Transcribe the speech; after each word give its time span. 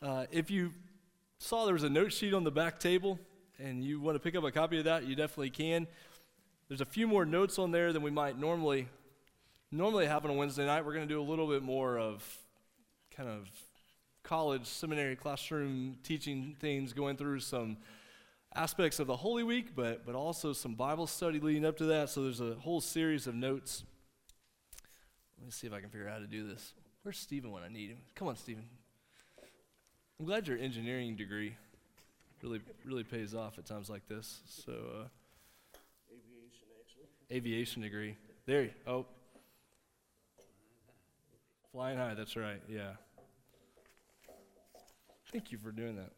Uh, 0.00 0.26
if 0.30 0.48
you 0.50 0.72
saw 1.38 1.64
there 1.64 1.74
was 1.74 1.82
a 1.82 1.90
note 1.90 2.12
sheet 2.12 2.32
on 2.32 2.44
the 2.44 2.52
back 2.52 2.78
table 2.78 3.18
and 3.58 3.82
you 3.82 4.00
want 4.00 4.14
to 4.14 4.20
pick 4.20 4.36
up 4.36 4.44
a 4.44 4.52
copy 4.52 4.78
of 4.78 4.84
that, 4.84 5.04
you 5.04 5.16
definitely 5.16 5.50
can. 5.50 5.88
There's 6.68 6.80
a 6.80 6.86
few 6.86 7.08
more 7.08 7.24
notes 7.24 7.58
on 7.58 7.72
there 7.72 7.92
than 7.92 8.02
we 8.02 8.10
might 8.10 8.38
normally 8.38 8.88
normally 9.72 10.06
have 10.06 10.24
on 10.24 10.30
a 10.30 10.34
Wednesday 10.34 10.64
night. 10.64 10.84
We're 10.84 10.94
going 10.94 11.08
to 11.08 11.12
do 11.12 11.20
a 11.20 11.28
little 11.28 11.48
bit 11.48 11.62
more 11.62 11.98
of 11.98 12.24
kind 13.14 13.28
of 13.28 13.48
college, 14.22 14.66
seminary, 14.66 15.16
classroom 15.16 15.96
teaching 16.02 16.56
things, 16.60 16.92
going 16.92 17.16
through 17.16 17.40
some 17.40 17.78
aspects 18.54 19.00
of 19.00 19.06
the 19.06 19.16
Holy 19.16 19.42
Week, 19.42 19.74
but, 19.74 20.06
but 20.06 20.14
also 20.14 20.52
some 20.52 20.74
Bible 20.74 21.06
study 21.06 21.40
leading 21.40 21.64
up 21.66 21.76
to 21.78 21.84
that. 21.86 22.08
So 22.08 22.22
there's 22.22 22.40
a 22.40 22.54
whole 22.54 22.80
series 22.80 23.26
of 23.26 23.34
notes. 23.34 23.82
Let 25.38 25.46
me 25.46 25.50
see 25.50 25.66
if 25.66 25.72
I 25.72 25.80
can 25.80 25.90
figure 25.90 26.06
out 26.06 26.14
how 26.14 26.20
to 26.20 26.26
do 26.26 26.46
this. 26.46 26.72
Where's 27.02 27.18
Stephen 27.18 27.50
when 27.50 27.62
I 27.62 27.68
need 27.68 27.90
him? 27.90 27.98
Come 28.14 28.28
on, 28.28 28.36
Stephen. 28.36 28.64
I'm 30.20 30.26
glad 30.26 30.48
your 30.48 30.58
engineering 30.58 31.14
degree 31.14 31.54
really 32.42 32.60
really 32.84 33.04
pays 33.04 33.36
off 33.36 33.56
at 33.56 33.66
times 33.66 33.88
like 33.88 34.08
this. 34.08 34.40
So 34.48 34.72
uh, 34.72 35.04
Aviation, 36.10 36.66
actually. 36.80 37.36
aviation 37.36 37.82
degree. 37.82 38.16
There. 38.44 38.62
You, 38.64 38.70
oh, 38.88 39.06
flying 41.70 41.98
high. 41.98 42.14
That's 42.14 42.34
right. 42.36 42.60
Yeah. 42.68 42.92
Thank 45.30 45.52
you 45.52 45.58
for 45.58 45.70
doing 45.70 45.94
that. 45.94 46.10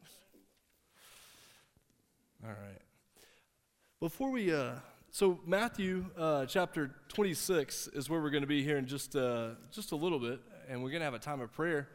All 2.43 2.51
right. 2.51 2.80
Before 4.01 4.30
we, 4.30 4.51
uh, 4.51 4.77
so 5.11 5.41
Matthew 5.45 6.07
uh, 6.17 6.47
chapter 6.47 6.93
26 7.09 7.89
is 7.89 8.09
where 8.09 8.23
we're 8.23 8.30
going 8.30 8.45
to 8.45 8.47
be 8.47 8.65
here 8.65 8.79
in 8.79 8.87
just 8.87 9.15
uh, 9.15 9.51
just 9.71 9.93
a 9.93 9.97
little 9.97 10.19
bit, 10.19 10.41
and 10.71 10.83
we're 10.83 10.89
going 10.89 11.01
to 11.01 11.05
have 11.05 11.13
a 11.13 11.19
time 11.19 11.43
of 11.43 11.53
prayer 11.53 11.89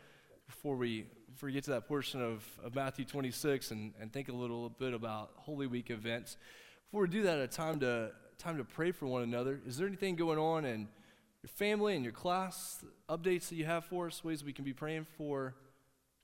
before 0.45 0.75
we 0.75 1.07
before 1.35 1.47
we 1.47 1.53
get 1.53 1.65
to 1.65 1.71
that 1.71 1.85
portion 1.85 2.21
of, 2.21 2.45
of 2.63 2.73
Matthew 2.75 3.03
26 3.03 3.71
and, 3.71 3.93
and 3.99 4.09
think 4.13 4.29
a 4.29 4.31
little 4.31 4.69
bit 4.69 4.93
about 4.93 5.31
Holy 5.35 5.67
Week 5.67 5.89
events. 5.89 6.37
Before 6.85 7.01
we 7.01 7.09
do 7.09 7.23
that, 7.23 7.39
a 7.39 7.47
time 7.47 7.81
to 7.81 8.11
time 8.37 8.55
to 8.55 8.63
pray 8.63 8.93
for 8.93 9.05
one 9.05 9.21
another. 9.21 9.59
Is 9.67 9.75
there 9.75 9.85
anything 9.85 10.15
going 10.15 10.39
on 10.39 10.63
in 10.63 10.87
your 11.43 11.49
family 11.49 11.93
and 11.95 12.05
your 12.05 12.13
class? 12.13 12.85
Updates 13.09 13.49
that 13.49 13.55
you 13.55 13.65
have 13.65 13.83
for 13.83 14.07
us? 14.07 14.23
Ways 14.23 14.45
we 14.45 14.53
can 14.53 14.63
be 14.63 14.71
praying 14.71 15.07
for 15.17 15.55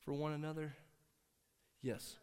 for 0.05 0.13
one 0.13 0.31
another? 0.31 0.77
Yes. 1.81 2.15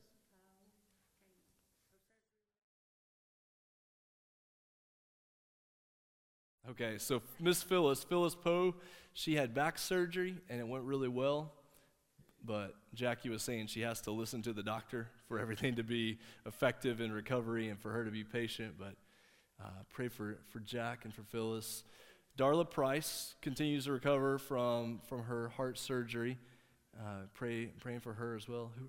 Okay, 6.70 6.96
so 6.96 7.20
Miss 7.38 7.62
Phyllis, 7.62 8.02
Phyllis 8.02 8.34
Poe, 8.34 8.76
she 9.12 9.34
had 9.34 9.52
back 9.52 9.78
surgery 9.78 10.36
and 10.48 10.58
it 10.58 10.66
went 10.66 10.84
really 10.84 11.08
well. 11.08 11.52
But 12.44 12.74
Jackie 12.94 13.28
was 13.28 13.42
saying 13.42 13.66
she 13.66 13.80
has 13.80 14.00
to 14.02 14.10
listen 14.10 14.42
to 14.42 14.52
the 14.52 14.62
doctor 14.62 15.08
for 15.26 15.38
everything 15.38 15.76
to 15.76 15.82
be 15.82 16.18
effective 16.46 17.00
in 17.00 17.12
recovery 17.12 17.68
and 17.68 17.78
for 17.78 17.90
her 17.90 18.04
to 18.04 18.10
be 18.10 18.24
patient. 18.24 18.74
But 18.78 18.94
uh, 19.62 19.70
pray 19.90 20.08
for, 20.08 20.38
for 20.50 20.60
Jack 20.60 21.04
and 21.04 21.12
for 21.12 21.22
Phyllis. 21.22 21.84
Darla 22.38 22.70
Price 22.70 23.34
continues 23.42 23.86
to 23.86 23.92
recover 23.92 24.38
from, 24.38 25.00
from 25.08 25.24
her 25.24 25.48
heart 25.48 25.78
surgery. 25.78 26.38
Uh, 26.96 27.22
pray, 27.34 27.66
praying 27.80 28.00
for 28.00 28.12
her 28.14 28.36
as 28.36 28.48
well. 28.48 28.70
Who, 28.78 28.86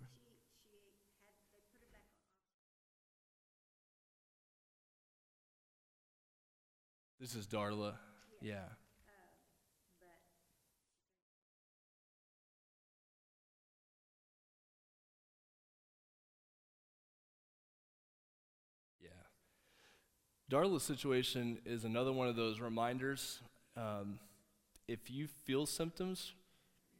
This 7.19 7.35
is 7.35 7.47
Darla. 7.47 7.95
Yeah. 8.41 8.63
Darla's 20.49 20.81
situation 20.81 21.59
is 21.63 21.85
another 21.85 22.11
one 22.11 22.27
of 22.27 22.35
those 22.35 22.59
reminders. 22.59 23.39
Um, 23.77 24.17
if 24.87 25.11
you 25.11 25.27
feel 25.27 25.67
symptoms 25.67 26.33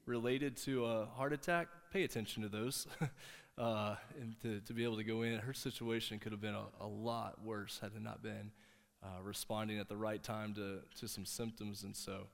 related 0.05 0.55
to 0.57 0.85
a 0.85 1.05
heart 1.05 1.33
attack, 1.33 1.67
pay 1.91 2.03
attention 2.03 2.43
to 2.43 2.49
those. 2.49 2.85
uh, 3.57 3.95
and 4.21 4.39
to, 4.41 4.59
to 4.61 4.73
be 4.73 4.83
able 4.83 4.97
to 4.97 5.03
go 5.03 5.23
in, 5.23 5.39
her 5.39 5.53
situation 5.53 6.19
could 6.19 6.31
have 6.31 6.41
been 6.41 6.53
a, 6.53 6.65
a 6.79 6.85
lot 6.85 7.43
worse 7.43 7.79
had 7.81 7.91
it 7.95 8.03
not 8.03 8.21
been 8.21 8.51
uh, 9.01 9.21
responding 9.23 9.79
at 9.79 9.89
the 9.89 9.97
right 9.97 10.21
time 10.21 10.53
to, 10.53 10.81
to 10.99 11.07
some 11.07 11.25
symptoms. 11.25 11.81
And 11.81 11.95
so, 11.95 12.27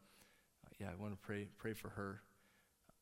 uh, 0.66 0.70
yeah, 0.80 0.88
I 0.92 1.02
want 1.02 1.14
to 1.14 1.20
pray, 1.26 1.48
pray 1.58 1.74
for 1.74 1.90
her. 1.90 2.20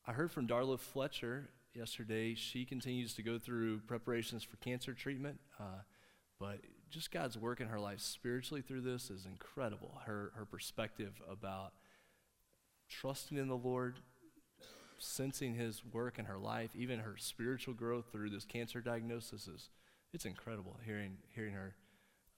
I 0.06 0.12
heard 0.12 0.30
from 0.30 0.46
Darla 0.46 0.78
Fletcher 0.78 1.48
yesterday. 1.74 2.36
She 2.36 2.64
continues 2.64 3.12
to 3.14 3.24
go 3.24 3.40
through 3.40 3.80
preparations 3.80 4.44
for 4.44 4.56
cancer 4.58 4.92
treatment, 4.92 5.40
uh, 5.58 5.82
but 6.38 6.60
just 6.94 7.10
God's 7.10 7.36
work 7.36 7.60
in 7.60 7.66
her 7.66 7.80
life 7.80 7.98
spiritually 7.98 8.62
through 8.62 8.82
this 8.82 9.10
is 9.10 9.26
incredible. 9.26 10.00
Her, 10.06 10.30
her 10.36 10.44
perspective 10.44 11.20
about 11.28 11.72
trusting 12.88 13.36
in 13.36 13.48
the 13.48 13.56
Lord, 13.56 13.98
sensing 15.00 15.54
His 15.54 15.82
work 15.92 16.20
in 16.20 16.26
her 16.26 16.38
life, 16.38 16.70
even 16.76 17.00
her 17.00 17.16
spiritual 17.18 17.74
growth 17.74 18.06
through 18.12 18.30
this 18.30 18.44
cancer 18.44 18.80
diagnosis 18.80 19.48
is 19.48 19.70
it's 20.12 20.24
incredible 20.24 20.78
hearing, 20.84 21.16
hearing 21.34 21.54
her 21.54 21.74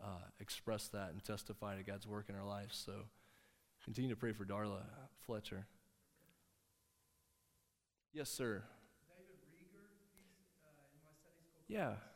uh, 0.02 0.24
express 0.40 0.88
that 0.88 1.10
and 1.10 1.22
testify 1.22 1.76
to 1.76 1.82
God's 1.82 2.06
work 2.06 2.30
in 2.30 2.34
her 2.34 2.44
life. 2.44 2.70
So 2.72 2.92
continue 3.84 4.08
to 4.08 4.16
pray 4.16 4.32
for 4.32 4.46
Darla 4.46 4.84
Fletcher. 5.26 5.66
Yes, 8.14 8.30
sir. 8.30 8.62
David 9.06 9.36
Rieger, 9.52 9.84
uh, 10.64 10.70
in 10.94 11.02
my 11.04 11.12
Sunday 11.20 11.44
school. 11.44 11.60
Yeah. 11.68 12.16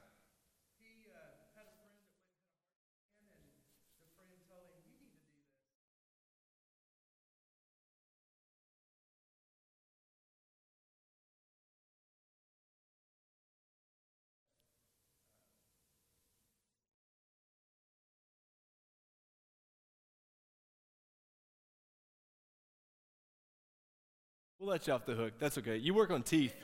We'll 24.61 24.71
let 24.71 24.87
you 24.87 24.93
off 24.93 25.07
the 25.07 25.15
hook. 25.15 25.35
That's 25.41 25.59
okay. 25.59 25.77
You 25.79 25.95
work 25.95 26.11
on 26.13 26.23
teeth. 26.23 26.55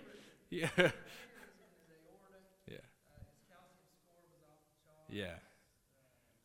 Yeah. 0.51 0.69
Yeah. 2.69 2.79
Yeah. 5.09 5.37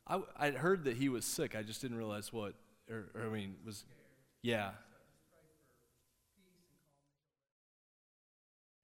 I, 0.07 0.22
I'd 0.38 0.56
heard 0.56 0.84
that 0.85 0.97
he 0.97 1.09
was 1.09 1.25
sick. 1.25 1.56
I 1.56 1.63
just 1.63 1.81
didn't 1.81 1.97
realize 1.97 2.34
what, 2.34 2.56
or, 2.90 3.09
or 3.16 3.25
I 3.28 3.29
mean, 3.29 3.56
was, 3.66 3.85
yeah. 4.41 4.72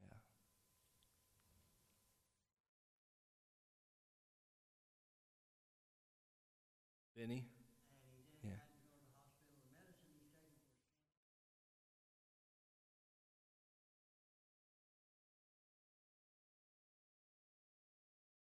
Yeah. 0.01 0.17
Benny? 7.15 7.45
Yeah. 8.43 8.51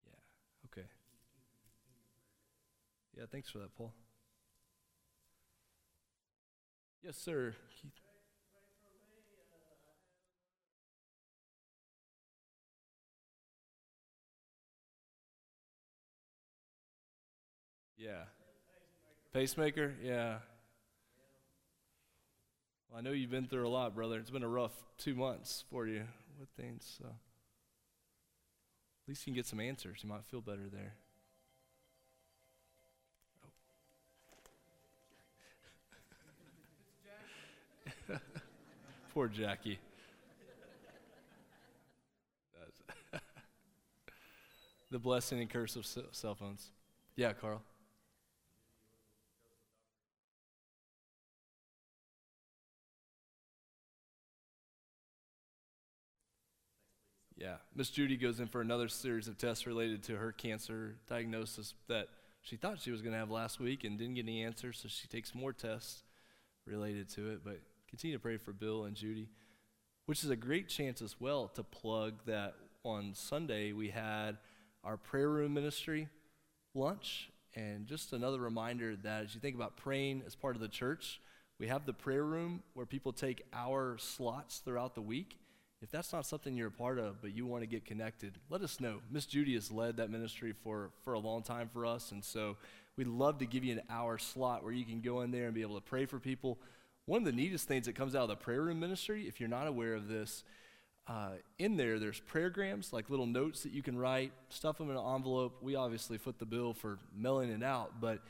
Yeah, 0.07 0.15
okay. 0.67 0.87
Yeah, 3.23 3.27
thanks 3.31 3.49
for 3.49 3.59
that, 3.59 3.73
Paul. 3.77 3.93
Yes, 7.05 7.17
sir. 7.17 7.55
Keith. 7.81 7.93
Yeah. 17.97 18.25
Pacemaker? 19.33 19.95
Yeah. 20.03 20.39
Well, 22.91 22.99
I 22.99 23.03
know 23.03 23.13
you've 23.13 23.31
been 23.31 23.47
through 23.47 23.69
a 23.69 23.71
lot, 23.71 23.95
brother. 23.95 24.19
It's 24.19 24.31
been 24.31 24.43
a 24.43 24.49
rough 24.49 24.73
two 24.99 25.15
months 25.15 25.63
for 25.71 25.87
you 25.87 26.03
with 26.41 26.49
things, 26.57 26.93
so. 26.99 27.05
At 27.07 27.15
least 29.07 29.25
you 29.25 29.33
can 29.33 29.37
get 29.37 29.47
some 29.47 29.61
answers. 29.61 30.01
You 30.03 30.09
might 30.09 30.25
feel 30.25 30.41
better 30.41 30.69
there. 30.69 30.95
Poor 39.13 39.29
Jackie. 39.29 39.79
The 44.91 44.99
blessing 44.99 45.41
and 45.41 45.49
curse 45.49 45.77
of 45.77 45.87
cell 45.87 46.35
phones. 46.35 46.71
Yeah, 47.17 47.33
Carl. 47.33 47.63
Yeah. 57.39 57.57
Miss 57.75 57.89
Judy 57.89 58.19
goes 58.19 58.39
in 58.39 58.49
for 58.49 58.61
another 58.61 58.89
series 58.89 59.29
of 59.29 59.39
tests 59.39 59.67
related 59.67 60.03
to 60.05 60.17
her 60.17 60.31
cancer 60.31 60.97
diagnosis 61.09 61.73
that 61.89 62.09
she 62.43 62.57
thought 62.57 62.79
she 62.79 62.91
was 62.91 63.01
going 63.01 63.13
to 63.13 63.19
have 63.19 63.31
last 63.31 63.59
week 63.59 63.85
and 63.85 63.99
didn't 63.99 64.15
get 64.15 64.27
any 64.27 64.45
answers, 64.45 64.79
so 64.83 64.89
she 64.89 65.09
takes 65.09 65.35
more 65.35 65.55
tests 65.55 66.03
related 66.67 67.09
to 67.15 67.31
it. 67.31 67.41
But 67.43 67.61
continue 67.93 68.17
to 68.17 68.23
pray 68.23 68.39
for 68.39 68.55
Bill 68.55 68.85
and 68.85 68.97
Judy, 68.97 69.29
which 70.07 70.25
is 70.25 70.31
a 70.31 70.37
great 70.37 70.67
chance 70.67 71.03
as 71.03 71.21
well 71.21 71.49
to 71.49 71.63
plug 71.63 72.15
that 72.25 72.55
on 72.85 73.13
Sunday 73.13 73.73
we 73.73 73.91
had 73.91 74.39
our 74.83 74.97
prayer 74.97 75.29
room 75.29 75.53
ministry 75.53 76.09
lunch. 76.75 77.29
And 77.55 77.87
just 77.87 78.15
another 78.15 78.41
reminder 78.41 78.97
that 79.03 79.25
as 79.25 79.35
you 79.35 79.43
think 79.43 79.55
about 79.55 79.77
praying 79.77 80.23
as 80.27 80.35
part 80.35 80.57
of 80.57 80.63
the 80.63 80.69
church, 80.69 81.21
we 81.61 81.69
have 81.69 81.85
the 81.85 81.93
prayer 81.93 82.25
room 82.25 82.63
where 82.73 82.87
people 82.87 83.13
take 83.13 83.45
our 83.53 83.99
slots 83.99 84.61
throughout 84.61 84.95
the 84.95 85.03
week. 85.03 85.39
If 85.83 85.91
that's 85.91 86.15
not 86.15 86.25
something 86.25 86.57
you're 86.57 86.69
a 86.69 86.71
part 86.71 86.99
of, 86.99 87.21
but 87.21 87.37
you 87.37 87.45
want 87.45 87.63
to 87.63 87.67
get 87.67 87.85
connected, 87.85 88.39
let 88.49 88.63
us 88.63 88.81
know. 88.81 89.01
Miss 89.11 89.27
Judy 89.27 89.53
has 89.53 89.71
led 89.71 89.99
that 89.99 90.09
ministry 90.09 90.55
for, 90.65 90.93
for 91.05 91.13
a 91.13 91.19
long 91.19 91.43
time 91.43 91.69
for 91.71 91.85
us, 91.85 92.11
and 92.11 92.25
so 92.25 92.57
we'd 92.97 93.07
love 93.07 93.39
to 93.41 93.47
give 93.47 93.65
you 93.65 93.73
an 93.73 93.83
hour 93.91 94.17
slot 94.17 94.65
where 94.65 94.73
you 94.73 94.87
can 94.87 95.03
go 95.03 95.21
in 95.21 95.31
there 95.31 95.45
and 95.45 95.55
be 95.55 95.61
able 95.61 95.75
to 95.75 95.83
pray 95.83 96.07
for 96.07 96.19
people. 96.19 96.59
One 97.07 97.19
of 97.19 97.25
the 97.25 97.33
neatest 97.33 97.67
things 97.67 97.87
that 97.87 97.95
comes 97.95 98.15
out 98.15 98.23
of 98.23 98.29
the 98.29 98.37
prayer 98.37 98.63
room 98.63 98.81
ministry, 98.81 99.27
if 99.27 99.41
you're 99.41 99.49
not 99.49 99.67
aware 99.67 99.95
of 99.95 100.09
this, 100.09 100.45
uh, 101.09 101.33
in 101.59 101.77
there 101.77 101.99
there's 101.99 102.21
prayergrams, 102.21 102.93
like 102.93 103.11
little 103.11 103.27
notes 103.27 103.65
that 103.65 103.73
you 103.73 103.83
can 103.83 103.99
write, 103.99 104.33
stuff 104.49 104.79
them 104.79 104.91
in 104.91 104.97
an 104.97 105.15
envelope. 105.15 105.59
We 105.61 105.75
obviously 105.75 106.17
foot 106.19 106.39
the 106.39 106.47
bill 106.47 106.75
for 106.75 106.99
mailing 107.15 107.51
it 107.51 107.63
out, 107.63 108.01
but 108.01 108.21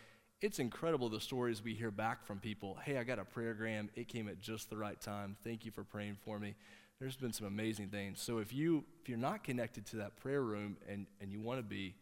it's 0.40 0.58
incredible 0.58 1.08
the 1.08 1.20
stories 1.20 1.62
we 1.62 1.74
hear 1.74 1.90
back 1.90 2.24
from 2.24 2.38
people. 2.38 2.78
Hey, 2.82 2.96
I 2.96 3.04
got 3.04 3.18
a 3.18 3.24
prayergram. 3.24 3.88
It 3.94 4.08
came 4.08 4.28
at 4.28 4.40
just 4.40 4.70
the 4.70 4.76
right 4.76 5.00
time. 5.00 5.36
Thank 5.44 5.64
you 5.64 5.70
for 5.70 5.84
praying 5.84 6.16
for 6.24 6.38
me 6.38 6.54
there's 7.02 7.16
been 7.16 7.32
some 7.32 7.48
amazing 7.48 7.88
things. 7.88 8.20
So 8.22 8.38
if 8.38 8.52
you 8.52 8.84
if 9.00 9.08
you're 9.08 9.18
not 9.18 9.42
connected 9.42 9.84
to 9.86 9.96
that 9.96 10.14
prayer 10.16 10.40
room 10.40 10.76
and, 10.88 11.06
and 11.20 11.32
you 11.32 11.40
want 11.40 11.58
to 11.58 11.64
be, 11.64 11.96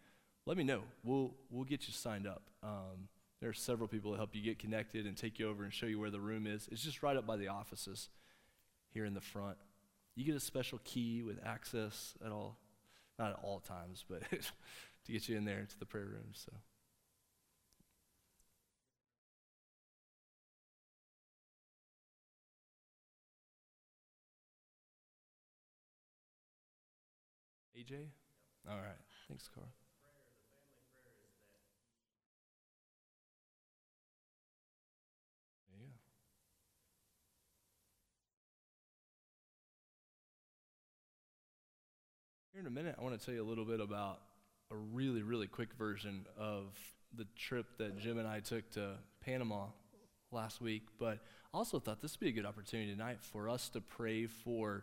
let 0.44 0.58
me 0.58 0.62
know. 0.62 0.82
We'll 1.04 1.32
we'll 1.50 1.64
get 1.64 1.86
you 1.86 1.94
signed 1.94 2.26
up. 2.26 2.42
Um, 2.62 3.08
there 3.40 3.48
are 3.48 3.54
several 3.54 3.88
people 3.88 4.12
that 4.12 4.18
help 4.18 4.34
you 4.34 4.42
get 4.42 4.58
connected 4.58 5.06
and 5.06 5.16
take 5.16 5.38
you 5.38 5.48
over 5.48 5.64
and 5.64 5.72
show 5.72 5.86
you 5.86 5.98
where 5.98 6.10
the 6.10 6.20
room 6.20 6.46
is. 6.46 6.68
It's 6.70 6.82
just 6.82 7.02
right 7.02 7.16
up 7.16 7.26
by 7.26 7.36
the 7.36 7.48
offices 7.48 8.10
here 8.92 9.04
in 9.04 9.14
the 9.14 9.20
front. 9.20 9.56
You 10.14 10.24
get 10.24 10.34
a 10.34 10.40
special 10.40 10.80
key 10.84 11.22
with 11.22 11.38
access 11.44 12.14
at 12.24 12.32
all, 12.32 12.58
not 13.18 13.30
at 13.30 13.38
all 13.42 13.60
times, 13.60 14.04
but 14.08 14.22
to 14.30 15.12
get 15.12 15.28
you 15.28 15.36
in 15.36 15.44
there 15.44 15.66
to 15.68 15.78
the 15.78 15.86
prayer 15.86 16.04
room. 16.04 16.32
So. 16.34 16.52
AJ? 27.78 28.08
All 28.68 28.76
right. 28.76 29.00
Thanks, 29.28 29.48
Carl. 29.54 29.68
Here 42.52 42.60
in 42.60 42.66
a 42.66 42.70
minute, 42.70 42.96
I 42.98 43.04
want 43.04 43.16
to 43.16 43.24
tell 43.24 43.32
you 43.32 43.44
a 43.44 43.48
little 43.48 43.64
bit 43.64 43.78
about 43.78 44.18
a 44.72 44.76
really, 44.76 45.22
really 45.22 45.46
quick 45.46 45.72
version 45.74 46.26
of 46.36 46.76
the 47.16 47.24
trip 47.36 47.78
that 47.78 47.96
Jim 47.96 48.18
and 48.18 48.26
I 48.26 48.40
took 48.40 48.68
to 48.72 48.96
Panama 49.24 49.66
last 50.32 50.60
week. 50.60 50.82
But 50.98 51.20
I 51.54 51.58
also 51.58 51.78
thought 51.78 52.00
this 52.00 52.18
would 52.18 52.24
be 52.24 52.28
a 52.28 52.32
good 52.32 52.44
opportunity 52.44 52.90
tonight 52.90 53.18
for 53.20 53.48
us 53.48 53.68
to 53.68 53.80
pray 53.80 54.26
for 54.26 54.82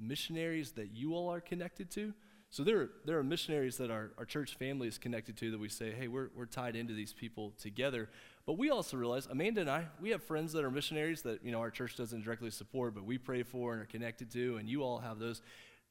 missionaries 0.00 0.72
that 0.72 0.96
you 0.96 1.14
all 1.14 1.32
are 1.32 1.40
connected 1.40 1.92
to. 1.92 2.12
So 2.50 2.64
there, 2.64 2.88
there 3.04 3.18
are 3.18 3.24
missionaries 3.24 3.76
that 3.76 3.90
our, 3.90 4.10
our 4.18 4.24
church 4.24 4.56
family 4.56 4.88
is 4.88 4.98
connected 4.98 5.36
to 5.36 5.52
that 5.52 5.60
we 5.60 5.68
say, 5.68 5.92
hey, 5.92 6.08
we're, 6.08 6.30
we're 6.34 6.46
tied 6.46 6.74
into 6.74 6.92
these 6.92 7.12
people 7.12 7.52
together. 7.56 8.08
But 8.46 8.58
we 8.58 8.70
also 8.70 8.96
realize, 8.96 9.28
Amanda 9.30 9.60
and 9.60 9.70
I, 9.70 9.86
we 10.00 10.10
have 10.10 10.24
friends 10.24 10.52
that 10.54 10.64
are 10.64 10.70
missionaries 10.72 11.22
that, 11.22 11.44
you 11.44 11.52
know, 11.52 11.60
our 11.60 11.70
church 11.70 11.96
doesn't 11.96 12.24
directly 12.24 12.50
support, 12.50 12.94
but 12.96 13.04
we 13.04 13.16
pray 13.16 13.44
for 13.44 13.74
and 13.74 13.82
are 13.82 13.86
connected 13.86 14.30
to, 14.32 14.56
and 14.56 14.68
you 14.68 14.82
all 14.82 14.98
have 14.98 15.20
those. 15.20 15.40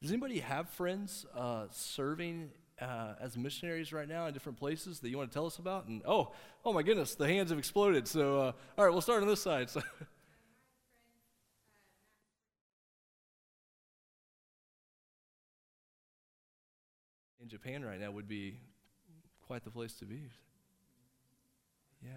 Does 0.02 0.10
anybody 0.10 0.40
have 0.40 0.68
friends 0.68 1.24
uh, 1.34 1.66
serving 1.70 2.50
uh, 2.80 3.14
as 3.20 3.36
missionaries 3.36 3.92
right 3.92 4.08
now 4.08 4.26
in 4.26 4.34
different 4.34 4.58
places 4.58 5.00
that 5.00 5.08
you 5.08 5.16
want 5.16 5.30
to 5.30 5.34
tell 5.34 5.46
us 5.46 5.58
about? 5.58 5.86
And 5.86 6.02
oh, 6.06 6.32
oh 6.64 6.72
my 6.72 6.82
goodness, 6.82 7.14
the 7.14 7.26
hands 7.26 7.50
have 7.50 7.58
exploded. 7.58 8.06
So, 8.06 8.38
uh, 8.38 8.52
all 8.76 8.84
right, 8.84 8.90
we'll 8.92 9.00
start 9.00 9.22
on 9.22 9.28
this 9.28 9.42
side. 9.42 9.70
So 9.78 9.82
in 17.40 17.48
Japan 17.48 17.84
right 17.84 18.00
now 18.00 18.10
would 18.10 18.26
be 18.26 18.58
quite 19.46 19.62
the 19.62 19.70
place 19.70 19.94
to 19.94 20.04
be. 20.04 20.22
Yeah. 22.02 22.10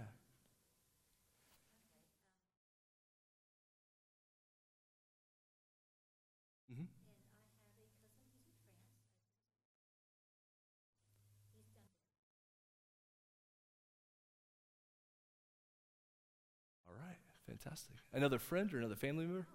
Fantastic. 17.63 17.95
Another 18.13 18.39
friend 18.39 18.73
or 18.73 18.77
another 18.77 18.95
family 18.95 19.25
member? 19.25 19.45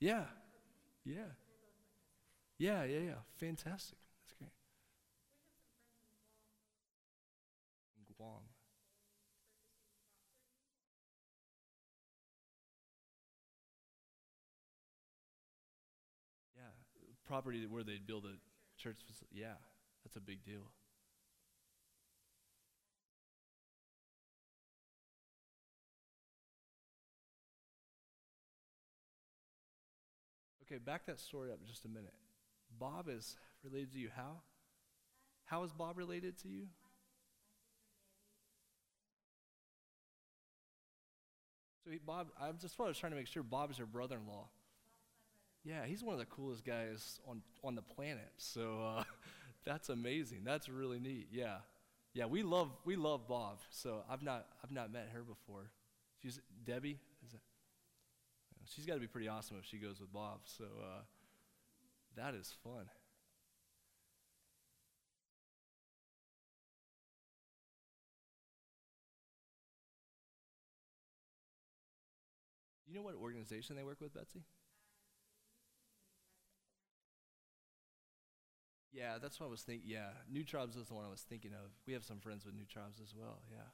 Yeah, 0.00 0.24
yeah. 1.04 1.32
Yeah, 2.58 2.84
yeah, 2.84 2.98
yeah. 3.00 3.20
Fantastic. 3.38 3.98
That's 4.24 4.32
great. 4.38 4.50
In 7.98 8.14
Guam. 8.16 8.40
Yeah, 16.56 16.62
property 17.26 17.66
where 17.66 17.82
they'd 17.82 18.06
build 18.06 18.24
a 18.24 18.36
church. 18.80 18.98
Yeah, 19.30 19.54
that's 20.04 20.16
a 20.16 20.20
big 20.20 20.44
deal. 20.44 20.70
Okay, 30.66 30.78
back 30.78 31.06
that 31.06 31.20
story 31.20 31.52
up 31.52 31.64
just 31.64 31.84
a 31.84 31.88
minute. 31.88 32.14
Bob 32.78 33.08
is 33.08 33.36
related 33.62 33.92
to 33.92 33.98
you. 33.98 34.08
How? 34.14 34.40
How 35.44 35.62
is 35.62 35.72
Bob 35.72 35.96
related 35.96 36.36
to 36.42 36.48
you? 36.48 36.66
So 41.84 41.92
he, 41.92 41.98
Bob, 41.98 42.28
I'm 42.40 42.58
just 42.58 42.74
I 42.80 42.84
was 42.84 42.98
trying 42.98 43.12
to 43.12 43.16
make 43.16 43.28
sure 43.28 43.44
Bob 43.44 43.70
is 43.70 43.78
your 43.78 43.86
brother-in-law. 43.86 44.48
Yeah, 45.64 45.84
he's 45.86 46.02
one 46.02 46.14
of 46.14 46.18
the 46.18 46.26
coolest 46.26 46.64
guys 46.64 47.20
on 47.28 47.42
on 47.62 47.76
the 47.76 47.82
planet. 47.82 48.32
So 48.38 48.80
uh, 48.82 49.04
that's 49.64 49.88
amazing. 49.88 50.42
That's 50.44 50.68
really 50.68 50.98
neat. 50.98 51.28
Yeah, 51.30 51.58
yeah. 52.12 52.26
We 52.26 52.42
love 52.42 52.70
we 52.84 52.96
love 52.96 53.28
Bob. 53.28 53.60
So 53.70 54.02
I've 54.10 54.22
not 54.22 54.46
I've 54.64 54.72
not 54.72 54.92
met 54.92 55.10
her 55.12 55.22
before. 55.22 55.70
She's 56.22 56.40
Debbie. 56.64 56.98
She's 58.74 58.86
got 58.86 58.94
to 58.94 59.00
be 59.00 59.06
pretty 59.06 59.28
awesome 59.28 59.56
if 59.58 59.64
she 59.64 59.78
goes 59.78 60.00
with 60.00 60.12
Bob. 60.12 60.40
So. 60.44 60.64
Uh, 60.64 61.02
that 62.16 62.34
is 62.34 62.54
fun. 62.64 62.86
You 72.88 72.94
know 72.94 73.02
what 73.02 73.14
organization 73.16 73.76
they 73.76 73.82
work 73.82 74.00
with, 74.00 74.14
Betsy? 74.14 74.44
Yeah, 78.92 79.18
that's 79.20 79.38
what 79.38 79.48
I 79.48 79.50
was 79.50 79.60
thinking. 79.60 79.90
Yeah, 79.90 80.08
New 80.32 80.42
Tribes 80.42 80.76
is 80.76 80.88
the 80.88 80.94
one 80.94 81.04
I 81.04 81.10
was 81.10 81.20
thinking 81.20 81.52
of. 81.52 81.70
We 81.86 81.92
have 81.92 82.04
some 82.04 82.20
friends 82.20 82.46
with 82.46 82.54
New 82.54 82.64
Tribes 82.64 82.98
as 83.02 83.14
well. 83.14 83.42
Yeah. 83.50 83.68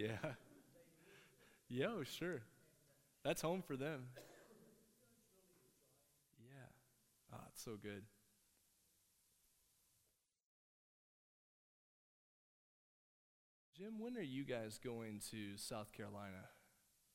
Yeah. 0.00 1.86
Oh, 1.86 2.02
sure. 2.04 2.40
That's 3.24 3.42
home 3.42 3.62
for 3.62 3.76
them. 3.76 4.06
Yeah. 6.38 6.68
Ah, 7.32 7.36
oh, 7.40 7.44
it's 7.52 7.62
so 7.62 7.76
good. 7.80 8.02
Jim, 13.76 13.98
when 13.98 14.16
are 14.16 14.22
you 14.22 14.44
guys 14.44 14.78
going 14.82 15.20
to 15.30 15.56
South 15.56 15.92
Carolina? 15.92 16.48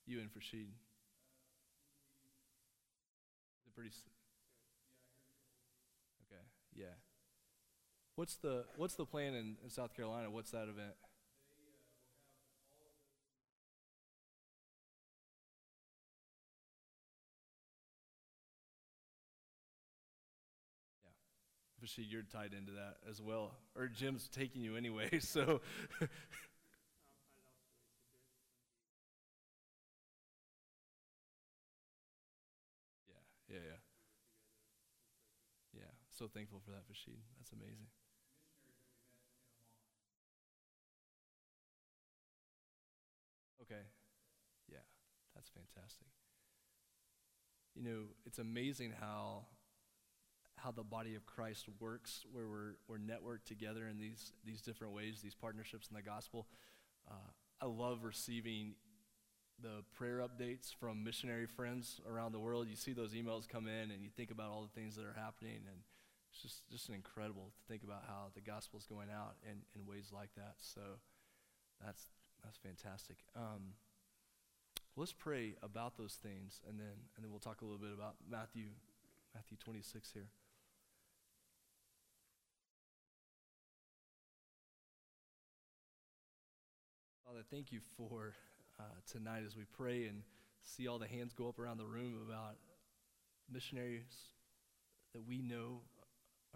You 0.06 0.20
and 0.20 0.30
Farshid? 0.30 0.70
Is 3.60 3.68
it 3.68 3.74
pretty? 3.75 3.89
Okay, 6.27 6.42
yeah. 6.75 6.96
What's 8.15 8.36
the 8.36 8.65
what's 8.77 8.96
the 8.96 9.06
plan 9.06 9.34
in, 9.34 9.58
in 9.63 9.70
South 9.70 9.96
Carolina? 9.96 10.30
What's 10.30 10.51
that 10.51 10.70
event? 10.70 10.94
Obviously, 21.86 22.06
you're 22.06 22.24
tied 22.24 22.51
into 22.58 22.72
that 22.72 22.98
as 23.08 23.22
well, 23.22 23.51
or 23.75 23.88
Jim's 23.88 24.27
taking 24.27 24.63
you 24.63 24.75
anyway. 24.75 25.08
So, 25.22 25.62
yeah, 26.01 26.08
yeah, 33.48 33.60
yeah. 33.70 33.77
Yeah, 35.74 35.92
so 36.10 36.27
thankful 36.27 36.60
for 36.65 36.72
that, 36.72 36.88
Farshid. 36.89 37.22
That's 37.38 37.51
amazing. 37.51 37.86
Okay. 43.62 43.86
Yeah, 44.72 44.82
that's 45.36 45.50
fantastic. 45.50 46.08
You 47.75 47.84
know, 47.84 48.01
it's 48.25 48.39
amazing 48.39 48.94
how 49.00 49.46
how 50.65 50.72
the 50.72 50.84
body 50.84 51.13
of 51.13 51.25
Christ 51.27 51.67
works, 51.79 52.25
where 52.31 52.48
we're 52.48 52.75
we're 52.88 52.98
networked 52.98 53.45
together 53.45 53.88
in 53.88 54.00
these 54.00 54.34
these 54.43 54.62
different 54.62 54.93
ways, 54.93 55.22
these 55.22 55.36
partnerships 55.36 55.88
in 55.89 55.95
the 55.95 56.01
gospel. 56.01 56.48
Uh, 57.10 57.29
I 57.62 57.67
love 57.67 58.03
receiving 58.03 58.74
the 59.62 59.84
prayer 59.93 60.25
updates 60.25 60.74
from 60.74 61.03
missionary 61.03 61.45
friends 61.45 62.01
around 62.10 62.31
the 62.31 62.39
world. 62.39 62.67
You 62.67 62.75
see 62.75 62.93
those 62.93 63.13
emails 63.13 63.48
come 63.48 63.67
in, 63.67 63.91
and 63.91 64.01
you 64.01 64.10
think 64.10 64.31
about 64.31 64.50
all 64.50 64.63
the 64.63 64.79
things 64.79 64.95
that 64.95 65.05
are 65.05 65.15
happening, 65.15 65.62
and 65.67 65.77
it's 66.31 66.41
just 66.41 66.67
just 66.72 66.89
incredible 66.89 67.53
to 67.55 67.72
think 67.72 67.84
about 67.84 68.03
how 68.07 68.31
the 68.34 68.41
gospel 68.41 68.79
is 68.79 68.88
going 68.88 69.10
out 69.13 69.36
in, 69.43 69.62
in 69.79 69.86
ways 69.86 70.10
like 70.12 70.34
that. 70.36 70.55
So 70.57 70.81
that's 71.86 72.07
that's 72.43 72.57
fantastic. 72.57 73.17
Um, 73.36 73.77
let's 74.98 75.13
pray 75.13 75.57
about 75.62 75.95
those 75.95 76.17
things, 76.24 76.62
and 76.67 76.79
then 76.79 77.05
and 77.15 77.24
then 77.24 77.29
we'll 77.29 77.39
talk 77.39 77.62
a 77.62 77.65
little 77.65 77.79
bit 77.79 77.93
about 77.93 78.15
Matthew 78.27 78.65
Matthew 79.36 79.57
26 79.57 80.12
here. 80.12 80.29
Father, 87.36 87.48
thank 87.51 87.74
you 87.74 87.82
for 87.98 88.34
uh, 88.80 88.84
tonight 89.12 89.44
as 89.46 89.58
we 89.58 89.65
pray 89.75 90.06
and 90.06 90.22
see 90.63 90.88
all 90.88 90.98
the 90.98 91.08
hands 91.08 91.34
go 91.34 91.50
up 91.50 91.60
around 91.60 91.77
the 91.77 91.86
room 91.86 92.13
about 92.25 92.56
missionaries 93.51 94.30
that 95.12 95.27
we 95.27 95.42
know 95.42 95.82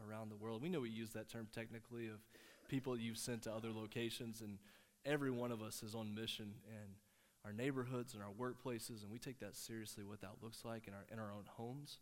around 0.07 0.29
the 0.29 0.38
world. 0.38 0.62
We 0.62 0.69
know 0.69 0.79
we 0.79 0.89
use 0.89 1.09
that 1.09 1.27
term 1.27 1.50
technically 1.53 2.07
of 2.07 2.21
people 2.69 2.98
you've 2.98 3.17
sent 3.17 3.41
to 3.41 3.51
other 3.53 3.71
locations, 3.75 4.39
and 4.39 4.57
every 5.03 5.31
one 5.31 5.51
of 5.51 5.62
us 5.62 5.83
is 5.83 5.95
on 5.95 6.15
mission 6.15 6.53
in 6.69 6.95
our 7.43 7.51
neighborhoods 7.51 8.13
and 8.13 8.24
our 8.24 8.31
workplaces, 8.31 9.03
and 9.03 9.12
we 9.12 9.19
take 9.19 9.41
that 9.41 9.57
seriously 9.57 10.05
what 10.05 10.21
that 10.21 10.36
looks 10.41 10.63
like 10.63 10.88
in 10.88 10.93
our, 10.93 11.03
in 11.12 11.19
our 11.19 11.33
own 11.33 11.43
homes. 11.57 11.98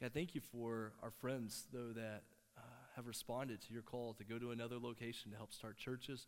God, 0.00 0.12
thank 0.14 0.34
you 0.34 0.40
for 0.40 0.92
our 1.02 1.10
friends, 1.10 1.66
though, 1.70 1.92
that 1.94 2.22
uh, 2.56 2.62
have 2.96 3.06
responded 3.06 3.60
to 3.60 3.72
your 3.74 3.82
call 3.82 4.14
to 4.14 4.24
go 4.24 4.38
to 4.38 4.50
another 4.50 4.78
location 4.78 5.30
to 5.30 5.36
help 5.36 5.52
start 5.52 5.76
churches 5.76 6.26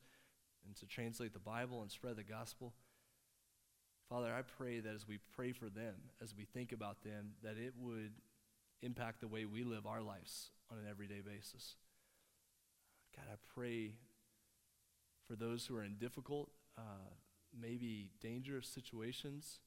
and 0.67 0.77
to 0.77 0.87
translate 0.87 1.33
the 1.33 1.39
Bible 1.39 1.83
and 1.83 1.91
spread 1.91 2.17
the 2.17 2.23
gospel. 2.23 2.73
Father, 4.09 4.33
I 4.35 4.43
pray 4.43 4.81
that 4.81 4.95
as 4.95 5.09
we 5.09 5.19
pray 5.35 5.53
for 5.53 5.69
them, 5.69 5.95
as 6.23 6.35
we 6.37 6.45
think 6.45 6.73
about 6.73 7.03
them, 7.03 7.33
that 7.43 7.57
it 7.57 7.75
would 7.79 8.13
impact 8.83 9.21
the 9.21 9.29
way 9.29 9.45
we 9.45 9.65
live 9.65 9.87
our 9.87 10.03
lives 10.03 10.51
on 10.71 10.79
an 10.79 10.85
everyday 10.89 11.21
basis. 11.21 11.77
God, 13.17 13.25
I 13.33 13.37
pray 13.55 13.95
for 15.27 15.37
those 15.37 15.67
who 15.67 15.77
are 15.77 15.85
in 15.85 15.95
difficult, 15.95 16.51
uh, 16.77 17.11
maybe 17.59 18.11
dangerous 18.21 18.69
situations. 18.69 19.61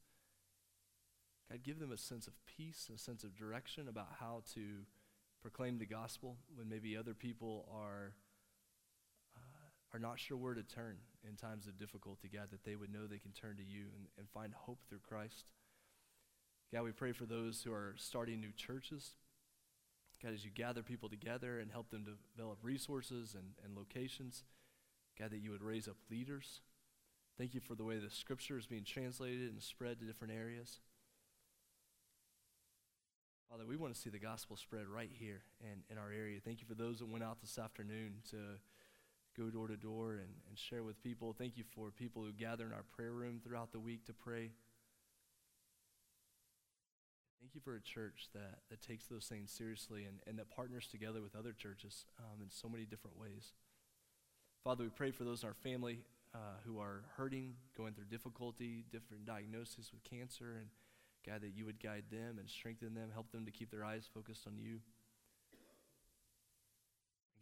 God, 1.49 1.63
give 1.63 1.79
them 1.79 1.91
a 1.91 1.97
sense 1.97 2.27
of 2.27 2.33
peace, 2.45 2.89
a 2.93 2.97
sense 2.97 3.23
of 3.23 3.35
direction 3.35 3.87
about 3.87 4.09
how 4.19 4.43
to 4.53 4.85
proclaim 5.41 5.79
the 5.79 5.85
gospel 5.85 6.37
when 6.55 6.69
maybe 6.69 6.95
other 6.95 7.13
people 7.13 7.67
are 7.73 8.13
are 9.97 9.99
not 9.99 10.19
sure 10.19 10.37
where 10.37 10.53
to 10.53 10.61
turn 10.61 10.97
in 11.27 11.35
times 11.35 11.65
of 11.65 11.79
difficulty, 11.79 12.29
God, 12.31 12.49
that 12.51 12.63
they 12.63 12.75
would 12.75 12.93
know 12.93 13.07
they 13.07 13.17
can 13.17 13.31
turn 13.31 13.57
to 13.57 13.63
you 13.63 13.85
and, 13.95 14.05
and 14.19 14.29
find 14.29 14.53
hope 14.53 14.77
through 14.87 14.99
Christ. 14.99 15.45
God, 16.71 16.83
we 16.83 16.91
pray 16.91 17.13
for 17.13 17.25
those 17.25 17.63
who 17.63 17.73
are 17.73 17.95
starting 17.97 18.39
new 18.39 18.51
churches. 18.55 19.15
God, 20.21 20.33
as 20.33 20.45
you 20.45 20.51
gather 20.51 20.83
people 20.83 21.09
together 21.09 21.59
and 21.59 21.71
help 21.71 21.89
them 21.89 22.05
develop 22.35 22.59
resources 22.61 23.33
and, 23.33 23.53
and 23.65 23.75
locations, 23.75 24.43
God, 25.17 25.31
that 25.31 25.39
you 25.39 25.49
would 25.49 25.63
raise 25.63 25.87
up 25.87 25.97
leaders. 26.11 26.61
Thank 27.35 27.55
you 27.55 27.59
for 27.59 27.73
the 27.73 27.83
way 27.83 27.97
the 27.97 28.11
scripture 28.11 28.59
is 28.59 28.67
being 28.67 28.83
translated 28.83 29.51
and 29.51 29.63
spread 29.63 29.99
to 29.99 30.05
different 30.05 30.33
areas. 30.33 30.79
Father, 33.49 33.65
we 33.65 33.77
want 33.77 33.95
to 33.95 33.99
see 33.99 34.11
the 34.11 34.19
gospel 34.19 34.57
spread 34.57 34.87
right 34.87 35.11
here 35.11 35.41
and 35.71 35.81
in 35.89 35.97
our 35.97 36.11
area. 36.11 36.39
Thank 36.43 36.61
you 36.61 36.67
for 36.67 36.75
those 36.75 36.99
that 36.99 37.07
went 37.07 37.23
out 37.23 37.41
this 37.41 37.57
afternoon 37.57 38.15
to 38.29 38.37
go 39.37 39.49
door 39.49 39.67
to 39.67 39.77
door 39.77 40.13
and, 40.13 40.29
and 40.49 40.57
share 40.57 40.83
with 40.83 41.01
people. 41.03 41.35
Thank 41.37 41.57
you 41.57 41.63
for 41.75 41.91
people 41.91 42.23
who 42.23 42.31
gather 42.31 42.65
in 42.65 42.73
our 42.73 42.85
prayer 42.95 43.11
room 43.11 43.39
throughout 43.43 43.71
the 43.71 43.79
week 43.79 44.05
to 44.05 44.13
pray. 44.13 44.51
Thank 47.39 47.53
you 47.53 47.61
for 47.61 47.75
a 47.75 47.81
church 47.81 48.27
that, 48.33 48.59
that 48.69 48.81
takes 48.81 49.05
those 49.05 49.25
things 49.25 49.51
seriously 49.51 50.05
and, 50.05 50.19
and 50.27 50.39
that 50.39 50.49
partners 50.49 50.87
together 50.89 51.21
with 51.21 51.35
other 51.35 51.53
churches 51.53 52.05
um, 52.19 52.41
in 52.41 52.49
so 52.49 52.67
many 52.67 52.85
different 52.85 53.19
ways. 53.19 53.53
Father, 54.63 54.83
we 54.83 54.89
pray 54.89 55.11
for 55.11 55.23
those 55.23 55.43
in 55.43 55.47
our 55.49 55.55
family 55.55 55.99
uh, 56.33 56.59
who 56.65 56.79
are 56.79 57.03
hurting, 57.15 57.53
going 57.77 57.93
through 57.93 58.05
difficulty, 58.05 58.83
different 58.91 59.25
diagnoses 59.25 59.91
with 59.93 60.03
cancer, 60.03 60.55
and 60.57 60.67
God, 61.25 61.41
that 61.41 61.55
you 61.55 61.65
would 61.65 61.81
guide 61.81 62.05
them 62.11 62.37
and 62.39 62.49
strengthen 62.49 62.93
them, 62.93 63.09
help 63.13 63.31
them 63.31 63.45
to 63.45 63.51
keep 63.51 63.69
their 63.69 63.83
eyes 63.83 64.09
focused 64.13 64.47
on 64.47 64.57
you. 64.57 64.79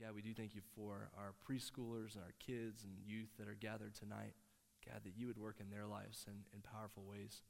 God, 0.02 0.14
we 0.14 0.22
do 0.22 0.34
thank 0.34 0.56
you 0.56 0.62
for 0.76 1.10
our 1.18 1.34
preschoolers 1.48 2.16
and 2.16 2.24
our 2.24 2.34
kids 2.46 2.84
and 2.84 2.94
youth 3.06 3.30
that 3.40 3.48
are 3.48 3.56
gathered 3.56 3.96
tonight. 3.96 4.34
God, 4.86 5.02
that 5.06 5.14
you 5.16 5.28
would 5.28 5.38
work 5.38 5.56
in 5.62 5.70
their 5.70 5.86
lives 5.86 6.26
in, 6.28 6.34
in 6.54 6.62
powerful 6.62 7.04
ways. 7.10 7.42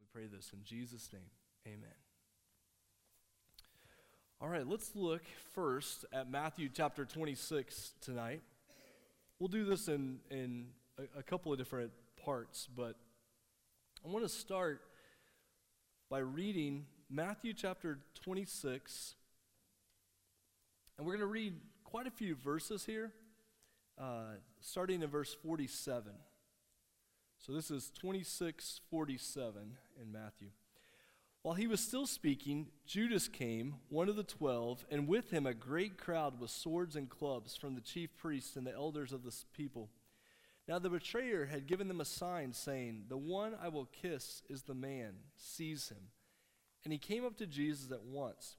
We 0.00 0.06
pray 0.12 0.26
this 0.26 0.50
in 0.52 0.64
Jesus' 0.64 1.08
name. 1.12 1.30
Amen. 1.66 1.94
All 4.40 4.48
right, 4.48 4.66
let's 4.66 4.90
look 4.96 5.22
first 5.54 6.04
at 6.12 6.28
Matthew 6.28 6.68
chapter 6.68 7.04
26 7.04 7.92
tonight. 8.00 8.42
We'll 9.38 9.48
do 9.48 9.64
this 9.64 9.86
in, 9.86 10.18
in 10.30 10.66
a, 10.98 11.20
a 11.20 11.22
couple 11.22 11.52
of 11.52 11.58
different 11.58 11.92
parts, 12.22 12.68
but 12.74 12.96
I 14.04 14.08
want 14.08 14.24
to 14.24 14.28
start 14.28 14.82
by 16.10 16.18
reading 16.18 16.86
Matthew 17.08 17.54
chapter 17.54 18.00
26 18.24 19.14
and 20.96 21.06
we're 21.06 21.12
going 21.12 21.20
to 21.20 21.26
read 21.26 21.54
quite 21.84 22.06
a 22.06 22.10
few 22.10 22.34
verses 22.34 22.84
here, 22.84 23.12
uh, 23.98 24.36
starting 24.60 25.02
in 25.02 25.10
verse 25.10 25.36
47. 25.42 26.12
So 27.38 27.52
this 27.52 27.70
is 27.70 27.90
2647 28.00 29.76
in 30.00 30.12
Matthew. 30.12 30.48
While 31.42 31.54
he 31.54 31.66
was 31.66 31.80
still 31.80 32.06
speaking, 32.06 32.68
Judas 32.86 33.28
came, 33.28 33.76
one 33.88 34.08
of 34.08 34.16
the 34.16 34.24
twelve, 34.24 34.84
and 34.90 35.06
with 35.06 35.30
him 35.30 35.46
a 35.46 35.54
great 35.54 35.96
crowd 35.96 36.40
with 36.40 36.50
swords 36.50 36.96
and 36.96 37.08
clubs 37.08 37.56
from 37.56 37.76
the 37.76 37.80
chief 37.80 38.16
priests 38.16 38.56
and 38.56 38.66
the 38.66 38.74
elders 38.74 39.12
of 39.12 39.22
the 39.22 39.32
people. 39.56 39.90
Now 40.66 40.80
the 40.80 40.90
betrayer 40.90 41.46
had 41.46 41.68
given 41.68 41.86
them 41.86 42.00
a 42.00 42.04
sign, 42.04 42.52
saying, 42.52 43.04
The 43.08 43.16
one 43.16 43.54
I 43.62 43.68
will 43.68 43.84
kiss 43.84 44.42
is 44.48 44.62
the 44.62 44.74
man, 44.74 45.12
seize 45.36 45.88
him. 45.88 46.08
And 46.82 46.92
he 46.92 46.98
came 46.98 47.24
up 47.24 47.36
to 47.36 47.46
Jesus 47.46 47.92
at 47.92 48.02
once 48.02 48.56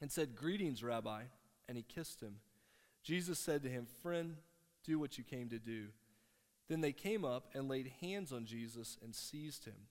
and 0.00 0.10
said, 0.10 0.36
Greetings, 0.36 0.82
Rabbi. 0.82 1.22
And 1.68 1.76
he 1.76 1.82
kissed 1.82 2.20
him. 2.20 2.36
Jesus 3.02 3.38
said 3.38 3.62
to 3.62 3.68
him, 3.68 3.86
Friend, 4.02 4.36
do 4.84 4.98
what 4.98 5.18
you 5.18 5.24
came 5.24 5.48
to 5.48 5.58
do. 5.58 5.86
Then 6.68 6.80
they 6.80 6.92
came 6.92 7.24
up 7.24 7.48
and 7.54 7.68
laid 7.68 7.92
hands 8.00 8.32
on 8.32 8.44
Jesus 8.44 8.98
and 9.02 9.14
seized 9.14 9.64
him. 9.64 9.88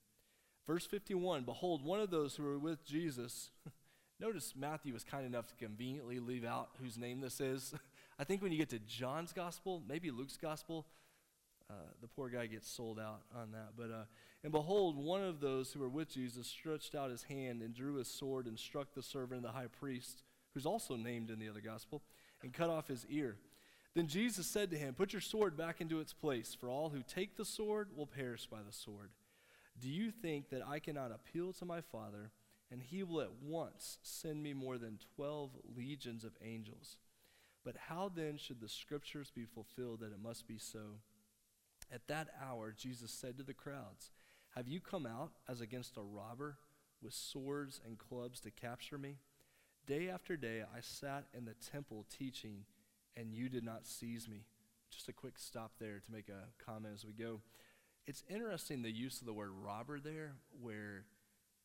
Verse 0.66 0.86
51 0.86 1.44
Behold, 1.44 1.84
one 1.84 2.00
of 2.00 2.10
those 2.10 2.36
who 2.36 2.42
were 2.42 2.58
with 2.58 2.84
Jesus, 2.84 3.50
notice 4.20 4.54
Matthew 4.56 4.92
was 4.92 5.04
kind 5.04 5.24
enough 5.24 5.46
to 5.48 5.54
conveniently 5.54 6.18
leave 6.18 6.44
out 6.44 6.70
whose 6.82 6.98
name 6.98 7.20
this 7.20 7.40
is. 7.40 7.74
I 8.18 8.24
think 8.24 8.42
when 8.42 8.52
you 8.52 8.58
get 8.58 8.70
to 8.70 8.78
John's 8.78 9.32
gospel, 9.32 9.82
maybe 9.86 10.10
Luke's 10.10 10.38
gospel, 10.38 10.86
uh, 11.70 11.74
the 12.00 12.08
poor 12.08 12.28
guy 12.28 12.46
gets 12.46 12.70
sold 12.70 12.98
out 12.98 13.22
on 13.34 13.52
that. 13.52 13.70
But 13.76 13.90
uh, 13.90 14.04
and 14.46 14.52
behold, 14.52 14.96
one 14.96 15.24
of 15.24 15.40
those 15.40 15.72
who 15.72 15.80
were 15.80 15.88
with 15.88 16.08
Jesus 16.08 16.46
stretched 16.46 16.94
out 16.94 17.10
his 17.10 17.24
hand 17.24 17.62
and 17.62 17.74
drew 17.74 17.96
his 17.96 18.06
sword 18.06 18.46
and 18.46 18.56
struck 18.56 18.94
the 18.94 19.02
servant 19.02 19.38
of 19.38 19.42
the 19.42 19.58
high 19.58 19.66
priest, 19.66 20.22
who's 20.54 20.64
also 20.64 20.94
named 20.94 21.30
in 21.30 21.40
the 21.40 21.48
other 21.48 21.60
gospel, 21.60 22.04
and 22.44 22.54
cut 22.54 22.70
off 22.70 22.86
his 22.86 23.04
ear. 23.10 23.38
Then 23.96 24.06
Jesus 24.06 24.46
said 24.46 24.70
to 24.70 24.78
him, 24.78 24.94
Put 24.94 25.12
your 25.12 25.20
sword 25.20 25.56
back 25.56 25.80
into 25.80 25.98
its 25.98 26.12
place, 26.12 26.54
for 26.54 26.70
all 26.70 26.90
who 26.90 27.02
take 27.02 27.36
the 27.36 27.44
sword 27.44 27.88
will 27.96 28.06
perish 28.06 28.46
by 28.46 28.58
the 28.64 28.72
sword. 28.72 29.10
Do 29.80 29.88
you 29.88 30.12
think 30.12 30.50
that 30.50 30.64
I 30.64 30.78
cannot 30.78 31.10
appeal 31.10 31.52
to 31.54 31.64
my 31.64 31.80
Father, 31.80 32.30
and 32.70 32.80
he 32.80 33.02
will 33.02 33.22
at 33.22 33.42
once 33.42 33.98
send 34.02 34.44
me 34.44 34.52
more 34.52 34.78
than 34.78 35.00
12 35.16 35.50
legions 35.76 36.22
of 36.22 36.36
angels. 36.40 36.98
But 37.64 37.74
how 37.88 38.12
then 38.14 38.38
should 38.38 38.60
the 38.60 38.68
scriptures 38.68 39.32
be 39.34 39.44
fulfilled 39.44 40.02
that 40.02 40.12
it 40.12 40.22
must 40.22 40.46
be 40.46 40.58
so? 40.58 41.00
At 41.92 42.06
that 42.06 42.28
hour, 42.40 42.72
Jesus 42.76 43.10
said 43.10 43.38
to 43.38 43.42
the 43.42 43.52
crowds, 43.52 44.12
Have 44.56 44.68
you 44.68 44.80
come 44.80 45.04
out 45.04 45.32
as 45.46 45.60
against 45.60 45.98
a 45.98 46.00
robber 46.00 46.56
with 47.02 47.12
swords 47.12 47.78
and 47.84 47.98
clubs 47.98 48.40
to 48.40 48.50
capture 48.50 48.96
me? 48.96 49.16
Day 49.86 50.08
after 50.08 50.34
day, 50.34 50.62
I 50.62 50.80
sat 50.80 51.26
in 51.36 51.44
the 51.44 51.52
temple 51.70 52.06
teaching, 52.18 52.64
and 53.18 53.34
you 53.34 53.50
did 53.50 53.64
not 53.64 53.86
seize 53.86 54.26
me. 54.26 54.46
Just 54.90 55.10
a 55.10 55.12
quick 55.12 55.34
stop 55.36 55.72
there 55.78 56.00
to 56.02 56.10
make 56.10 56.30
a 56.30 56.64
comment 56.64 56.94
as 56.94 57.04
we 57.04 57.12
go. 57.12 57.42
It's 58.06 58.24
interesting 58.30 58.80
the 58.80 58.90
use 58.90 59.20
of 59.20 59.26
the 59.26 59.34
word 59.34 59.50
robber 59.62 60.00
there, 60.00 60.36
where 60.58 61.04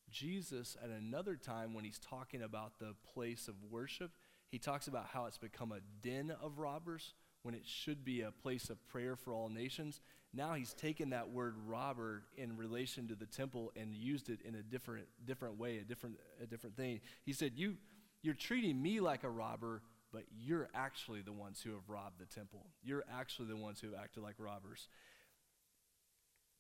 Jesus, 0.09 0.75
at 0.83 0.89
another 0.89 1.37
time 1.37 1.73
when 1.73 1.85
he's 1.85 1.99
talking 1.99 2.41
about 2.41 2.77
the 2.77 2.93
place 3.13 3.47
of 3.47 3.55
worship, 3.69 4.11
he 4.49 4.59
talks 4.59 4.89
about 4.89 5.07
how 5.13 5.27
it's 5.27 5.37
become 5.37 5.71
a 5.71 5.79
den 6.05 6.33
of 6.41 6.59
robbers 6.59 7.13
when 7.43 7.55
it 7.55 7.65
should 7.65 8.03
be 8.03 8.19
a 8.19 8.31
place 8.31 8.69
of 8.69 8.85
prayer 8.89 9.15
for 9.15 9.33
all 9.33 9.47
nations. 9.47 10.01
Now 10.33 10.53
he's 10.53 10.73
taken 10.73 11.09
that 11.09 11.29
word 11.29 11.55
robber 11.67 12.23
in 12.37 12.55
relation 12.55 13.07
to 13.09 13.15
the 13.15 13.25
temple 13.25 13.71
and 13.75 13.93
used 13.93 14.29
it 14.29 14.39
in 14.45 14.55
a 14.55 14.61
different, 14.61 15.07
different 15.25 15.57
way, 15.57 15.77
a 15.79 15.83
different, 15.83 16.17
a 16.41 16.45
different 16.45 16.77
thing. 16.77 17.01
He 17.25 17.33
said, 17.33 17.51
you, 17.55 17.75
You're 18.21 18.33
treating 18.33 18.81
me 18.81 19.01
like 19.01 19.25
a 19.25 19.29
robber, 19.29 19.81
but 20.13 20.23
you're 20.33 20.69
actually 20.73 21.21
the 21.21 21.33
ones 21.33 21.61
who 21.61 21.71
have 21.71 21.87
robbed 21.89 22.19
the 22.19 22.25
temple. 22.25 22.65
You're 22.81 23.03
actually 23.13 23.49
the 23.49 23.57
ones 23.57 23.81
who 23.81 23.91
have 23.91 23.99
acted 24.01 24.23
like 24.23 24.35
robbers. 24.37 24.87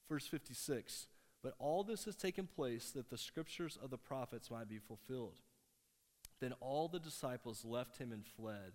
Verse 0.09 0.27
56 0.27 1.07
But 1.41 1.53
all 1.57 1.83
this 1.85 2.03
has 2.03 2.17
taken 2.17 2.47
place 2.47 2.91
that 2.91 3.09
the 3.09 3.17
scriptures 3.17 3.77
of 3.81 3.89
the 3.89 3.97
prophets 3.97 4.51
might 4.51 4.67
be 4.67 4.79
fulfilled. 4.79 5.39
Then 6.41 6.53
all 6.59 6.89
the 6.89 6.99
disciples 6.99 7.63
left 7.63 7.97
him 7.99 8.11
and 8.11 8.25
fled. 8.25 8.73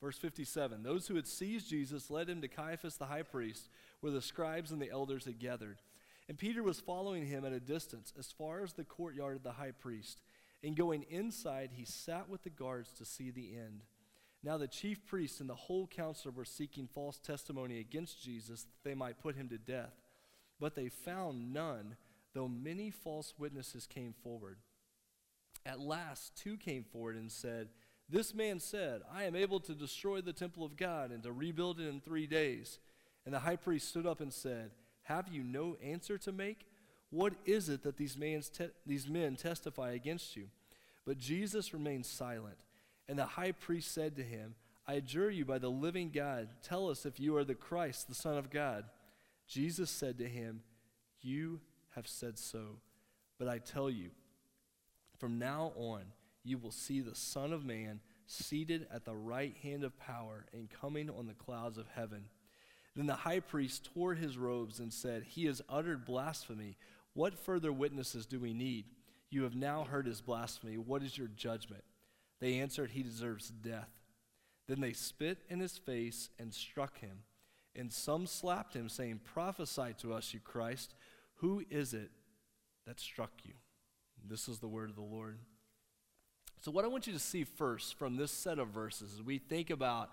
Verse 0.00 0.18
57 0.18 0.82
Those 0.82 1.08
who 1.08 1.16
had 1.16 1.26
seized 1.26 1.68
Jesus 1.68 2.10
led 2.10 2.28
him 2.28 2.40
to 2.40 2.48
Caiaphas 2.48 2.96
the 2.96 3.06
high 3.06 3.22
priest, 3.22 3.68
where 4.00 4.12
the 4.12 4.22
scribes 4.22 4.70
and 4.70 4.80
the 4.80 4.90
elders 4.90 5.24
had 5.24 5.38
gathered. 5.38 5.78
And 6.28 6.38
Peter 6.38 6.62
was 6.62 6.80
following 6.80 7.26
him 7.26 7.44
at 7.44 7.52
a 7.52 7.60
distance, 7.60 8.12
as 8.18 8.30
far 8.30 8.62
as 8.62 8.74
the 8.74 8.84
courtyard 8.84 9.36
of 9.36 9.42
the 9.42 9.52
high 9.52 9.70
priest. 9.70 10.20
And 10.62 10.76
going 10.76 11.04
inside, 11.08 11.70
he 11.72 11.84
sat 11.84 12.28
with 12.28 12.42
the 12.42 12.50
guards 12.50 12.92
to 12.94 13.04
see 13.04 13.30
the 13.30 13.56
end. 13.56 13.82
Now 14.42 14.56
the 14.56 14.68
chief 14.68 15.04
priests 15.06 15.40
and 15.40 15.48
the 15.48 15.54
whole 15.54 15.86
council 15.86 16.30
were 16.30 16.44
seeking 16.44 16.86
false 16.86 17.18
testimony 17.18 17.80
against 17.80 18.22
Jesus 18.22 18.62
that 18.62 18.88
they 18.88 18.94
might 18.94 19.20
put 19.20 19.36
him 19.36 19.48
to 19.48 19.58
death. 19.58 19.94
But 20.60 20.74
they 20.74 20.88
found 20.88 21.52
none, 21.52 21.96
though 22.34 22.48
many 22.48 22.90
false 22.90 23.34
witnesses 23.38 23.86
came 23.86 24.12
forward. 24.22 24.58
At 25.64 25.80
last, 25.80 26.36
two 26.36 26.56
came 26.56 26.84
forward 26.84 27.16
and 27.16 27.32
said, 27.32 27.68
This 28.08 28.34
man 28.34 28.58
said, 28.58 29.02
I 29.12 29.24
am 29.24 29.36
able 29.36 29.60
to 29.60 29.74
destroy 29.74 30.20
the 30.20 30.32
temple 30.32 30.64
of 30.64 30.76
God 30.76 31.10
and 31.10 31.22
to 31.24 31.32
rebuild 31.32 31.78
it 31.78 31.88
in 31.88 32.00
three 32.00 32.26
days. 32.26 32.78
And 33.26 33.34
the 33.34 33.40
high 33.40 33.56
priest 33.56 33.88
stood 33.88 34.06
up 34.06 34.20
and 34.20 34.32
said, 34.32 34.70
Have 35.02 35.28
you 35.28 35.42
no 35.42 35.76
answer 35.82 36.16
to 36.18 36.32
make? 36.32 36.66
What 37.10 37.34
is 37.44 37.68
it 37.68 37.82
that 37.82 37.96
these, 37.96 38.14
te- 38.14 38.70
these 38.86 39.08
men 39.08 39.36
testify 39.36 39.92
against 39.92 40.36
you? 40.36 40.48
But 41.06 41.18
Jesus 41.18 41.72
remained 41.72 42.06
silent. 42.06 42.58
And 43.08 43.18
the 43.18 43.26
high 43.26 43.52
priest 43.52 43.92
said 43.92 44.16
to 44.16 44.22
him, 44.22 44.54
I 44.86 44.94
adjure 44.94 45.30
you 45.30 45.44
by 45.44 45.58
the 45.58 45.70
living 45.70 46.10
God, 46.10 46.48
tell 46.62 46.88
us 46.88 47.04
if 47.04 47.20
you 47.20 47.36
are 47.36 47.44
the 47.44 47.54
Christ, 47.54 48.08
the 48.08 48.14
Son 48.14 48.38
of 48.38 48.50
God. 48.50 48.84
Jesus 49.46 49.90
said 49.90 50.18
to 50.18 50.28
him, 50.28 50.62
You 51.20 51.60
have 51.94 52.06
said 52.06 52.38
so. 52.38 52.76
But 53.38 53.48
I 53.48 53.58
tell 53.58 53.90
you, 53.90 54.10
from 55.18 55.38
now 55.38 55.72
on, 55.76 56.02
you 56.44 56.58
will 56.58 56.70
see 56.70 57.00
the 57.00 57.14
Son 57.14 57.52
of 57.52 57.64
Man 57.64 58.00
seated 58.26 58.86
at 58.92 59.04
the 59.04 59.14
right 59.14 59.56
hand 59.62 59.84
of 59.84 59.98
power 59.98 60.46
and 60.52 60.70
coming 60.70 61.10
on 61.10 61.26
the 61.26 61.34
clouds 61.34 61.78
of 61.78 61.86
heaven. 61.94 62.24
Then 62.94 63.06
the 63.06 63.14
high 63.14 63.40
priest 63.40 63.88
tore 63.94 64.14
his 64.14 64.36
robes 64.36 64.78
and 64.80 64.92
said, 64.92 65.24
He 65.24 65.46
has 65.46 65.62
uttered 65.68 66.04
blasphemy. 66.04 66.76
What 67.14 67.38
further 67.38 67.72
witnesses 67.72 68.26
do 68.26 68.40
we 68.40 68.52
need? 68.52 68.86
You 69.30 69.42
have 69.44 69.54
now 69.54 69.84
heard 69.84 70.06
his 70.06 70.20
blasphemy. 70.20 70.78
What 70.78 71.02
is 71.02 71.16
your 71.16 71.28
judgment? 71.28 71.84
They 72.40 72.58
answered, 72.58 72.90
He 72.90 73.02
deserves 73.02 73.48
death. 73.48 73.90
Then 74.68 74.80
they 74.80 74.92
spit 74.92 75.38
in 75.48 75.60
his 75.60 75.78
face 75.78 76.28
and 76.38 76.52
struck 76.52 77.00
him. 77.00 77.20
And 77.74 77.92
some 77.92 78.26
slapped 78.26 78.74
him, 78.74 78.88
saying, 78.88 79.20
Prophesy 79.24 79.94
to 79.98 80.12
us, 80.12 80.34
you 80.34 80.40
Christ. 80.40 80.94
Who 81.36 81.62
is 81.70 81.94
it 81.94 82.10
that 82.86 83.00
struck 83.00 83.32
you? 83.44 83.54
This 84.26 84.48
is 84.48 84.58
the 84.58 84.68
word 84.68 84.90
of 84.90 84.96
the 84.96 85.02
Lord. 85.02 85.38
So, 86.60 86.72
what 86.72 86.84
I 86.84 86.88
want 86.88 87.06
you 87.06 87.12
to 87.12 87.20
see 87.20 87.44
first 87.44 87.98
from 87.98 88.16
this 88.16 88.32
set 88.32 88.58
of 88.58 88.68
verses 88.68 89.14
as 89.14 89.22
we 89.22 89.38
think 89.38 89.70
about 89.70 90.10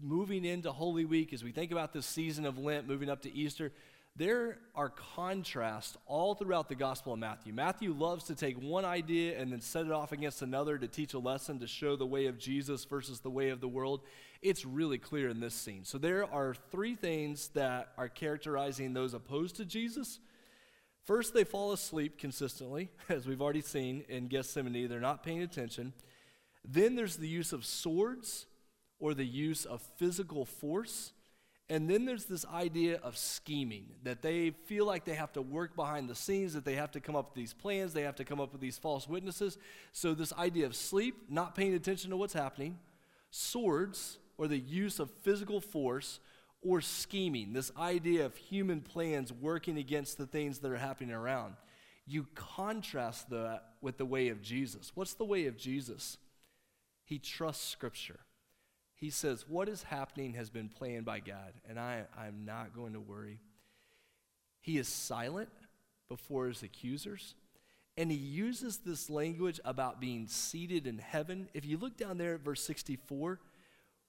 moving 0.00 0.44
into 0.44 0.70
Holy 0.70 1.06
Week, 1.06 1.32
as 1.32 1.42
we 1.42 1.50
think 1.50 1.72
about 1.72 1.94
this 1.94 2.04
season 2.04 2.44
of 2.44 2.58
Lent, 2.58 2.86
moving 2.86 3.08
up 3.08 3.22
to 3.22 3.34
Easter, 3.34 3.72
there 4.14 4.58
are 4.74 4.90
contrasts 4.90 5.96
all 6.04 6.34
throughout 6.34 6.68
the 6.68 6.74
Gospel 6.74 7.14
of 7.14 7.18
Matthew. 7.18 7.54
Matthew 7.54 7.94
loves 7.94 8.24
to 8.24 8.34
take 8.34 8.60
one 8.60 8.84
idea 8.84 9.40
and 9.40 9.50
then 9.50 9.62
set 9.62 9.86
it 9.86 9.92
off 9.92 10.12
against 10.12 10.42
another 10.42 10.76
to 10.76 10.86
teach 10.86 11.14
a 11.14 11.18
lesson 11.18 11.58
to 11.60 11.66
show 11.66 11.96
the 11.96 12.04
way 12.04 12.26
of 12.26 12.38
Jesus 12.38 12.84
versus 12.84 13.20
the 13.20 13.30
way 13.30 13.48
of 13.48 13.62
the 13.62 13.68
world. 13.68 14.02
It's 14.42 14.66
really 14.66 14.98
clear 14.98 15.30
in 15.30 15.40
this 15.40 15.54
scene. 15.54 15.84
So 15.84 15.96
there 15.96 16.30
are 16.30 16.54
three 16.70 16.94
things 16.94 17.48
that 17.54 17.92
are 17.96 18.10
characterizing 18.10 18.92
those 18.92 19.14
opposed 19.14 19.56
to 19.56 19.64
Jesus. 19.64 20.18
First, 21.04 21.34
they 21.34 21.44
fall 21.44 21.72
asleep 21.72 22.18
consistently, 22.18 22.90
as 23.08 23.26
we've 23.26 23.42
already 23.42 23.60
seen 23.60 24.04
in 24.08 24.28
Gethsemane. 24.28 24.88
They're 24.88 25.00
not 25.00 25.22
paying 25.22 25.42
attention. 25.42 25.92
Then 26.64 26.94
there's 26.94 27.16
the 27.16 27.28
use 27.28 27.52
of 27.52 27.64
swords 27.64 28.46
or 29.00 29.14
the 29.14 29.26
use 29.26 29.64
of 29.64 29.82
physical 29.96 30.44
force. 30.44 31.12
And 31.68 31.88
then 31.88 32.04
there's 32.04 32.26
this 32.26 32.44
idea 32.46 32.98
of 33.02 33.16
scheming, 33.16 33.86
that 34.02 34.20
they 34.20 34.50
feel 34.50 34.84
like 34.84 35.04
they 35.04 35.14
have 35.14 35.32
to 35.32 35.42
work 35.42 35.74
behind 35.74 36.08
the 36.08 36.14
scenes, 36.14 36.52
that 36.54 36.64
they 36.64 36.74
have 36.74 36.90
to 36.92 37.00
come 37.00 37.16
up 37.16 37.30
with 37.30 37.34
these 37.34 37.54
plans, 37.54 37.94
they 37.94 38.02
have 38.02 38.16
to 38.16 38.24
come 38.24 38.40
up 38.40 38.52
with 38.52 38.60
these 38.60 38.78
false 38.78 39.08
witnesses. 39.08 39.58
So, 39.92 40.12
this 40.12 40.32
idea 40.34 40.66
of 40.66 40.76
sleep, 40.76 41.16
not 41.28 41.54
paying 41.54 41.74
attention 41.74 42.10
to 42.10 42.16
what's 42.16 42.34
happening, 42.34 42.78
swords, 43.30 44.18
or 44.36 44.48
the 44.48 44.58
use 44.58 44.98
of 44.98 45.10
physical 45.22 45.60
force, 45.60 46.20
or 46.62 46.80
scheming, 46.80 47.52
this 47.52 47.72
idea 47.76 48.24
of 48.24 48.36
human 48.36 48.80
plans 48.80 49.32
working 49.32 49.78
against 49.78 50.16
the 50.16 50.26
things 50.26 50.58
that 50.58 50.70
are 50.70 50.76
happening 50.76 51.12
around. 51.12 51.54
You 52.06 52.26
contrast 52.34 53.30
that 53.30 53.64
with 53.80 53.98
the 53.98 54.04
way 54.04 54.28
of 54.28 54.42
Jesus. 54.42 54.92
What's 54.94 55.14
the 55.14 55.24
way 55.24 55.46
of 55.46 55.56
Jesus? 55.56 56.18
He 57.04 57.18
trusts 57.18 57.68
Scripture. 57.68 58.20
He 58.94 59.10
says, 59.10 59.44
What 59.48 59.68
is 59.68 59.82
happening 59.82 60.34
has 60.34 60.50
been 60.50 60.68
planned 60.68 61.04
by 61.04 61.20
God, 61.20 61.52
and 61.68 61.78
I, 61.78 62.04
I'm 62.16 62.44
not 62.44 62.74
going 62.74 62.92
to 62.92 63.00
worry. 63.00 63.40
He 64.60 64.78
is 64.78 64.86
silent 64.86 65.48
before 66.08 66.46
his 66.46 66.62
accusers, 66.62 67.34
and 67.96 68.10
he 68.10 68.16
uses 68.16 68.78
this 68.78 69.10
language 69.10 69.58
about 69.64 70.00
being 70.00 70.28
seated 70.28 70.86
in 70.86 70.98
heaven. 70.98 71.48
If 71.52 71.66
you 71.66 71.78
look 71.78 71.96
down 71.96 72.16
there 72.16 72.34
at 72.34 72.44
verse 72.44 72.62
64, 72.62 73.40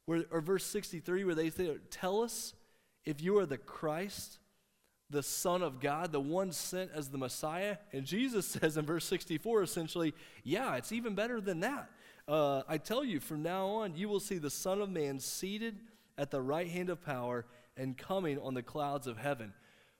where, 0.05 0.25
or 0.31 0.41
verse 0.41 0.65
63, 0.65 1.23
where 1.23 1.35
they 1.35 1.49
say, 1.49 1.75
Tell 1.89 2.21
us 2.21 2.53
if 3.05 3.21
you 3.21 3.37
are 3.37 3.45
the 3.45 3.57
Christ, 3.57 4.39
the 5.09 5.23
Son 5.23 5.61
of 5.61 5.79
God, 5.79 6.11
the 6.11 6.19
one 6.19 6.51
sent 6.51 6.91
as 6.93 7.09
the 7.09 7.17
Messiah. 7.17 7.77
And 7.91 8.05
Jesus 8.05 8.45
says 8.61 8.77
in 8.77 8.85
verse 8.85 9.05
64, 9.05 9.63
essentially, 9.63 10.13
Yeah, 10.43 10.75
it's 10.75 10.91
even 10.91 11.15
better 11.15 11.39
than 11.39 11.61
that. 11.61 11.89
Uh, 12.27 12.63
I 12.67 12.77
tell 12.77 13.03
you, 13.03 13.19
from 13.19 13.43
now 13.43 13.67
on, 13.67 13.95
you 13.95 14.07
will 14.07 14.19
see 14.19 14.37
the 14.37 14.49
Son 14.49 14.81
of 14.81 14.89
Man 14.89 15.19
seated 15.19 15.77
at 16.17 16.31
the 16.31 16.41
right 16.41 16.69
hand 16.69 16.89
of 16.89 17.03
power 17.03 17.45
and 17.75 17.97
coming 17.97 18.39
on 18.39 18.53
the 18.53 18.63
clouds 18.63 19.07
of 19.07 19.17
heaven. 19.17 19.53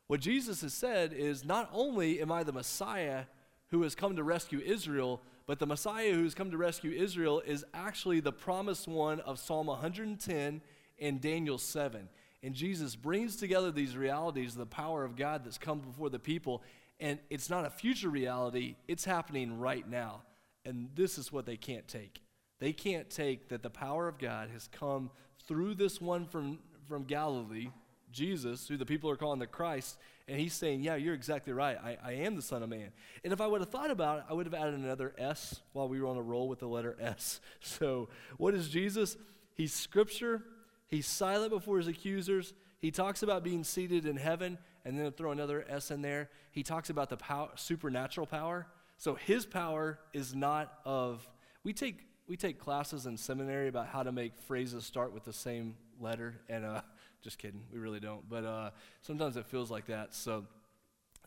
What 0.08 0.22
Jesus 0.22 0.62
has 0.62 0.74
said 0.74 1.14
is 1.14 1.44
not 1.44 1.70
only 1.74 2.22
am 2.22 2.32
I 2.32 2.44
the 2.44 2.52
Messiah 2.52 3.24
who 3.68 3.82
has 3.82 3.96
come 3.96 4.16
to 4.16 4.24
rescue 4.24 4.62
Israel, 4.64 5.22
but 5.46 5.60
the 5.60 5.66
Messiah 5.66 6.14
who's 6.14 6.34
come 6.34 6.52
to 6.52 6.58
rescue 6.58 6.92
Israel 6.92 7.42
is 7.46 7.66
actually 7.74 8.20
the 8.20 8.32
promised 8.32 8.88
one 8.88 9.20
of 9.22 9.40
Psalm 9.40 9.68
110 9.68 10.62
and 11.00 11.22
Daniel 11.22 11.58
7. 11.58 12.08
And 12.42 12.54
Jesus 12.54 12.96
brings 12.96 13.36
together 13.36 13.72
these 13.72 13.96
realities, 13.96 14.56
the 14.56 14.66
power 14.66 15.04
of 15.04 15.16
God 15.16 15.44
that's 15.44 15.58
come 15.58 15.80
before 15.80 16.10
the 16.10 16.20
people, 16.20 16.62
and 17.00 17.20
it's 17.30 17.50
not 17.50 17.66
a 17.66 17.70
future 17.70 18.10
reality, 18.10 18.76
it's 18.88 19.06
happening 19.06 19.60
right 19.60 19.88
now. 19.90 20.22
And 20.66 20.90
this 20.96 21.18
is 21.18 21.32
what 21.32 21.46
they 21.46 21.58
can't 21.58 21.88
take. 21.88 22.22
They 22.60 22.72
can't 22.72 23.10
take 23.10 23.50
that 23.50 23.64
the 23.64 23.70
power 23.70 24.08
of 24.08 24.18
God 24.18 24.50
has 24.50 24.68
come 24.68 25.10
through 25.48 25.76
this 25.76 26.00
one 26.00 26.26
from, 26.26 26.60
from 26.88 27.04
Galilee, 27.04 27.70
Jesus, 28.12 28.68
who 28.68 28.78
the 28.78 28.86
people 28.86 29.10
are 29.10 29.18
calling 29.18 29.40
the 29.40 29.48
Christ, 29.48 29.98
and 30.28 30.40
he's 30.40 30.54
saying, 30.54 30.82
Yeah, 30.82 30.96
you're 30.96 31.14
exactly 31.14 31.54
right. 31.54 31.78
I, 31.84 31.98
I 32.04 32.12
am 32.14 32.36
the 32.36 32.42
Son 32.42 32.64
of 32.64 32.70
Man. 32.70 32.92
And 33.24 33.34
if 33.34 33.42
I 33.42 33.48
would 33.48 33.62
have 33.62 33.70
thought 33.70 33.92
about 33.92 34.20
it, 34.20 34.26
I 34.30 34.34
would 34.34 34.46
have 34.46 34.54
added 34.54 34.76
another 34.76 35.14
S 35.18 35.62
while 35.74 35.90
we 35.90 36.00
were 36.00 36.08
on 36.08 36.18
a 36.18 36.22
roll 36.22 36.48
with 36.48 36.60
the 36.60 36.68
letter 36.68 36.96
S. 37.00 37.40
So, 37.62 38.10
what 38.38 38.54
is 38.54 38.70
Jesus? 38.70 39.18
He's 39.56 39.74
Scripture, 39.74 40.44
he's 40.88 41.08
silent 41.08 41.52
before 41.52 41.78
his 41.78 41.88
accusers. 41.88 42.54
He 42.80 42.92
talks 42.92 43.24
about 43.24 43.44
being 43.44 43.64
seated 43.64 44.06
in 44.06 44.18
heaven, 44.18 44.58
and 44.86 45.00
then 45.00 45.12
throw 45.12 45.32
another 45.32 45.66
S 45.70 45.92
in 45.92 46.02
there. 46.02 46.30
He 46.52 46.64
talks 46.64 46.90
about 46.90 47.10
the 47.10 47.18
power, 47.18 47.50
supernatural 47.56 48.28
power. 48.28 48.68
So 48.98 49.16
his 49.16 49.46
power 49.46 50.00
is 50.14 50.36
not 50.36 50.80
of, 50.86 51.28
we 51.64 51.74
take, 51.74 52.02
we 52.28 52.38
take 52.38 52.60
classes 52.60 53.06
in 53.06 53.18
seminary 53.18 53.68
about 53.68 53.88
how 53.88 54.04
to 54.04 54.12
make 54.12 54.38
phrases 54.38 54.86
start 54.86 55.14
with 55.14 55.24
the 55.24 55.34
same 55.34 55.76
letter, 56.00 56.42
and 56.50 56.66
uh, 56.66 56.82
just 57.24 57.38
kidding, 57.38 57.64
we 57.72 57.80
really 57.80 58.00
don't. 58.00 58.30
But 58.30 58.44
uh, 58.44 58.70
sometimes 59.02 59.38
it 59.38 59.46
feels 59.46 59.72
like 59.72 59.88
that. 59.88 60.14
So 60.14 60.46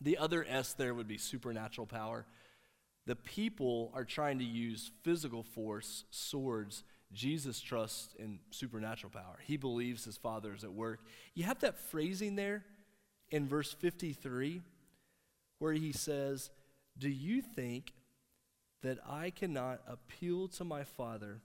the 0.01 0.17
other 0.17 0.45
S 0.47 0.73
there 0.73 0.93
would 0.93 1.07
be 1.07 1.17
supernatural 1.17 1.87
power. 1.87 2.25
The 3.07 3.15
people 3.15 3.91
are 3.95 4.05
trying 4.05 4.39
to 4.39 4.45
use 4.45 4.91
physical 5.03 5.43
force, 5.43 6.03
swords. 6.11 6.83
Jesus 7.13 7.61
trusts 7.61 8.13
in 8.19 8.39
supernatural 8.51 9.11
power. 9.11 9.39
He 9.45 9.57
believes 9.57 10.05
his 10.05 10.17
Father 10.17 10.53
is 10.53 10.63
at 10.63 10.73
work. 10.73 10.99
You 11.33 11.45
have 11.45 11.59
that 11.59 11.79
phrasing 11.79 12.35
there 12.35 12.65
in 13.31 13.47
verse 13.47 13.73
53 13.73 14.61
where 15.59 15.73
he 15.73 15.93
says, 15.93 16.51
Do 16.97 17.09
you 17.09 17.41
think 17.41 17.93
that 18.83 18.99
I 19.09 19.29
cannot 19.29 19.81
appeal 19.87 20.47
to 20.49 20.63
my 20.63 20.83
Father 20.83 21.41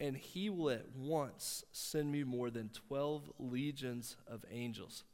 and 0.00 0.16
he 0.16 0.50
will 0.50 0.70
at 0.70 0.86
once 0.96 1.64
send 1.72 2.10
me 2.10 2.24
more 2.24 2.50
than 2.50 2.70
12 2.88 3.32
legions 3.38 4.16
of 4.26 4.44
angels? 4.50 5.04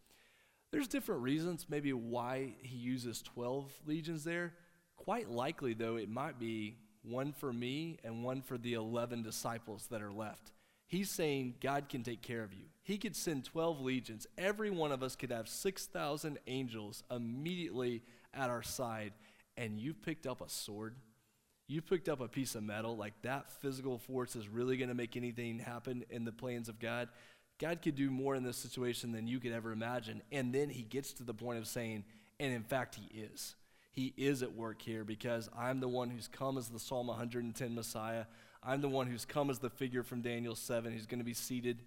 There's 0.71 0.89
different 0.89 1.23
reasons, 1.23 1.67
maybe 1.69 1.93
why 1.93 2.55
he 2.61 2.77
uses 2.77 3.23
12 3.23 3.71
legions 3.87 4.25
there. 4.25 4.55
Quite 4.97 5.31
likely, 5.31 5.73
though, 5.75 5.97
it 5.97 6.09
might 6.09 6.39
be 6.39 6.77
one 7.03 7.33
for 7.33 7.53
me 7.53 7.99
and 8.03 8.25
one 8.25 8.43
for 8.43 8.59
the 8.59 8.75
11 8.75 9.23
disciples 9.23 9.87
that 9.91 10.03
are 10.03 10.13
left. 10.13 10.53
He's 10.87 11.11
saying 11.11 11.55
God 11.61 11.89
can 11.89 12.03
take 12.03 12.23
care 12.23 12.43
of 12.43 12.53
you. 12.53 12.67
He 12.83 12.99
could 12.99 13.17
send 13.17 13.45
12 13.45 13.81
legions. 13.81 14.27
Every 14.37 14.71
one 14.71 14.93
of 14.93 15.03
us 15.03 15.17
could 15.17 15.31
have 15.31 15.49
6,000 15.49 16.39
angels 16.47 17.03
immediately 17.11 18.03
at 18.33 18.51
our 18.51 18.63
side. 18.63 19.13
And 19.57 19.79
you've 19.79 20.03
picked 20.03 20.27
up 20.27 20.41
a 20.41 20.49
sword. 20.49 20.97
You've 21.67 21.87
picked 21.87 22.09
up 22.09 22.21
a 22.21 22.29
piece 22.29 22.55
of 22.55 22.63
metal. 22.63 22.97
Like 22.97 23.15
that 23.23 23.51
physical 23.51 23.99
force 23.99 24.37
is 24.37 24.49
really 24.49 24.77
going 24.77 24.89
to 24.89 24.95
make 24.95 25.17
anything 25.17 25.59
happen 25.59 26.05
in 26.11 26.25
the 26.25 26.33
plans 26.33 26.69
of 26.69 26.79
God. 26.79 27.09
God 27.59 27.81
could 27.83 27.95
do 27.95 28.11
more 28.11 28.35
in 28.35 28.43
this 28.43 28.57
situation 28.57 29.13
than 29.13 29.27
you 29.27 29.39
could 29.41 29.53
ever 29.53 29.73
imagine. 29.73 30.23
And 30.33 30.53
then 30.53 30.69
he 30.69 30.83
gets 30.83 31.13
to 31.15 31.23
the 31.23 31.35
point 31.35 31.59
of 31.59 31.67
saying, 31.67 32.05
and 32.41 32.53
in 32.53 32.63
fact, 32.63 32.97
he 32.97 33.19
is. 33.19 33.55
He 33.93 34.13
is 34.17 34.43
at 34.43 34.53
work 34.53 34.83
here 34.83 35.05
because 35.05 35.49
I'm 35.57 35.81
the 35.81 35.89
one 35.89 36.11
who's 36.11 36.27
come 36.27 36.59
as 36.59 36.69
the 36.69 36.81
Psalm 36.81 37.07
110 37.07 37.75
Messiah. 37.75 38.25
I'm 38.63 38.81
the 38.81 38.89
one 38.89 39.07
who's 39.07 39.25
come 39.25 39.51
as 39.51 39.61
the 39.61 39.71
figure 39.71 40.03
from 40.03 40.21
Daniel 40.21 40.57
7 40.57 40.93
who's 40.93 41.07
going 41.07 41.21
to 41.21 41.25
be 41.25 41.35
seated. 41.35 41.83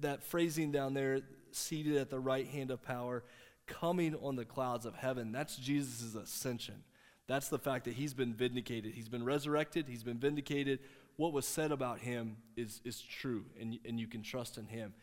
That 0.00 0.24
phrasing 0.24 0.72
down 0.72 0.94
there, 0.94 1.20
seated 1.52 1.96
at 1.96 2.10
the 2.10 2.18
right 2.18 2.48
hand 2.48 2.72
of 2.72 2.82
power, 2.82 3.22
coming 3.66 4.16
on 4.16 4.34
the 4.34 4.44
clouds 4.44 4.84
of 4.84 4.96
heaven, 4.96 5.30
that's 5.30 5.56
Jesus' 5.56 6.14
ascension. 6.14 6.82
That's 7.26 7.48
the 7.48 7.58
fact 7.58 7.84
that 7.86 7.94
he's 7.94 8.14
been 8.14 8.34
vindicated. 8.34 8.94
He's 8.94 9.08
been 9.08 9.24
resurrected, 9.24 9.86
he's 9.88 10.02
been 10.02 10.18
vindicated. 10.18 10.80
What 11.16 11.32
was 11.32 11.46
said 11.46 11.70
about 11.70 12.00
him 12.00 12.36
is, 12.56 12.80
is 12.84 13.00
true, 13.00 13.44
and, 13.60 13.78
and 13.84 14.00
you 14.00 14.08
can 14.08 14.22
trust 14.22 14.58
in 14.58 14.66
him. 14.66 14.94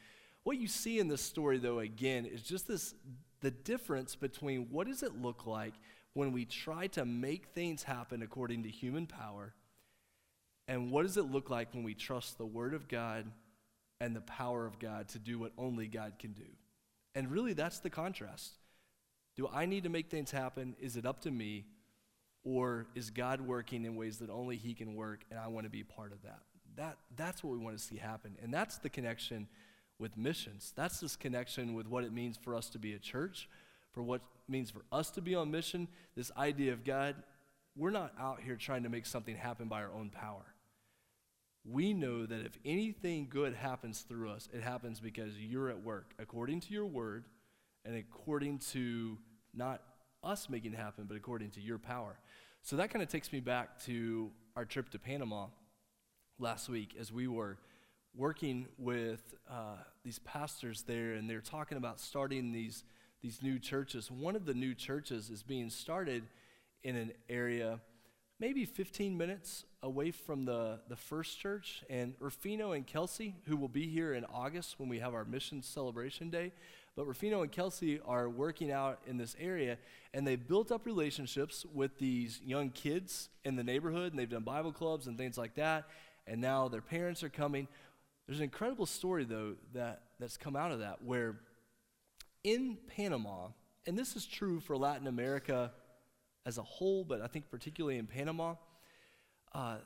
What 0.43 0.57
you 0.57 0.67
see 0.67 0.99
in 0.99 1.07
this 1.07 1.21
story, 1.21 1.57
though, 1.57 1.79
again, 1.79 2.25
is 2.25 2.41
just 2.41 2.67
this 2.67 2.93
the 3.41 3.51
difference 3.51 4.15
between 4.15 4.67
what 4.69 4.87
does 4.87 5.01
it 5.01 5.19
look 5.19 5.47
like 5.47 5.73
when 6.13 6.31
we 6.31 6.45
try 6.45 6.87
to 6.87 7.05
make 7.05 7.47
things 7.47 7.81
happen 7.81 8.21
according 8.21 8.63
to 8.63 8.69
human 8.69 9.07
power 9.07 9.53
and 10.67 10.91
what 10.91 11.03
does 11.03 11.17
it 11.17 11.29
look 11.29 11.49
like 11.49 11.73
when 11.73 11.83
we 11.83 11.93
trust 11.93 12.37
the 12.37 12.45
Word 12.45 12.73
of 12.73 12.87
God 12.87 13.25
and 13.99 14.15
the 14.15 14.21
power 14.21 14.65
of 14.65 14.79
God 14.79 15.09
to 15.09 15.19
do 15.19 15.39
what 15.39 15.51
only 15.57 15.87
God 15.87 16.13
can 16.19 16.33
do? 16.33 16.45
And 17.13 17.29
really, 17.29 17.53
that's 17.53 17.79
the 17.79 17.89
contrast. 17.89 18.53
Do 19.35 19.49
I 19.51 19.65
need 19.65 19.83
to 19.83 19.89
make 19.89 20.09
things 20.09 20.31
happen? 20.31 20.75
Is 20.79 20.95
it 20.95 21.05
up 21.05 21.21
to 21.21 21.31
me? 21.31 21.65
Or 22.43 22.87
is 22.95 23.09
God 23.09 23.41
working 23.41 23.85
in 23.85 23.95
ways 23.95 24.17
that 24.17 24.29
only 24.29 24.57
He 24.57 24.73
can 24.73 24.95
work 24.95 25.23
and 25.29 25.39
I 25.39 25.47
want 25.47 25.65
to 25.65 25.69
be 25.69 25.83
part 25.83 26.11
of 26.11 26.21
that? 26.23 26.39
that 26.77 26.97
that's 27.17 27.43
what 27.43 27.51
we 27.51 27.59
want 27.59 27.77
to 27.77 27.83
see 27.83 27.97
happen. 27.97 28.37
And 28.41 28.53
that's 28.53 28.77
the 28.77 28.89
connection 28.89 29.47
with 29.99 30.17
missions. 30.17 30.73
That's 30.75 31.01
this 31.01 31.15
connection 31.15 31.73
with 31.73 31.85
what 31.87 32.03
it 32.03 32.13
means 32.13 32.37
for 32.41 32.55
us 32.55 32.69
to 32.69 32.79
be 32.79 32.93
a 32.93 32.99
church, 32.99 33.49
for 33.91 34.01
what 34.01 34.21
it 34.21 34.51
means 34.51 34.71
for 34.71 34.83
us 34.91 35.11
to 35.11 35.21
be 35.21 35.35
on 35.35 35.51
mission. 35.51 35.87
This 36.15 36.31
idea 36.37 36.71
of 36.71 36.85
God, 36.85 37.15
we're 37.75 37.91
not 37.91 38.13
out 38.17 38.39
here 38.41 38.55
trying 38.55 38.83
to 38.83 38.89
make 38.89 39.05
something 39.05 39.35
happen 39.35 39.67
by 39.67 39.83
our 39.83 39.91
own 39.93 40.09
power 40.09 40.55
we 41.63 41.93
know 41.93 42.25
that 42.25 42.45
if 42.45 42.57
anything 42.65 43.27
good 43.29 43.53
happens 43.53 44.01
through 44.01 44.31
us, 44.31 44.49
it 44.51 44.63
happens 44.63 44.99
because 44.99 45.37
you're 45.37 45.69
at 45.69 45.83
work 45.83 46.13
according 46.17 46.59
to 46.61 46.73
your 46.73 46.85
word 46.85 47.25
and 47.85 47.95
according 47.95 48.57
to 48.57 49.17
not 49.53 49.81
us 50.23 50.49
making 50.49 50.73
it 50.73 50.79
happen, 50.79 51.05
but 51.07 51.17
according 51.17 51.49
to 51.51 51.61
your 51.61 51.77
power. 51.77 52.17
So 52.63 52.75
that 52.75 52.91
kind 52.91 53.01
of 53.01 53.09
takes 53.09 53.33
me 53.33 53.39
back 53.39 53.83
to 53.85 54.31
our 54.55 54.65
trip 54.65 54.89
to 54.89 54.99
Panama 54.99 55.47
last 56.39 56.69
week 56.69 56.95
as 56.99 57.11
we 57.11 57.27
were 57.27 57.57
working 58.15 58.67
with 58.77 59.33
uh, 59.49 59.77
these 60.03 60.19
pastors 60.19 60.83
there, 60.83 61.13
and 61.13 61.29
they're 61.29 61.41
talking 61.41 61.77
about 61.77 61.99
starting 61.99 62.51
these, 62.51 62.83
these 63.21 63.41
new 63.41 63.57
churches. 63.57 64.11
One 64.11 64.35
of 64.35 64.45
the 64.45 64.53
new 64.53 64.75
churches 64.75 65.29
is 65.29 65.41
being 65.41 65.69
started 65.69 66.23
in 66.83 66.95
an 66.95 67.13
area 67.29 67.79
maybe 68.41 68.65
15 68.65 69.15
minutes 69.15 69.65
away 69.83 70.09
from 70.09 70.45
the, 70.45 70.79
the 70.89 70.95
first 70.95 71.39
church. 71.39 71.83
And 71.91 72.15
Rufino 72.19 72.71
and 72.71 72.85
Kelsey, 72.87 73.35
who 73.45 73.55
will 73.55 73.67
be 73.67 73.87
here 73.87 74.13
in 74.15 74.25
August 74.25 74.79
when 74.79 74.89
we 74.89 74.97
have 74.97 75.13
our 75.13 75.23
mission 75.23 75.61
celebration 75.61 76.31
day, 76.31 76.51
but 76.95 77.05
Rufino 77.05 77.41
and 77.41 77.51
Kelsey 77.51 77.99
are 78.05 78.29
working 78.29 78.71
out 78.71 78.99
in 79.07 79.17
this 79.17 79.35
area, 79.39 79.77
and 80.13 80.27
they've 80.27 80.47
built 80.47 80.71
up 80.71 80.85
relationships 80.85 81.65
with 81.73 81.97
these 81.97 82.41
young 82.43 82.69
kids 82.69 83.29
in 83.45 83.55
the 83.55 83.63
neighborhood, 83.63 84.11
and 84.11 84.19
they've 84.19 84.29
done 84.29 84.43
Bible 84.43 84.73
clubs 84.73 85.07
and 85.07 85.17
things 85.17 85.37
like 85.37 85.55
that. 85.55 85.85
And 86.27 86.41
now 86.41 86.67
their 86.67 86.81
parents 86.81 87.23
are 87.23 87.29
coming. 87.29 87.67
There's 88.27 88.39
an 88.39 88.43
incredible 88.43 88.85
story, 88.85 89.23
though, 89.23 89.55
that, 89.73 90.03
that's 90.19 90.37
come 90.37 90.55
out 90.55 90.71
of 90.71 90.79
that, 90.79 91.03
where 91.03 91.39
in 92.43 92.77
Panama, 92.95 93.47
and 93.87 93.97
this 93.97 94.15
is 94.15 94.25
true 94.25 94.59
for 94.59 94.75
Latin 94.75 95.07
America 95.07 95.71
as 96.45 96.57
a 96.57 96.63
whole, 96.63 97.03
but 97.03 97.21
I 97.21 97.27
think 97.27 97.49
particularly 97.49 97.97
in 97.97 98.07
Panama, 98.07 98.55
uh, 99.53 99.77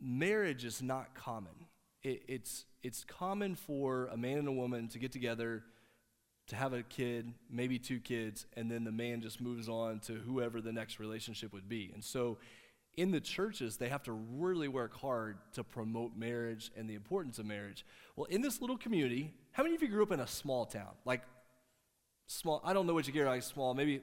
marriage 0.00 0.64
is 0.64 0.82
not 0.82 1.14
common. 1.14 1.52
It, 2.02 2.22
it's, 2.28 2.64
it's 2.82 3.04
common 3.04 3.54
for 3.54 4.06
a 4.12 4.16
man 4.16 4.38
and 4.38 4.48
a 4.48 4.52
woman 4.52 4.88
to 4.88 4.98
get 4.98 5.12
together, 5.12 5.62
to 6.48 6.56
have 6.56 6.72
a 6.72 6.82
kid, 6.82 7.32
maybe 7.50 7.78
two 7.78 8.00
kids, 8.00 8.46
and 8.56 8.70
then 8.70 8.84
the 8.84 8.92
man 8.92 9.20
just 9.22 9.40
moves 9.40 9.68
on 9.68 10.00
to 10.00 10.14
whoever 10.14 10.60
the 10.60 10.72
next 10.72 11.00
relationship 11.00 11.52
would 11.52 11.68
be. 11.68 11.90
And 11.94 12.04
so 12.04 12.38
in 12.96 13.10
the 13.10 13.20
churches, 13.20 13.76
they 13.76 13.88
have 13.88 14.02
to 14.04 14.12
really 14.12 14.68
work 14.68 14.94
hard 14.94 15.38
to 15.54 15.64
promote 15.64 16.16
marriage 16.16 16.70
and 16.76 16.88
the 16.88 16.94
importance 16.94 17.38
of 17.38 17.46
marriage. 17.46 17.84
Well, 18.14 18.26
in 18.26 18.42
this 18.42 18.60
little 18.60 18.78
community, 18.78 19.32
how 19.52 19.62
many 19.62 19.74
of 19.74 19.82
you 19.82 19.88
grew 19.88 20.02
up 20.02 20.12
in 20.12 20.20
a 20.20 20.26
small 20.26 20.66
town? 20.66 20.92
Like, 21.04 21.22
small, 22.26 22.60
I 22.64 22.72
don't 22.72 22.86
know 22.86 22.94
what 22.94 23.06
you 23.06 23.12
get 23.12 23.26
like 23.26 23.42
small, 23.42 23.74
maybe 23.74 24.02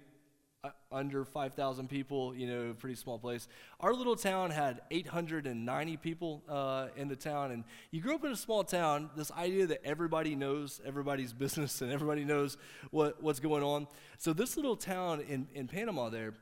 under 0.91 1.25
5,000 1.25 1.89
people, 1.89 2.35
you 2.35 2.45
know, 2.45 2.75
pretty 2.77 2.95
small 2.95 3.17
place. 3.17 3.47
Our 3.79 3.93
little 3.95 4.15
town 4.15 4.51
had 4.51 4.81
890 4.91 5.97
people 5.97 6.43
uh, 6.47 6.89
in 6.95 7.07
the 7.07 7.15
town. 7.15 7.51
And 7.51 7.63
you 7.89 7.99
grew 7.99 8.13
up 8.13 8.23
in 8.25 8.31
a 8.31 8.35
small 8.35 8.63
town, 8.63 9.09
this 9.15 9.31
idea 9.31 9.65
that 9.67 9.83
everybody 9.83 10.35
knows 10.35 10.79
everybody's 10.85 11.33
business 11.41 11.81
and 11.81 11.91
everybody 11.91 12.23
knows 12.23 12.57
what, 12.91 13.23
what's 13.23 13.39
going 13.39 13.63
on. 13.63 13.87
So, 14.19 14.33
this 14.33 14.55
little 14.55 14.75
town 14.75 15.21
in, 15.21 15.47
in 15.55 15.67
Panama 15.67 16.09
there, 16.09 16.35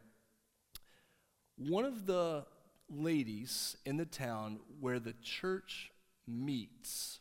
one 1.57 1.85
of 1.85 2.05
the 2.05 2.45
ladies 2.89 3.77
in 3.85 3.95
the 3.95 4.05
town 4.05 4.59
where 4.81 4.99
the 4.99 5.13
church 5.21 5.91
meets, 6.27 7.19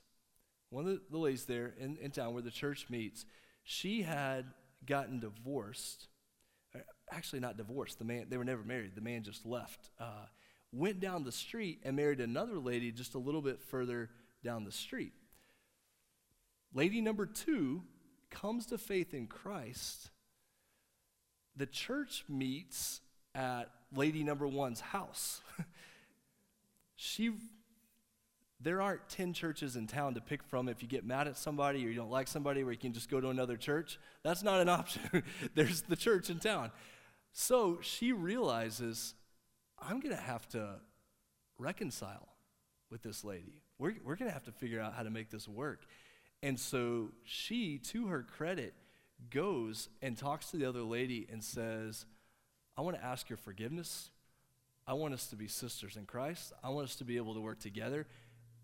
one 0.70 0.84
of 0.84 0.90
the, 0.90 1.00
the 1.10 1.18
ladies 1.18 1.44
there 1.44 1.74
in, 1.78 1.96
in 1.98 2.10
town 2.10 2.32
where 2.32 2.42
the 2.42 2.50
church 2.50 2.86
meets, 2.90 3.24
she 3.62 4.02
had 4.02 4.46
gotten 4.84 5.20
divorced 5.20 6.08
actually 7.10 7.40
not 7.40 7.56
divorced. 7.56 7.98
The 7.98 8.04
man, 8.04 8.26
they 8.28 8.36
were 8.36 8.44
never 8.44 8.62
married. 8.62 8.94
The 8.94 9.00
man 9.00 9.22
just 9.22 9.46
left. 9.46 9.90
Uh, 10.00 10.26
went 10.72 11.00
down 11.00 11.24
the 11.24 11.32
street 11.32 11.80
and 11.84 11.96
married 11.96 12.20
another 12.20 12.58
lady 12.58 12.92
just 12.92 13.14
a 13.14 13.18
little 13.18 13.42
bit 13.42 13.60
further 13.60 14.10
down 14.44 14.64
the 14.64 14.72
street. 14.72 15.12
Lady 16.74 17.00
number 17.00 17.26
two 17.26 17.82
comes 18.30 18.66
to 18.66 18.78
faith 18.78 19.14
in 19.14 19.26
Christ. 19.26 20.10
The 21.56 21.66
church 21.66 22.24
meets 22.28 23.00
at 23.34 23.70
lady 23.94 24.22
number 24.22 24.46
one's 24.46 24.80
house. 24.80 25.40
she 26.96 27.32
there 28.60 28.82
aren't 28.82 29.08
10 29.08 29.34
churches 29.34 29.76
in 29.76 29.86
town 29.86 30.14
to 30.14 30.20
pick 30.20 30.42
from 30.42 30.68
if 30.68 30.82
you 30.82 30.88
get 30.88 31.04
mad 31.04 31.28
at 31.28 31.38
somebody 31.38 31.84
or 31.84 31.88
you 31.88 31.94
don't 31.94 32.10
like 32.10 32.26
somebody 32.26 32.64
where 32.64 32.72
you 32.72 32.78
can 32.78 32.92
just 32.92 33.08
go 33.08 33.20
to 33.20 33.28
another 33.28 33.56
church. 33.56 34.00
That's 34.24 34.42
not 34.42 34.60
an 34.60 34.68
option. 34.68 35.22
There's 35.54 35.82
the 35.82 35.94
church 35.94 36.28
in 36.28 36.40
town. 36.40 36.72
So 37.32 37.78
she 37.80 38.12
realizes, 38.12 39.14
I'm 39.78 40.00
going 40.00 40.14
to 40.14 40.20
have 40.20 40.48
to 40.50 40.76
reconcile 41.58 42.28
with 42.90 43.02
this 43.02 43.24
lady. 43.24 43.62
We're, 43.78 43.94
we're 44.04 44.16
going 44.16 44.28
to 44.28 44.34
have 44.34 44.44
to 44.44 44.52
figure 44.52 44.80
out 44.80 44.94
how 44.94 45.02
to 45.02 45.10
make 45.10 45.30
this 45.30 45.46
work. 45.46 45.86
And 46.42 46.58
so 46.58 47.10
she, 47.24 47.78
to 47.78 48.06
her 48.08 48.22
credit, 48.22 48.74
goes 49.30 49.88
and 50.00 50.16
talks 50.16 50.50
to 50.50 50.56
the 50.56 50.64
other 50.64 50.82
lady 50.82 51.26
and 51.30 51.42
says, 51.42 52.06
I 52.76 52.82
want 52.82 52.96
to 52.96 53.04
ask 53.04 53.28
your 53.28 53.36
forgiveness. 53.36 54.10
I 54.86 54.94
want 54.94 55.14
us 55.14 55.26
to 55.28 55.36
be 55.36 55.48
sisters 55.48 55.96
in 55.96 56.06
Christ. 56.06 56.52
I 56.62 56.70
want 56.70 56.86
us 56.86 56.96
to 56.96 57.04
be 57.04 57.16
able 57.16 57.34
to 57.34 57.40
work 57.40 57.60
together. 57.60 58.06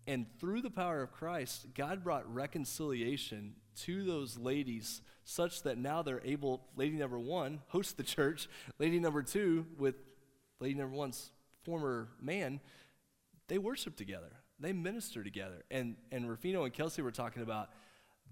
And 0.07 0.25
through 0.39 0.61
the 0.61 0.69
power 0.69 1.01
of 1.01 1.11
Christ, 1.11 1.67
God 1.75 2.03
brought 2.03 2.31
reconciliation 2.33 3.55
to 3.83 4.03
those 4.03 4.37
ladies 4.37 5.01
such 5.23 5.63
that 5.63 5.77
now 5.77 6.01
they're 6.01 6.21
able, 6.23 6.61
lady 6.75 6.95
number 6.95 7.19
one, 7.19 7.61
host 7.67 7.97
the 7.97 8.03
church. 8.03 8.47
Lady 8.79 8.99
number 8.99 9.23
two, 9.23 9.65
with 9.77 9.95
lady 10.59 10.75
number 10.75 10.95
one's 10.95 11.31
former 11.63 12.09
man, 12.21 12.59
they 13.47 13.57
worship 13.57 13.95
together. 13.95 14.31
They 14.59 14.71
minister 14.73 15.23
together. 15.23 15.63
And, 15.69 15.95
and 16.11 16.29
Rufino 16.29 16.63
and 16.63 16.73
Kelsey 16.73 17.01
were 17.01 17.11
talking 17.11 17.41
about 17.41 17.69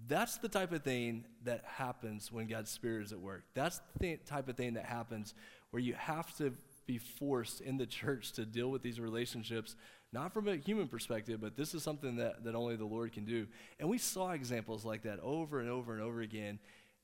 that's 0.07 0.37
the 0.37 0.49
type 0.49 0.71
of 0.71 0.83
thing 0.83 1.25
that 1.43 1.63
happens 1.65 2.31
when 2.31 2.47
God's 2.47 2.71
Spirit 2.71 3.05
is 3.05 3.13
at 3.13 3.19
work. 3.19 3.43
That's 3.53 3.79
the 3.99 4.17
type 4.17 4.49
of 4.49 4.57
thing 4.57 4.73
that 4.73 4.85
happens 4.85 5.33
where 5.71 5.81
you 5.81 5.93
have 5.93 6.35
to 6.37 6.53
be 6.85 6.97
forced 6.97 7.61
in 7.61 7.77
the 7.77 7.85
church 7.85 8.33
to 8.33 8.45
deal 8.45 8.69
with 8.69 8.81
these 8.81 8.99
relationships, 8.99 9.75
not 10.13 10.33
from 10.33 10.47
a 10.47 10.55
human 10.55 10.87
perspective, 10.87 11.41
but 11.41 11.57
this 11.57 11.73
is 11.73 11.81
something 11.81 12.17
that, 12.17 12.43
that 12.43 12.53
only 12.55 12.75
the 12.75 12.85
Lord 12.85 13.11
can 13.11 13.25
do. 13.25 13.47
And 13.79 13.89
we 13.89 13.97
saw 13.97 14.31
examples 14.31 14.85
like 14.85 15.03
that 15.03 15.19
over 15.21 15.59
and 15.59 15.69
over 15.69 15.93
and 15.93 16.01
over 16.01 16.21
again. 16.21 16.59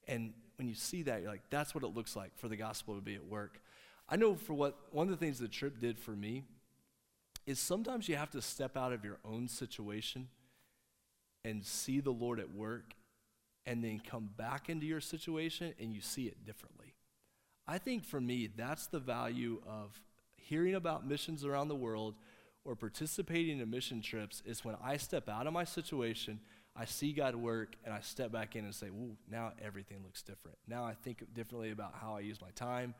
And 0.08 0.34
when 0.58 0.68
you 0.68 0.76
see 0.76 1.04
that, 1.04 1.22
you're 1.22 1.32
like, 1.32 1.50
that's 1.50 1.74
what 1.74 1.84
it 1.84 1.96
looks 1.96 2.16
like 2.16 2.38
for 2.38 2.48
the 2.48 2.56
gospel 2.56 2.96
to 2.96 3.02
be 3.02 3.16
at 3.16 3.26
work. 3.26 3.60
I 4.08 4.16
know 4.16 4.36
for 4.36 4.54
what 4.54 4.78
one 4.92 5.08
of 5.08 5.12
the 5.12 5.18
things 5.18 5.40
the 5.40 5.48
trip 5.48 5.80
did 5.80 5.98
for 5.98 6.12
me 6.12 6.44
is 7.48 7.60
sometimes 7.60 8.08
you 8.08 8.16
have 8.16 8.30
to 8.32 8.42
step 8.42 8.78
out 8.78 8.94
of 8.94 9.04
your 9.04 9.18
own 9.26 9.48
situation 9.48 10.28
and 11.44 11.66
see 11.66 12.00
the 12.00 12.12
Lord 12.12 12.40
at 12.40 12.54
work 12.54 12.94
and 13.66 13.84
then 13.84 14.02
come 14.08 14.30
back 14.38 14.70
into 14.70 14.86
your 14.86 15.02
situation 15.02 15.74
and 15.80 15.94
you 15.94 16.02
see 16.02 16.26
it 16.26 16.46
differently. 16.46 16.94
I 17.68 17.78
think 17.78 18.04
for 18.04 18.20
me, 18.20 18.50
that's 18.56 18.88
the 18.88 19.00
value 19.00 19.62
of 19.68 20.00
hearing 20.36 20.76
about 20.76 21.08
missions 21.08 21.46
around 21.46 21.68
the 21.68 21.76
world 21.76 22.16
or 22.66 22.76
participating 22.76 23.60
in 23.60 23.70
mission 23.70 24.02
trips 24.02 24.44
is 24.46 24.64
when 24.64 24.76
I 24.84 24.98
step 24.98 25.30
out 25.30 25.48
of 25.48 25.54
my 25.54 25.64
situation, 25.64 26.40
I 26.76 26.86
see 26.86 27.14
God 27.14 27.36
work, 27.36 27.76
and 27.84 27.94
I 27.94 28.00
step 28.02 28.32
back 28.32 28.56
in 28.56 28.64
and 28.66 28.74
say, 28.74 28.88
Ooh, 28.88 29.18
now 29.30 29.54
everything 29.62 29.98
looks 30.04 30.22
different. 30.22 30.58
Now 30.68 30.84
I 30.84 30.94
think 30.94 31.24
differently 31.34 31.72
about 31.72 31.94
how 32.00 32.16
I 32.16 32.22
use 32.22 32.40
my 32.42 32.52
time, 32.56 32.94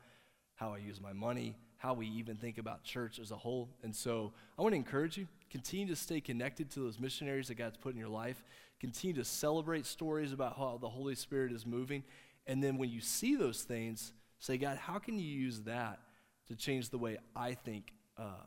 how 0.56 0.74
I 0.74 0.78
use 0.78 1.00
my 1.00 1.12
money, 1.12 1.56
how 1.78 1.94
we 1.94 2.06
even 2.08 2.36
think 2.36 2.58
about 2.58 2.84
church 2.84 3.18
as 3.18 3.30
a 3.30 3.36
whole. 3.36 3.70
And 3.82 3.94
so 3.94 4.32
I 4.58 4.62
want 4.62 4.74
to 4.74 4.76
encourage 4.76 5.16
you 5.16 5.26
continue 5.50 5.86
to 5.86 5.96
stay 5.96 6.20
connected 6.20 6.70
to 6.72 6.80
those 6.80 7.00
missionaries 7.00 7.48
that 7.48 7.54
God's 7.54 7.78
put 7.78 7.92
in 7.94 7.98
your 7.98 8.08
life. 8.08 8.42
Continue 8.80 9.16
to 9.16 9.24
celebrate 9.24 9.86
stories 9.86 10.32
about 10.32 10.56
how 10.58 10.78
the 10.80 10.88
Holy 10.88 11.14
Spirit 11.14 11.52
is 11.52 11.64
moving. 11.64 12.02
And 12.46 12.62
then 12.62 12.76
when 12.76 12.90
you 12.90 13.00
see 13.00 13.34
those 13.34 13.62
things, 13.62 14.12
say, 14.38 14.58
God, 14.58 14.76
how 14.76 14.98
can 14.98 15.18
you 15.18 15.26
use 15.26 15.60
that 15.62 16.00
to 16.48 16.56
change 16.56 16.90
the 16.90 16.98
way 16.98 17.18
I 17.34 17.54
think 17.54 17.92
uh, 18.18 18.42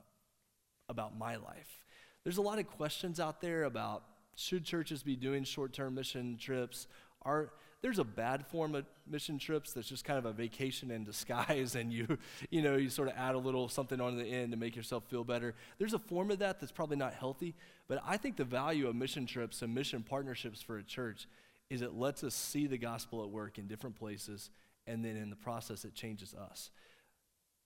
about 0.94 1.18
my 1.18 1.36
life? 1.36 1.84
There's 2.24 2.38
a 2.38 2.42
lot 2.42 2.60
of 2.60 2.68
questions 2.68 3.20
out 3.20 3.42
there 3.42 3.66
about 3.66 4.04
should 4.36 4.64
churches 4.64 5.04
be 5.04 5.18
doing 5.18 5.44
short 5.44 5.74
term 5.74 5.96
mission 5.96 6.38
trips? 6.38 6.88
Are, 7.24 7.52
there's 7.84 8.00
a 8.00 8.04
bad 8.06 8.48
form 8.48 8.76
of 8.76 8.86
mission 9.06 9.38
trips 9.38 9.74
that's 9.74 9.90
just 9.90 10.06
kind 10.06 10.18
of 10.18 10.26
a 10.26 10.32
vacation 10.32 10.90
in 10.90 11.04
disguise 11.04 11.76
and 11.80 11.94
you 11.94 12.18
you 12.50 12.62
know 12.62 12.76
you 12.76 12.90
sort 12.90 13.10
of 13.10 13.14
add 13.16 13.36
a 13.36 13.38
little 13.38 13.68
something 13.68 14.02
on 14.02 14.18
the 14.18 14.26
end 14.26 14.52
to 14.52 14.58
make 14.58 14.76
yourself 14.76 15.04
feel 15.10 15.24
better 15.24 15.54
there's 15.78 15.94
a 15.94 16.00
form 16.00 16.32
of 16.32 16.40
that 16.40 16.60
that's 16.60 16.72
probably 16.72 16.96
not 16.98 17.14
healthy 17.14 17.54
but 17.88 18.02
i 18.06 18.18
think 18.18 18.38
the 18.38 18.44
value 18.44 18.88
of 18.88 18.96
mission 18.96 19.26
trips 19.26 19.62
and 19.62 19.76
mission 19.76 20.02
partnerships 20.02 20.62
for 20.62 20.78
a 20.78 20.84
church 20.84 21.28
is 21.70 21.82
it 21.82 21.94
lets 21.94 22.24
us 22.24 22.34
see 22.34 22.66
the 22.66 22.78
gospel 22.78 23.22
at 23.22 23.30
work 23.30 23.58
in 23.58 23.68
different 23.68 23.98
places 23.98 24.50
and 24.88 25.04
then 25.04 25.16
in 25.18 25.30
the 25.30 25.36
process 25.36 25.84
it 25.84 25.94
changes 25.94 26.34
us 26.34 26.72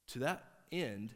to 0.08 0.20
that 0.20 0.44
end 0.72 1.12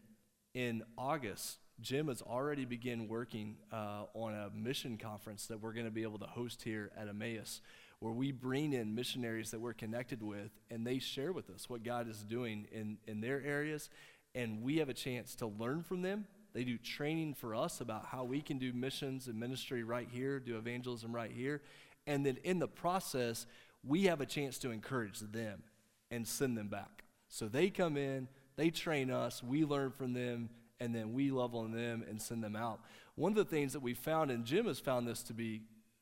in 0.53 0.83
august 0.97 1.57
jim 1.81 2.07
has 2.07 2.21
already 2.21 2.65
begun 2.65 3.07
working 3.07 3.55
uh, 3.71 4.03
on 4.13 4.33
a 4.33 4.49
mission 4.55 4.97
conference 4.97 5.47
that 5.47 5.61
we're 5.61 5.73
going 5.73 5.85
to 5.85 5.91
be 5.91 6.03
able 6.03 6.19
to 6.19 6.25
host 6.25 6.61
here 6.61 6.91
at 6.97 7.07
emmaus 7.07 7.61
where 8.01 8.11
we 8.11 8.31
bring 8.31 8.73
in 8.73 8.95
missionaries 8.95 9.51
that 9.51 9.61
we're 9.61 9.73
connected 9.73 10.23
with 10.23 10.49
and 10.71 10.85
they 10.85 10.97
share 10.97 11.31
with 11.31 11.51
us 11.51 11.69
what 11.69 11.83
God 11.83 12.09
is 12.09 12.23
doing 12.23 12.67
in, 12.71 12.97
in 13.05 13.21
their 13.21 13.43
areas. 13.43 13.91
And 14.33 14.63
we 14.63 14.77
have 14.77 14.89
a 14.89 14.93
chance 14.93 15.35
to 15.35 15.45
learn 15.45 15.83
from 15.83 16.01
them. 16.01 16.25
They 16.53 16.63
do 16.63 16.79
training 16.79 17.35
for 17.35 17.53
us 17.53 17.79
about 17.79 18.07
how 18.07 18.23
we 18.23 18.41
can 18.41 18.57
do 18.57 18.73
missions 18.73 19.27
and 19.27 19.39
ministry 19.39 19.83
right 19.83 20.07
here, 20.11 20.39
do 20.39 20.57
evangelism 20.57 21.13
right 21.13 21.31
here. 21.31 21.61
And 22.07 22.25
then 22.25 22.37
in 22.43 22.57
the 22.57 22.67
process, 22.67 23.45
we 23.83 24.05
have 24.05 24.19
a 24.19 24.25
chance 24.25 24.57
to 24.59 24.71
encourage 24.71 25.19
them 25.19 25.61
and 26.09 26.27
send 26.27 26.57
them 26.57 26.69
back. 26.69 27.03
So 27.29 27.47
they 27.47 27.69
come 27.69 27.97
in, 27.97 28.27
they 28.55 28.71
train 28.71 29.11
us, 29.11 29.43
we 29.43 29.63
learn 29.63 29.91
from 29.91 30.13
them, 30.13 30.49
and 30.81 30.93
then 30.93 31.13
we 31.13 31.29
love 31.31 31.55
on 31.55 31.71
them 31.71 32.03
and 32.09 32.21
send 32.21 32.43
them 32.43 32.55
out. 32.55 32.81
One 33.15 33.31
of 33.31 33.37
the 33.37 33.45
things 33.45 33.71
that 33.73 33.81
we 33.81 33.93
found, 33.93 34.31
and 34.31 34.43
Jim 34.43 34.65
has 34.65 34.79
found 34.79 35.07
this 35.07 35.21
to 35.23 35.33
be 35.33 35.61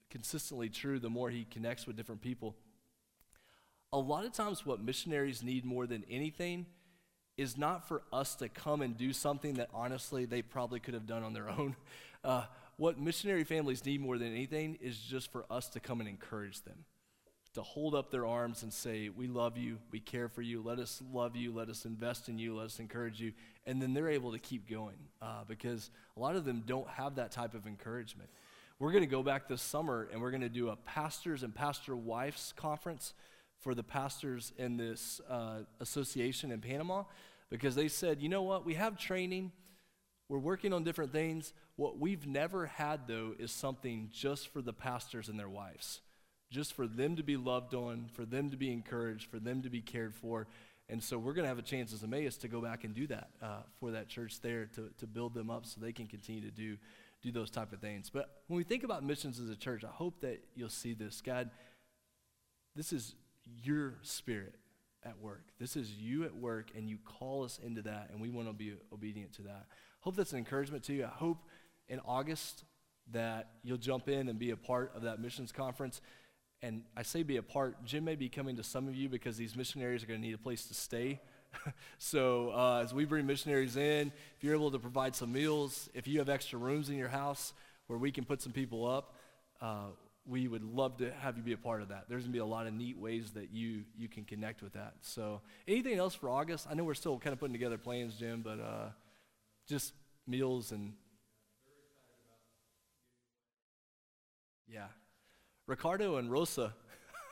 consistently 0.10 0.70
true 0.70 1.00
the 1.00 1.10
more 1.10 1.30
he 1.30 1.44
connects 1.44 1.86
with 1.86 1.98
different 1.98 2.22
people. 2.22 2.56
A 3.92 4.00
lot 4.00 4.26
of 4.26 4.32
times, 4.32 4.66
what 4.66 4.82
missionaries 4.82 5.44
need 5.44 5.66
more 5.66 5.86
than 5.86 6.06
anything 6.10 6.66
is 7.38 7.58
not 7.58 7.88
for 7.88 8.04
us 8.14 8.36
to 8.36 8.48
come 8.50 8.82
and 8.82 8.98
do 8.98 9.12
something 9.14 9.56
that 9.56 9.70
honestly 9.74 10.26
they 10.26 10.42
probably 10.42 10.80
could 10.80 10.94
have 10.94 11.06
done 11.06 11.24
on 11.24 11.34
their 11.34 11.50
own. 11.60 11.76
Uh, 12.24 12.44
what 12.78 12.98
missionary 12.98 13.44
families 13.44 13.86
need 13.86 14.00
more 14.00 14.18
than 14.18 14.30
anything 14.30 14.78
is 14.82 14.98
just 14.98 15.32
for 15.32 15.46
us 15.50 15.68
to 15.70 15.82
come 15.82 16.00
and 16.00 16.08
encourage 16.08 16.62
them, 16.62 16.86
to 17.54 17.62
hold 17.62 17.96
up 17.96 18.12
their 18.12 18.26
arms 18.26 18.64
and 18.64 18.72
say, 18.72 19.10
We 19.10 19.28
love 19.28 19.58
you, 19.58 19.80
we 19.92 20.00
care 20.00 20.30
for 20.30 20.42
you, 20.42 20.62
let 20.62 20.80
us 20.80 21.02
love 21.12 21.36
you, 21.36 21.54
let 21.54 21.70
us 21.70 21.86
invest 21.86 22.30
in 22.30 22.38
you, 22.38 22.56
let 22.56 22.68
us 22.68 22.80
encourage 22.80 23.20
you. 23.20 23.34
And 23.66 23.82
then 23.82 23.94
they're 23.94 24.10
able 24.10 24.32
to 24.32 24.40
keep 24.40 24.70
going 24.70 24.98
uh, 25.22 25.44
because 25.48 25.90
a 26.16 26.20
lot 26.20 26.36
of 26.36 26.46
them 26.46 26.64
don't 26.66 26.90
have 26.90 27.16
that 27.16 27.32
type 27.32 27.54
of 27.54 27.68
encouragement. 27.68 28.30
We're 28.80 28.92
going 28.92 29.04
to 29.04 29.10
go 29.10 29.24
back 29.24 29.48
this 29.48 29.62
summer 29.62 30.08
and 30.12 30.22
we're 30.22 30.32
going 30.32 30.42
to 30.42 30.50
do 30.50 30.70
a 30.70 30.76
pastors 30.76 31.44
and 31.44 31.54
pastor 31.54 31.96
wives 31.96 32.54
conference 32.56 33.14
for 33.60 33.76
the 33.76 33.84
pastors 33.84 34.54
in 34.58 34.78
this 34.78 35.20
uh, 35.30 35.60
association 35.82 36.52
in 36.52 36.62
Panama 36.62 37.04
because 37.50 37.76
they 37.76 37.88
said, 37.88 38.22
you 38.22 38.30
know 38.30 38.44
what, 38.44 38.66
we 38.66 38.76
have 38.76 38.98
training, 38.98 39.52
we're 40.30 40.38
working 40.38 40.74
on 40.74 40.84
different 40.84 41.12
things. 41.12 41.54
What 41.76 41.98
we've 41.98 42.28
never 42.28 42.68
had, 42.68 43.08
though, 43.08 43.34
is 43.38 43.52
something 43.52 44.10
just 44.14 44.50
for 44.54 44.62
the 44.62 44.74
pastors 44.74 45.28
and 45.28 45.40
their 45.40 45.50
wives, 45.50 46.02
just 46.50 46.74
for 46.74 46.88
them 46.88 47.16
to 47.16 47.24
be 47.24 47.38
loved 47.38 47.74
on, 47.74 48.10
for 48.14 48.26
them 48.26 48.50
to 48.50 48.58
be 48.58 48.72
encouraged, 48.72 49.30
for 49.30 49.40
them 49.40 49.62
to 49.62 49.70
be 49.70 49.82
cared 49.82 50.16
for. 50.16 50.48
And 50.88 51.04
so 51.04 51.20
we're 51.20 51.34
going 51.34 51.44
to 51.44 51.50
have 51.50 51.60
a 51.60 51.64
chance 51.64 51.94
as 51.94 52.04
Emmaus 52.04 52.38
to 52.38 52.48
go 52.48 52.62
back 52.62 52.84
and 52.84 52.96
do 52.96 53.06
that 53.08 53.30
uh, 53.42 53.62
for 53.80 53.92
that 53.92 54.08
church 54.08 54.42
there 54.42 54.66
to, 54.76 54.90
to 54.98 55.06
build 55.06 55.36
them 55.36 55.52
up 55.52 55.66
so 55.66 55.80
they 55.80 55.92
can 55.92 56.08
continue 56.08 56.42
to 56.42 56.52
do 56.52 56.78
do 57.22 57.32
those 57.32 57.50
type 57.50 57.74
of 57.74 57.80
things. 57.80 58.10
But 58.10 58.30
when 58.48 58.58
we 58.58 58.64
think 58.64 58.84
about 58.84 59.04
missions 59.04 59.40
as 59.40 59.50
a 59.50 59.56
church, 59.56 59.84
I 59.84 59.92
hope 59.92 60.22
that 60.22 60.42
you'll 60.56 60.70
see 60.70 60.94
this. 60.94 61.22
God, 61.22 61.50
this 62.76 62.94
is 62.94 63.16
your 63.62 63.96
spirit 64.04 64.56
at 65.04 65.20
work. 65.20 65.44
This 65.60 65.76
is 65.76 65.92
you 65.92 66.24
at 66.24 66.36
work, 66.36 66.72
and 66.76 66.90
you 66.90 66.98
call 67.04 67.44
us 67.44 67.60
into 67.62 67.82
that, 67.84 68.10
and 68.12 68.22
we 68.22 68.30
want 68.30 68.48
to 68.48 68.54
be 68.54 68.74
obedient 68.94 69.34
to 69.34 69.42
that. 69.44 69.66
Hope 70.02 70.16
that's 70.16 70.32
an 70.32 70.40
encouragement 70.40 70.84
to 70.86 70.94
you. 70.94 71.06
I 71.06 71.08
hope 71.08 71.40
in 71.88 72.00
August 72.06 72.64
that 73.12 73.50
you'll 73.64 73.78
jump 73.78 74.08
in 74.08 74.30
and 74.30 74.38
be 74.38 74.52
a 74.52 74.58
part 74.58 74.94
of 74.96 75.02
that 75.02 75.20
missions 75.20 75.52
conference. 75.52 76.02
And 76.62 76.84
I 76.96 77.04
say 77.04 77.24
be 77.24 77.38
a 77.38 77.44
part. 77.44 77.86
Jim 77.86 78.04
may 78.04 78.16
be 78.16 78.28
coming 78.30 78.58
to 78.58 78.64
some 78.64 78.88
of 78.88 78.96
you 78.96 79.08
because 79.08 79.38
these 79.38 79.56
missionaries 79.56 80.04
are 80.04 80.08
going 80.08 80.20
to 80.20 80.26
need 80.26 80.36
a 80.36 80.40
place 80.40 80.66
to 80.66 80.74
stay 80.74 81.22
so 81.98 82.52
uh, 82.52 82.82
as 82.84 82.94
we 82.94 83.06
bring 83.06 83.26
missionaries 83.26 83.78
in, 83.78 84.12
if 84.38 84.44
you're 84.44 84.56
able 84.56 84.72
to 84.72 84.80
provide 84.80 85.16
some 85.16 85.32
meals, 85.32 85.90
if 85.94 86.08
you 86.08 86.20
have 86.20 86.30
extra 86.30 86.60
rooms 86.60 86.90
in 86.90 86.96
your 86.96 87.10
house 87.10 87.54
where 87.88 88.00
we 88.00 88.12
can 88.12 88.26
put 88.26 88.42
some 88.42 88.52
people 88.52 88.88
up, 88.88 89.16
uh, 89.62 89.88
we 90.26 90.48
would 90.48 90.64
love 90.64 90.98
to 90.98 91.12
have 91.22 91.38
you 91.38 91.44
be 91.44 91.54
a 91.54 91.58
part 91.58 91.82
of 91.82 91.90
that. 91.90 92.06
There's 92.08 92.24
going 92.24 92.32
to 92.32 92.36
be 92.36 92.40
a 92.40 92.46
lot 92.46 92.68
of 92.68 92.74
neat 92.74 92.98
ways 92.98 93.32
that 93.32 93.52
you 93.52 93.84
you 93.98 94.08
can 94.08 94.26
connect 94.26 94.62
with 94.62 94.74
that. 94.74 94.94
So 95.02 95.42
anything 95.68 95.98
else 95.98 96.14
for 96.14 96.30
August? 96.30 96.68
I 96.70 96.76
know 96.76 96.84
we're 96.84 96.94
still 96.94 97.18
kind 97.18 97.34
of 97.34 97.40
putting 97.40 97.54
together 97.54 97.78
plans, 97.78 98.16
Jim, 98.16 98.42
but 98.44 98.60
uh, 98.60 98.90
just 99.68 99.94
meals 100.28 100.72
and 100.72 100.94
yeah, 104.68 104.88
Ricardo 105.70 106.16
and 106.16 106.32
Rosa. 106.32 106.74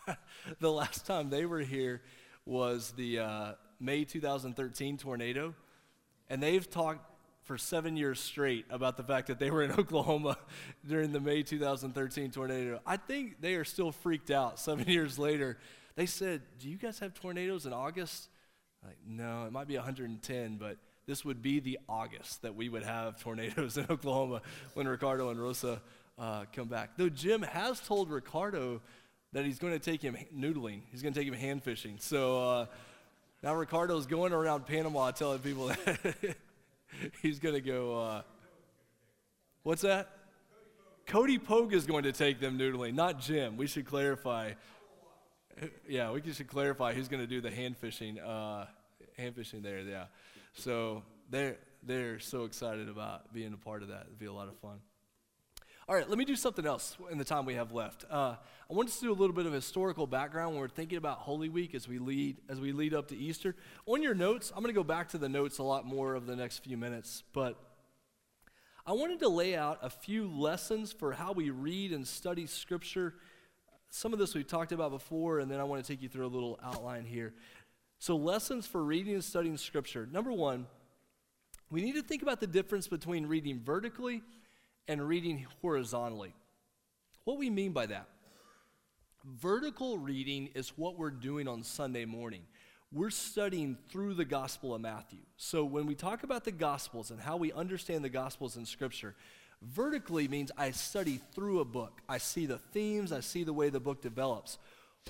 the 0.60 0.72
last 0.72 1.08
time 1.08 1.32
they 1.32 1.46
were 1.46 1.62
here 1.62 2.04
was 2.46 2.92
the 2.92 3.18
uh, 3.20 3.52
May 3.80 4.06
2013 4.06 4.98
tornado, 4.98 5.56
and 6.30 6.42
they've 6.42 6.70
talked 6.70 7.04
for 7.42 7.58
seven 7.58 7.98
years 7.98 8.20
straight 8.20 8.66
about 8.70 8.96
the 8.96 9.02
fact 9.02 9.28
that 9.28 9.40
they 9.40 9.50
were 9.50 9.64
in 9.64 9.72
Oklahoma 9.80 10.38
during 10.88 11.12
the 11.14 11.20
May 11.20 11.42
2013 11.42 12.30
tornado. 12.30 12.80
I 12.86 12.98
think 12.98 13.42
they 13.42 13.56
are 13.56 13.64
still 13.64 13.92
freaked 13.92 14.30
out 14.30 14.60
seven 14.60 14.88
years 14.88 15.18
later. 15.18 15.58
They 15.96 16.06
said, 16.06 16.44
Do 16.60 16.70
you 16.70 16.78
guys 16.78 17.00
have 17.00 17.16
tornadoes 17.16 17.66
in 17.66 17.74
August? 17.74 18.30
Like, 18.86 18.98
no, 19.04 19.46
it 19.46 19.52
might 19.52 19.68
be 19.68 19.78
110, 19.78 20.58
but 20.58 20.78
this 21.08 21.26
would 21.26 21.42
be 21.42 21.60
the 21.60 21.80
August 21.90 22.44
that 22.44 22.56
we 22.56 22.70
would 22.70 22.84
have 22.84 23.20
tornadoes 23.20 23.78
in 23.78 23.88
Oklahoma 23.90 24.44
when 24.76 24.88
Ricardo 24.88 25.30
and 25.32 25.42
Rosa 25.42 25.82
uh, 26.18 26.46
come 26.54 26.68
back. 26.68 26.92
Though 26.98 27.10
Jim 27.10 27.42
has 27.42 27.80
told 27.80 28.10
Ricardo 28.10 28.82
that 29.34 29.46
he's 29.46 29.60
going 29.60 29.74
to 29.74 29.80
take 29.80 30.02
him 30.02 30.18
noodling, 30.36 30.82
he's 30.92 31.02
going 31.02 31.14
to 31.14 31.20
take 31.20 31.28
him 31.28 31.34
hand 31.34 31.64
fishing. 31.64 31.98
So, 32.00 32.50
uh, 32.50 32.66
now 33.44 33.56
Ricardo's 33.56 34.08
going 34.08 34.34
around 34.34 34.66
Panama 34.66 35.12
telling 35.12 35.40
people 35.40 35.68
that. 35.68 36.16
he's 37.22 37.40
going 37.40 37.56
to 37.56 37.62
go. 37.62 38.00
Uh, 38.00 38.22
what's 39.64 39.82
that? 39.84 40.10
Cody 41.06 41.38
Pogue 41.38 41.74
is 41.74 41.86
going 41.86 42.04
to 42.04 42.12
take 42.12 42.40
them 42.40 42.58
noodling, 42.58 42.94
not 42.94 43.20
Jim. 43.20 43.58
We 43.58 43.68
should 43.68 43.86
clarify. 43.86 44.54
Yeah, 45.88 46.12
we 46.12 46.22
should 46.34 46.48
clarify 46.48 46.94
who's 46.94 47.08
going 47.08 47.22
to 47.22 47.28
do 47.28 47.42
the 47.42 47.52
hand 47.52 47.78
fishing. 47.78 48.20
Uh, 48.20 48.66
hand 49.18 49.36
fishing 49.36 49.62
there, 49.62 49.80
yeah. 49.80 50.06
So 50.54 51.04
they're 51.30 51.58
they're 51.84 52.20
so 52.20 52.44
excited 52.44 52.90
about 52.90 53.34
being 53.34 53.54
a 53.54 53.58
part 53.58 53.84
of 53.84 53.90
that. 53.90 54.08
It'll 54.08 54.20
be 54.20 54.26
a 54.26 54.34
lot 54.34 54.50
of 54.50 54.58
fun. 54.58 54.80
All 55.90 55.96
right, 55.96 56.10
let 56.10 56.18
me 56.18 56.26
do 56.26 56.36
something 56.36 56.66
else 56.66 56.98
in 57.10 57.18
the 57.18 57.24
time 57.24 57.46
we 57.46 57.54
have 57.54 57.72
left. 57.72 58.04
Uh, 58.12 58.36
I 58.70 58.74
want 58.74 58.90
us 58.90 59.00
to 59.00 59.06
do 59.06 59.12
a 59.14 59.16
little 59.16 59.34
bit 59.34 59.46
of 59.46 59.54
historical 59.54 60.06
background 60.06 60.52
when 60.52 60.60
we're 60.60 60.68
thinking 60.68 60.98
about 60.98 61.20
Holy 61.20 61.48
Week 61.48 61.74
as 61.74 61.88
we 61.88 61.98
lead 61.98 62.42
as 62.50 62.60
we 62.60 62.74
lead 62.74 62.94
up 62.94 63.08
to 63.08 63.16
Easter. 63.16 63.56
On 63.86 64.04
your 64.04 64.14
notes, 64.14 64.52
I'm 64.54 64.62
going 64.62 64.76
to 64.76 64.78
go 64.78 64.84
back 64.84 65.08
to 65.10 65.18
the 65.18 65.30
notes 65.30 65.60
a 65.60 65.64
lot 65.64 65.86
more 65.86 66.14
of 66.14 66.26
the 66.26 66.36
next 66.36 66.58
few 66.58 66.76
minutes, 66.76 67.24
but 67.32 67.58
I 68.86 68.92
wanted 68.92 69.20
to 69.20 69.30
lay 69.30 69.56
out 69.56 69.80
a 69.82 69.90
few 69.90 70.28
lessons 70.28 70.92
for 70.92 71.14
how 71.14 71.32
we 71.32 71.52
read 71.52 71.94
and 71.94 72.06
study 72.06 72.48
Scripture. 72.48 73.14
Some 73.90 74.12
of 74.12 74.20
this 74.20 74.36
we've 74.36 74.46
talked 74.46 74.74
about 74.74 74.92
before, 74.92 75.40
and 75.40 75.50
then 75.50 75.62
I 75.62 75.64
want 75.64 75.82
to 75.82 75.88
take 75.90 76.02
you 76.02 76.10
through 76.10 76.26
a 76.26 76.28
little 76.28 76.60
outline 76.62 77.06
here. 77.06 77.34
So, 77.98 78.18
lessons 78.18 78.68
for 78.68 78.84
reading 78.84 79.14
and 79.14 79.24
studying 79.24 79.56
Scripture. 79.56 80.06
Number 80.12 80.34
one, 80.34 80.68
we 81.70 81.80
need 81.80 81.96
to 81.96 82.02
think 82.02 82.24
about 82.24 82.42
the 82.42 82.48
difference 82.48 82.90
between 82.90 83.26
reading 83.26 83.62
vertically 83.64 84.22
and 84.88 85.06
reading 85.08 85.46
horizontally. 85.62 86.34
What 87.24 87.38
we 87.38 87.50
mean 87.50 87.72
by 87.72 87.88
that? 87.88 88.08
Vertical 89.26 89.98
reading 89.98 90.50
is 90.56 90.70
what 90.78 90.98
we're 90.98 91.10
doing 91.10 91.48
on 91.48 91.64
Sunday 91.64 92.06
morning. 92.06 92.44
We're 92.94 93.10
studying 93.10 93.78
through 93.90 94.14
the 94.14 94.24
Gospel 94.24 94.74
of 94.74 94.80
Matthew. 94.80 95.20
So 95.36 95.66
when 95.66 95.86
we 95.88 95.96
talk 95.96 96.24
about 96.24 96.46
the 96.46 96.54
Gospels 96.54 97.12
and 97.12 97.20
how 97.20 97.36
we 97.36 97.52
understand 97.52 98.06
the 98.06 98.10
Gospels 98.10 98.56
in 98.56 98.66
Scripture, 98.66 99.14
vertically 99.62 100.30
means 100.30 100.52
I 100.58 100.72
study 100.72 101.20
through 101.36 101.60
a 101.60 101.66
book. 101.66 102.02
I 102.08 102.18
see 102.18 102.46
the 102.46 102.60
themes, 102.60 103.12
I 103.12 103.20
see 103.20 103.44
the 103.44 103.52
way 103.52 103.70
the 103.70 103.82
book 103.82 104.02
develops. 104.02 104.58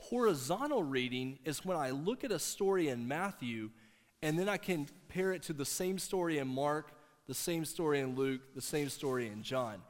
Horizontal 0.02 0.84
reading 0.84 1.38
is 1.46 1.66
when 1.66 1.78
I 1.78 1.92
look 1.92 2.24
at 2.24 2.32
a 2.32 2.40
story 2.40 2.88
in 2.88 3.08
Matthew 3.08 3.70
and 4.24 4.40
then 4.40 4.50
I 4.50 4.58
can 4.58 4.88
pair 5.10 5.32
it 5.34 5.44
to 5.44 5.54
the 5.54 5.66
same 5.66 6.00
story 6.00 6.40
in 6.40 6.48
Mark, 6.48 6.92
the 7.28 7.34
same 7.34 7.66
story 7.66 8.00
in 8.00 8.16
Luke, 8.16 8.42
the 8.56 8.62
same 8.62 8.90
story 8.90 9.28
in 9.28 9.44
John. 9.44 9.82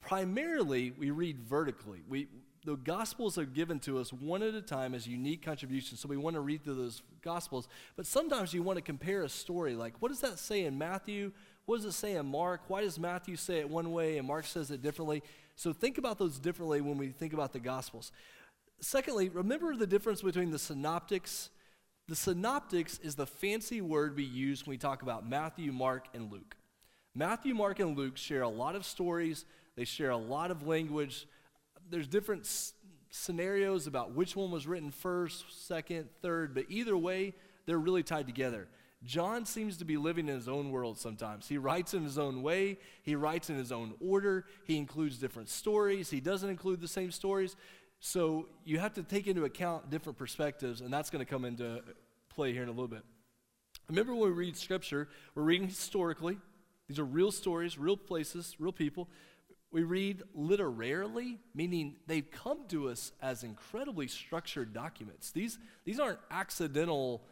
Primarily, 0.00 0.92
we 0.92 1.10
read 1.10 1.40
vertically. 1.40 2.02
We, 2.08 2.28
the 2.64 2.76
Gospels 2.76 3.38
are 3.38 3.44
given 3.44 3.78
to 3.80 3.98
us 3.98 4.12
one 4.12 4.42
at 4.42 4.54
a 4.54 4.62
time 4.62 4.94
as 4.94 5.06
unique 5.06 5.42
contributions, 5.42 6.00
so 6.00 6.08
we 6.08 6.16
want 6.16 6.34
to 6.34 6.40
read 6.40 6.64
through 6.64 6.74
those 6.74 7.02
Gospels. 7.22 7.68
But 7.96 8.06
sometimes 8.06 8.52
you 8.52 8.62
want 8.62 8.76
to 8.76 8.82
compare 8.82 9.22
a 9.22 9.28
story, 9.28 9.74
like 9.74 9.94
what 10.00 10.08
does 10.08 10.20
that 10.20 10.38
say 10.38 10.64
in 10.64 10.76
Matthew? 10.76 11.32
What 11.64 11.76
does 11.76 11.84
it 11.86 11.92
say 11.92 12.14
in 12.14 12.26
Mark? 12.26 12.62
Why 12.68 12.82
does 12.82 12.98
Matthew 12.98 13.36
say 13.36 13.58
it 13.58 13.68
one 13.68 13.92
way 13.92 14.18
and 14.18 14.26
Mark 14.26 14.46
says 14.46 14.70
it 14.70 14.82
differently? 14.82 15.22
So 15.56 15.72
think 15.72 15.98
about 15.98 16.18
those 16.18 16.38
differently 16.38 16.80
when 16.80 16.98
we 16.98 17.08
think 17.08 17.32
about 17.32 17.52
the 17.52 17.58
Gospels. 17.58 18.12
Secondly, 18.80 19.28
remember 19.28 19.74
the 19.74 19.86
difference 19.86 20.22
between 20.22 20.50
the 20.50 20.58
synoptics. 20.58 21.50
The 22.08 22.14
synoptics 22.14 23.00
is 23.02 23.16
the 23.16 23.26
fancy 23.26 23.80
word 23.80 24.16
we 24.16 24.22
use 24.24 24.64
when 24.64 24.74
we 24.74 24.78
talk 24.78 25.02
about 25.02 25.28
Matthew, 25.28 25.72
Mark, 25.72 26.06
and 26.14 26.30
Luke. 26.30 26.56
Matthew, 27.16 27.54
Mark, 27.54 27.80
and 27.80 27.96
Luke 27.96 28.18
share 28.18 28.42
a 28.42 28.48
lot 28.48 28.76
of 28.76 28.84
stories, 28.84 29.46
they 29.74 29.84
share 29.84 30.10
a 30.10 30.18
lot 30.18 30.50
of 30.50 30.66
language. 30.66 31.26
There's 31.88 32.06
different 32.06 32.42
s- 32.42 32.74
scenarios 33.08 33.86
about 33.86 34.12
which 34.12 34.36
one 34.36 34.50
was 34.50 34.66
written 34.66 34.90
first, 34.90 35.66
second, 35.66 36.10
third, 36.20 36.54
but 36.54 36.66
either 36.68 36.94
way, 36.94 37.32
they're 37.64 37.78
really 37.78 38.02
tied 38.02 38.26
together. 38.26 38.68
John 39.02 39.46
seems 39.46 39.78
to 39.78 39.86
be 39.86 39.96
living 39.96 40.28
in 40.28 40.34
his 40.34 40.46
own 40.46 40.70
world 40.70 40.98
sometimes. 40.98 41.48
He 41.48 41.56
writes 41.56 41.94
in 41.94 42.04
his 42.04 42.18
own 42.18 42.42
way, 42.42 42.78
he 43.02 43.14
writes 43.14 43.48
in 43.48 43.56
his 43.56 43.72
own 43.72 43.94
order, 43.98 44.44
he 44.66 44.76
includes 44.76 45.16
different 45.16 45.48
stories, 45.48 46.10
he 46.10 46.20
doesn't 46.20 46.50
include 46.50 46.82
the 46.82 46.88
same 46.88 47.10
stories. 47.10 47.56
So 47.98 48.46
you 48.66 48.78
have 48.78 48.92
to 48.92 49.02
take 49.02 49.26
into 49.26 49.44
account 49.44 49.88
different 49.88 50.18
perspectives, 50.18 50.82
and 50.82 50.92
that's 50.92 51.08
going 51.08 51.24
to 51.24 51.30
come 51.30 51.46
into 51.46 51.80
play 52.28 52.52
here 52.52 52.62
in 52.62 52.68
a 52.68 52.72
little 52.72 52.88
bit. 52.88 53.04
Remember 53.88 54.14
when 54.14 54.30
we 54.30 54.36
read 54.36 54.56
scripture, 54.58 55.08
we're 55.34 55.44
reading 55.44 55.68
historically, 55.68 56.36
these 56.88 56.98
are 56.98 57.04
real 57.04 57.32
stories, 57.32 57.78
real 57.78 57.96
places, 57.96 58.56
real 58.58 58.72
people. 58.72 59.08
We 59.72 59.82
read 59.82 60.22
literarily, 60.34 61.38
meaning 61.54 61.96
they've 62.06 62.30
come 62.30 62.66
to 62.68 62.88
us 62.88 63.12
as 63.20 63.42
incredibly 63.42 64.06
structured 64.06 64.72
documents. 64.72 65.32
These, 65.32 65.58
these 65.84 65.98
aren't 65.98 66.20
accidental, 66.30 67.22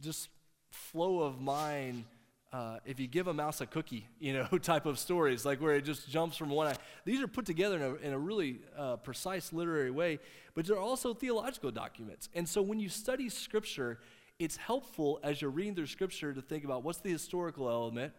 just 0.00 0.30
flow 0.70 1.20
of 1.20 1.40
mind. 1.40 2.04
Uh, 2.52 2.78
if 2.86 2.98
you 2.98 3.06
give 3.06 3.26
a 3.26 3.34
mouse 3.34 3.60
a 3.60 3.66
cookie, 3.66 4.08
you 4.18 4.32
know, 4.32 4.46
type 4.62 4.86
of 4.86 4.98
stories, 4.98 5.44
like 5.44 5.60
where 5.60 5.74
it 5.74 5.84
just 5.84 6.08
jumps 6.08 6.36
from 6.36 6.48
one. 6.48 6.68
Eye. 6.68 6.76
These 7.04 7.20
are 7.20 7.28
put 7.28 7.44
together 7.44 7.76
in 7.76 7.82
a, 7.82 7.94
in 7.96 8.12
a 8.14 8.18
really 8.18 8.60
uh, 8.76 8.96
precise 8.96 9.52
literary 9.52 9.90
way, 9.90 10.18
but 10.54 10.66
they're 10.66 10.78
also 10.78 11.12
theological 11.12 11.70
documents. 11.70 12.30
And 12.34 12.48
so 12.48 12.62
when 12.62 12.80
you 12.80 12.88
study 12.88 13.28
Scripture, 13.28 13.98
it's 14.38 14.56
helpful 14.56 15.20
as 15.22 15.42
you're 15.42 15.50
reading 15.50 15.74
through 15.74 15.86
Scripture 15.86 16.32
to 16.32 16.40
think 16.40 16.64
about 16.64 16.82
what's 16.82 17.00
the 17.00 17.10
historical 17.10 17.68
element, 17.68 18.12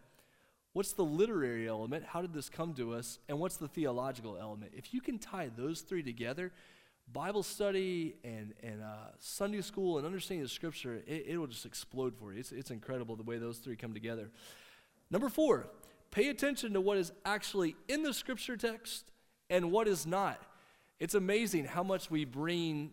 What's 0.77 0.93
the 0.93 1.03
literary 1.03 1.67
element? 1.67 2.05
How 2.05 2.21
did 2.21 2.35
this 2.35 2.49
come 2.49 2.75
to 2.75 2.93
us? 2.93 3.17
And 3.27 3.39
what's 3.39 3.57
the 3.57 3.67
theological 3.67 4.37
element? 4.39 4.73
If 4.77 4.93
you 4.93 5.01
can 5.01 5.17
tie 5.17 5.49
those 5.57 5.81
three 5.81 6.03
together, 6.03 6.51
Bible 7.11 7.41
study 7.41 8.15
and, 8.23 8.53
and 8.61 8.83
uh, 8.83 9.07
Sunday 9.17 9.61
school 9.61 9.97
and 9.97 10.05
understanding 10.05 10.43
the 10.43 10.49
Scripture, 10.49 11.01
it, 11.07 11.35
will 11.35 11.47
just 11.47 11.65
explode 11.65 12.15
for 12.15 12.31
you. 12.31 12.41
It's, 12.41 12.51
it's 12.51 12.69
incredible 12.69 13.15
the 13.15 13.23
way 13.23 13.39
those 13.39 13.57
three 13.57 13.75
come 13.75 13.95
together. 13.95 14.29
Number 15.09 15.29
four, 15.29 15.65
pay 16.11 16.29
attention 16.29 16.73
to 16.73 16.79
what 16.79 16.99
is 16.99 17.11
actually 17.25 17.75
in 17.87 18.03
the 18.03 18.13
Scripture 18.13 18.55
text 18.55 19.09
and 19.49 19.71
what 19.71 19.87
is 19.87 20.05
not. 20.05 20.39
It's 20.99 21.15
amazing 21.15 21.65
how 21.65 21.81
much 21.81 22.11
we 22.11 22.23
bring 22.23 22.91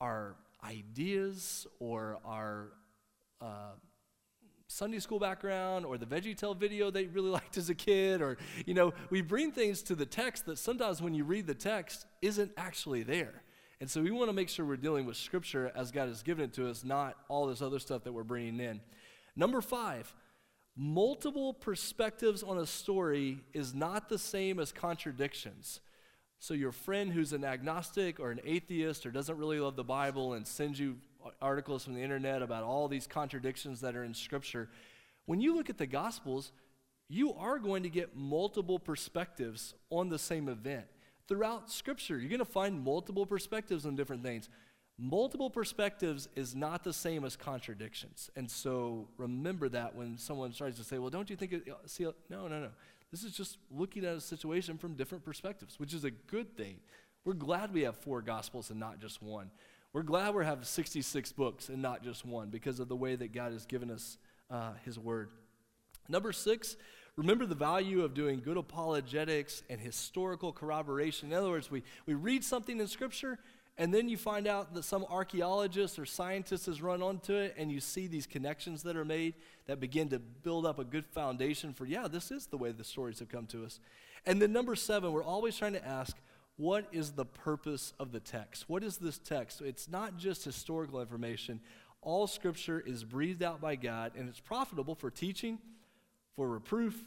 our 0.00 0.34
ideas 0.64 1.68
or 1.78 2.18
our 2.24 2.70
uh, 3.40 3.74
Sunday 4.74 4.98
school 4.98 5.20
background 5.20 5.86
or 5.86 5.96
the 5.96 6.06
VeggieTale 6.06 6.56
video 6.56 6.90
they 6.90 7.06
really 7.06 7.30
liked 7.38 7.56
as 7.56 7.70
a 7.70 7.74
kid, 7.76 8.20
or, 8.20 8.36
you 8.66 8.74
know, 8.74 8.92
we 9.08 9.22
bring 9.22 9.52
things 9.52 9.82
to 9.82 9.94
the 9.94 10.04
text 10.04 10.46
that 10.46 10.58
sometimes 10.58 11.00
when 11.00 11.14
you 11.14 11.22
read 11.22 11.46
the 11.46 11.54
text 11.54 12.06
isn't 12.20 12.50
actually 12.56 13.04
there. 13.04 13.42
And 13.80 13.88
so 13.88 14.02
we 14.02 14.10
want 14.10 14.30
to 14.30 14.32
make 14.32 14.48
sure 14.48 14.66
we're 14.66 14.76
dealing 14.76 15.06
with 15.06 15.16
Scripture 15.16 15.70
as 15.76 15.92
God 15.92 16.08
has 16.08 16.24
given 16.24 16.46
it 16.46 16.54
to 16.54 16.68
us, 16.68 16.82
not 16.82 17.16
all 17.28 17.46
this 17.46 17.62
other 17.62 17.78
stuff 17.78 18.02
that 18.02 18.12
we're 18.12 18.24
bringing 18.24 18.58
in. 18.58 18.80
Number 19.36 19.60
five, 19.60 20.12
multiple 20.76 21.54
perspectives 21.54 22.42
on 22.42 22.58
a 22.58 22.66
story 22.66 23.38
is 23.52 23.74
not 23.74 24.08
the 24.08 24.18
same 24.18 24.58
as 24.58 24.72
contradictions. 24.72 25.80
So 26.40 26.52
your 26.52 26.72
friend 26.72 27.12
who's 27.12 27.32
an 27.32 27.44
agnostic 27.44 28.18
or 28.18 28.32
an 28.32 28.40
atheist 28.44 29.06
or 29.06 29.12
doesn't 29.12 29.38
really 29.38 29.60
love 29.60 29.76
the 29.76 29.84
Bible 29.84 30.32
and 30.32 30.44
sends 30.44 30.80
you 30.80 30.96
articles 31.40 31.84
from 31.84 31.94
the 31.94 32.02
internet 32.02 32.42
about 32.42 32.64
all 32.64 32.88
these 32.88 33.06
contradictions 33.06 33.80
that 33.80 33.96
are 33.96 34.04
in 34.04 34.14
Scripture. 34.14 34.68
When 35.26 35.40
you 35.40 35.56
look 35.56 35.70
at 35.70 35.78
the 35.78 35.86
Gospels, 35.86 36.52
you 37.08 37.32
are 37.34 37.58
going 37.58 37.82
to 37.82 37.88
get 37.88 38.16
multiple 38.16 38.78
perspectives 38.78 39.74
on 39.90 40.08
the 40.08 40.18
same 40.18 40.48
event. 40.48 40.86
Throughout 41.28 41.70
Scripture, 41.70 42.18
you're 42.18 42.28
going 42.28 42.38
to 42.38 42.44
find 42.44 42.82
multiple 42.82 43.26
perspectives 43.26 43.86
on 43.86 43.96
different 43.96 44.22
things. 44.22 44.48
Multiple 44.98 45.50
perspectives 45.50 46.28
is 46.36 46.54
not 46.54 46.84
the 46.84 46.92
same 46.92 47.24
as 47.24 47.34
contradictions. 47.34 48.30
And 48.36 48.48
so 48.48 49.08
remember 49.16 49.68
that 49.70 49.94
when 49.94 50.18
someone 50.18 50.52
tries 50.52 50.76
to 50.76 50.84
say, 50.84 50.98
well, 50.98 51.10
don't 51.10 51.28
you 51.28 51.36
think 51.36 51.52
it, 51.52 51.64
uh, 51.68 51.74
see, 51.86 52.06
uh, 52.06 52.12
no, 52.30 52.46
no, 52.46 52.60
no. 52.60 52.70
This 53.10 53.24
is 53.24 53.32
just 53.32 53.58
looking 53.70 54.04
at 54.04 54.16
a 54.16 54.20
situation 54.20 54.78
from 54.78 54.94
different 54.94 55.24
perspectives, 55.24 55.80
which 55.80 55.94
is 55.94 56.04
a 56.04 56.10
good 56.10 56.56
thing. 56.56 56.76
We're 57.24 57.34
glad 57.34 57.72
we 57.72 57.82
have 57.82 57.96
four 57.96 58.22
gospels 58.22 58.70
and 58.70 58.78
not 58.78 59.00
just 59.00 59.22
one. 59.22 59.50
We're 59.94 60.02
glad 60.02 60.34
we 60.34 60.44
have 60.44 60.66
66 60.66 61.30
books 61.32 61.68
and 61.68 61.80
not 61.80 62.02
just 62.02 62.26
one 62.26 62.48
because 62.48 62.80
of 62.80 62.88
the 62.88 62.96
way 62.96 63.14
that 63.14 63.32
God 63.32 63.52
has 63.52 63.64
given 63.64 63.92
us 63.92 64.18
uh, 64.50 64.72
His 64.84 64.98
Word. 64.98 65.30
Number 66.08 66.32
six, 66.32 66.76
remember 67.14 67.46
the 67.46 67.54
value 67.54 68.02
of 68.02 68.12
doing 68.12 68.40
good 68.40 68.56
apologetics 68.56 69.62
and 69.70 69.80
historical 69.80 70.52
corroboration. 70.52 71.30
In 71.30 71.38
other 71.38 71.48
words, 71.48 71.70
we, 71.70 71.84
we 72.06 72.14
read 72.14 72.42
something 72.42 72.80
in 72.80 72.88
Scripture 72.88 73.38
and 73.76 73.92
then 73.92 74.08
you 74.08 74.16
find 74.16 74.46
out 74.46 74.72
that 74.74 74.84
some 74.84 75.04
archaeologist 75.10 75.98
or 75.98 76.06
scientist 76.06 76.66
has 76.66 76.80
run 76.80 77.02
onto 77.02 77.34
it, 77.34 77.56
and 77.58 77.72
you 77.72 77.80
see 77.80 78.06
these 78.06 78.24
connections 78.24 78.84
that 78.84 78.96
are 78.96 79.04
made 79.04 79.34
that 79.66 79.80
begin 79.80 80.08
to 80.10 80.20
build 80.20 80.64
up 80.64 80.78
a 80.78 80.84
good 80.84 81.04
foundation 81.06 81.72
for, 81.72 81.84
yeah, 81.84 82.06
this 82.06 82.30
is 82.30 82.46
the 82.46 82.56
way 82.56 82.70
the 82.70 82.84
stories 82.84 83.18
have 83.18 83.28
come 83.28 83.46
to 83.46 83.64
us. 83.64 83.80
And 84.26 84.40
then, 84.40 84.52
number 84.52 84.76
seven, 84.76 85.12
we're 85.12 85.24
always 85.24 85.56
trying 85.56 85.72
to 85.72 85.84
ask, 85.84 86.16
what 86.56 86.86
is 86.92 87.12
the 87.12 87.24
purpose 87.24 87.92
of 87.98 88.12
the 88.12 88.20
text? 88.20 88.68
What 88.68 88.84
is 88.84 88.98
this 88.98 89.18
text? 89.18 89.60
It's 89.60 89.88
not 89.88 90.16
just 90.16 90.44
historical 90.44 91.00
information. 91.00 91.60
All 92.00 92.26
scripture 92.26 92.80
is 92.80 93.02
breathed 93.02 93.42
out 93.42 93.60
by 93.60 93.76
God 93.76 94.12
and 94.16 94.28
it's 94.28 94.40
profitable 94.40 94.94
for 94.94 95.10
teaching, 95.10 95.58
for 96.36 96.48
reproof, 96.48 97.02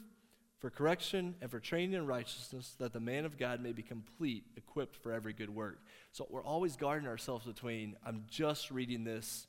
for 0.58 0.70
correction, 0.70 1.36
and 1.40 1.50
for 1.50 1.60
training 1.60 1.92
in 1.92 2.04
righteousness, 2.04 2.74
that 2.78 2.92
the 2.92 3.00
man 3.00 3.24
of 3.24 3.38
God 3.38 3.62
may 3.62 3.72
be 3.72 3.82
complete, 3.82 4.44
equipped 4.56 4.96
for 4.96 5.12
every 5.12 5.32
good 5.32 5.50
work. 5.50 5.78
So 6.10 6.26
we're 6.28 6.42
always 6.42 6.76
guarding 6.76 7.08
ourselves 7.08 7.46
between, 7.46 7.96
I'm 8.04 8.24
just 8.28 8.70
reading 8.70 9.04
this 9.04 9.46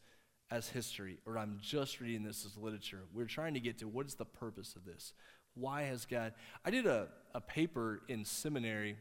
as 0.52 0.70
history 0.70 1.20
or 1.26 1.38
I'm 1.38 1.58
just 1.62 2.00
reading 2.00 2.24
this 2.24 2.46
as 2.46 2.58
literature. 2.58 3.02
We're 3.14 3.26
trying 3.26 3.56
to 3.56 3.60
get 3.60 3.80
to 3.80 3.88
what 3.88 4.06
is 4.06 4.16
the 4.16 4.26
purpose 4.26 4.76
of 4.76 4.86
this? 4.86 5.14
Why 5.56 5.84
has 5.84 6.06
God? 6.06 6.34
I 6.64 6.70
did 6.70 6.86
a, 6.86 7.08
a 7.34 7.42
paper 7.42 8.02
in 8.08 8.24
seminary 8.24 8.98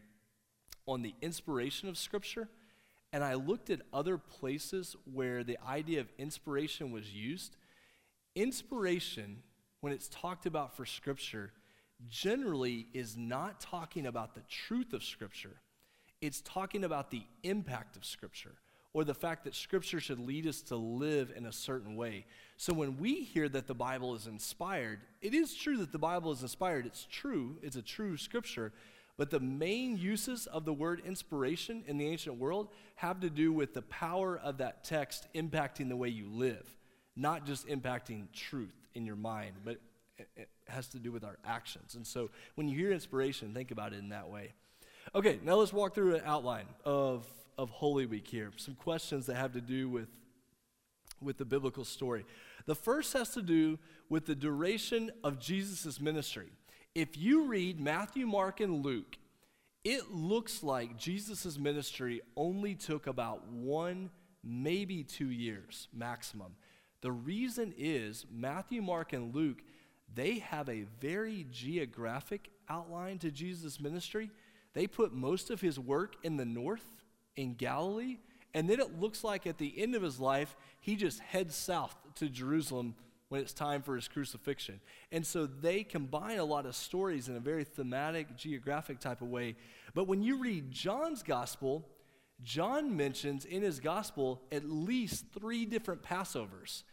on 0.89 1.03
the 1.03 1.15
inspiration 1.23 1.89
of 1.89 1.97
Scripture, 1.97 2.49
and 3.13 3.23
I 3.23 3.35
looked 3.35 3.71
at 3.71 3.81
other 3.93 4.19
places 4.19 4.97
where 5.13 5.45
the 5.45 5.59
idea 5.67 6.01
of 6.01 6.09
inspiration 6.19 6.91
was 6.91 7.15
used. 7.15 7.57
Inspiration, 8.35 9.43
when 9.81 9.93
it's 9.93 10.09
talked 10.09 10.47
about 10.47 10.77
for 10.77 10.85
Scripture, 10.85 11.53
generally 12.09 12.87
is 12.93 13.17
not 13.17 13.61
talking 13.61 14.07
about 14.07 14.35
the 14.35 14.43
truth 14.49 14.93
of 14.93 15.05
Scripture, 15.05 15.61
it's 16.21 16.41
talking 16.41 16.85
about 16.85 17.11
the 17.11 17.23
impact 17.45 17.97
of 17.97 18.05
Scripture 18.05 18.55
or 18.95 19.05
the 19.05 19.15
fact 19.15 19.45
that 19.45 19.55
Scripture 19.55 20.01
should 20.01 20.19
lead 20.19 20.47
us 20.47 20.63
to 20.63 20.77
live 20.77 21.33
in 21.37 21.47
a 21.47 21.53
certain 21.53 21.95
way. 21.95 22.25
So 22.57 22.73
when 22.73 22.97
we 22.97 23.23
hear 23.23 23.49
that 23.51 23.67
the 23.67 23.75
Bible 23.75 24.15
is 24.15 24.27
inspired, 24.27 25.01
it 25.21 25.35
is 25.35 25.55
true 25.55 25.77
that 25.79 25.93
the 25.93 25.99
Bible 25.99 26.33
is 26.33 26.43
inspired. 26.43 26.87
It's 26.87 27.07
true, 27.11 27.59
it's 27.63 27.77
a 27.77 27.83
true 27.83 28.17
Scripture. 28.17 28.73
But 29.19 29.31
the 29.31 29.41
main 29.41 29.99
uses 29.99 30.47
of 30.47 30.65
the 30.65 30.73
word 30.73 31.03
inspiration 31.05 31.83
in 31.87 31.99
the 31.99 32.07
ancient 32.07 32.39
world 32.39 32.69
have 32.95 33.21
to 33.21 33.29
do 33.29 33.53
with 33.53 33.75
the 33.75 33.83
power 33.83 34.39
of 34.39 34.59
that 34.59 34.85
text 34.85 35.27
impacting 35.35 35.89
the 35.89 35.97
way 35.97 36.09
you 36.09 36.29
live, 36.31 36.67
not 37.17 37.45
just 37.45 37.67
impacting 37.67 38.33
truth 38.33 38.89
in 38.95 39.05
your 39.05 39.17
mind, 39.17 39.57
but 39.65 39.79
it 40.37 40.49
has 40.69 40.87
to 40.89 40.99
do 40.99 41.11
with 41.11 41.25
our 41.25 41.37
actions. 41.45 41.97
And 41.97 42.07
so 42.07 42.31
when 42.55 42.69
you 42.69 42.79
hear 42.79 42.93
inspiration, 42.93 43.53
think 43.53 43.73
about 43.73 43.93
it 43.93 43.99
in 43.99 44.11
that 44.11 44.31
way. 44.31 44.53
Okay, 45.15 45.41
now 45.43 45.55
let's 45.55 45.73
walk 45.73 45.95
through 45.95 46.15
an 46.17 46.23
outline 46.25 46.67
of, 46.85 47.27
of 47.57 47.71
Holy 47.71 48.07
Week 48.07 48.27
here. 48.27 48.53
Some 48.57 48.77
questions 48.77 49.27
that 49.27 49.37
have 49.37 49.53
to 49.55 49.61
do 49.61 49.89
with, 49.89 50.09
with 51.21 51.39
the 51.39 51.45
biblical 51.45 51.85
story. 51.85 52.25
The 52.67 52.75
first 52.77 53.13
has 53.15 53.31
to 53.31 53.43
do 53.43 53.81
with 54.09 54.27
the 54.27 54.35
duration 54.35 55.11
of 55.25 55.41
Jesus' 55.41 56.01
ministry. 56.01 56.51
If 56.99 57.17
you 57.17 57.45
read 57.45 57.79
Matthew, 57.79 58.27
Mark, 58.27 58.59
and 58.59 58.85
Luke, 58.85 59.19
it 59.85 60.11
looks 60.11 60.65
like 60.65 60.99
Jesus' 60.99 61.57
ministry 61.57 62.23
only 62.37 62.75
took 62.75 63.07
about 63.07 63.47
one, 63.47 64.11
maybe 64.43 65.05
two 65.05 65.31
years 65.31 65.87
maximum. 65.93 66.57
The 67.01 67.13
reason 67.13 67.73
is 67.79 68.27
Matthew, 68.29 68.83
Mark, 68.83 69.13
and 69.13 69.33
Luke, 69.33 69.59
they 70.13 70.41
have 70.41 70.69
a 70.69 70.87
very 71.01 71.47
geographic 71.53 72.51
outline 72.69 73.19
to 73.19 73.31
Jesus' 73.31 73.79
ministry. 73.79 74.33
They 74.75 74.89
put 74.89 75.13
most 75.13 75.51
of 75.51 75.61
his 75.61 75.79
work 75.79 76.17
in 76.25 76.37
the 76.37 76.45
north, 76.45 77.05
in 77.37 77.55
Galilee, 77.55 78.19
and 78.55 78.69
then 78.69 78.81
it 78.81 78.99
looks 78.99 79.23
like 79.23 79.47
at 79.47 79.59
the 79.59 79.81
end 79.81 79.95
of 79.95 80.03
his 80.03 80.19
life, 80.19 80.57
he 80.81 80.97
just 80.97 81.21
heads 81.21 81.55
south 81.55 81.95
to 82.17 82.29
Jerusalem 82.29 82.97
when 83.29 83.41
it's 83.41 83.53
time 83.53 83.83
for 83.83 83.95
his 83.95 84.09
crucifixion. 84.09 84.81
And 85.13 85.27
so 85.27 85.47
they 85.47 85.85
combine 85.85 86.39
a 86.39 86.45
lot 86.45 86.67
of 86.67 86.75
stories 86.75 87.29
in 87.29 87.37
a 87.37 87.41
very 87.41 87.65
thematic, 87.65 88.37
geographic 88.37 89.01
type 89.01 89.21
of 89.21 89.29
way. 89.29 89.57
But 89.95 90.07
when 90.07 90.23
you 90.23 90.39
read 90.39 90.71
John's 90.71 91.23
gospel, 91.23 91.87
John 92.43 92.97
mentions 92.97 93.45
in 93.45 93.63
his 93.63 93.81
gospel 93.81 94.43
at 94.51 94.65
least 94.65 95.27
three 95.39 95.67
different 95.67 96.03
Passovers. 96.03 96.85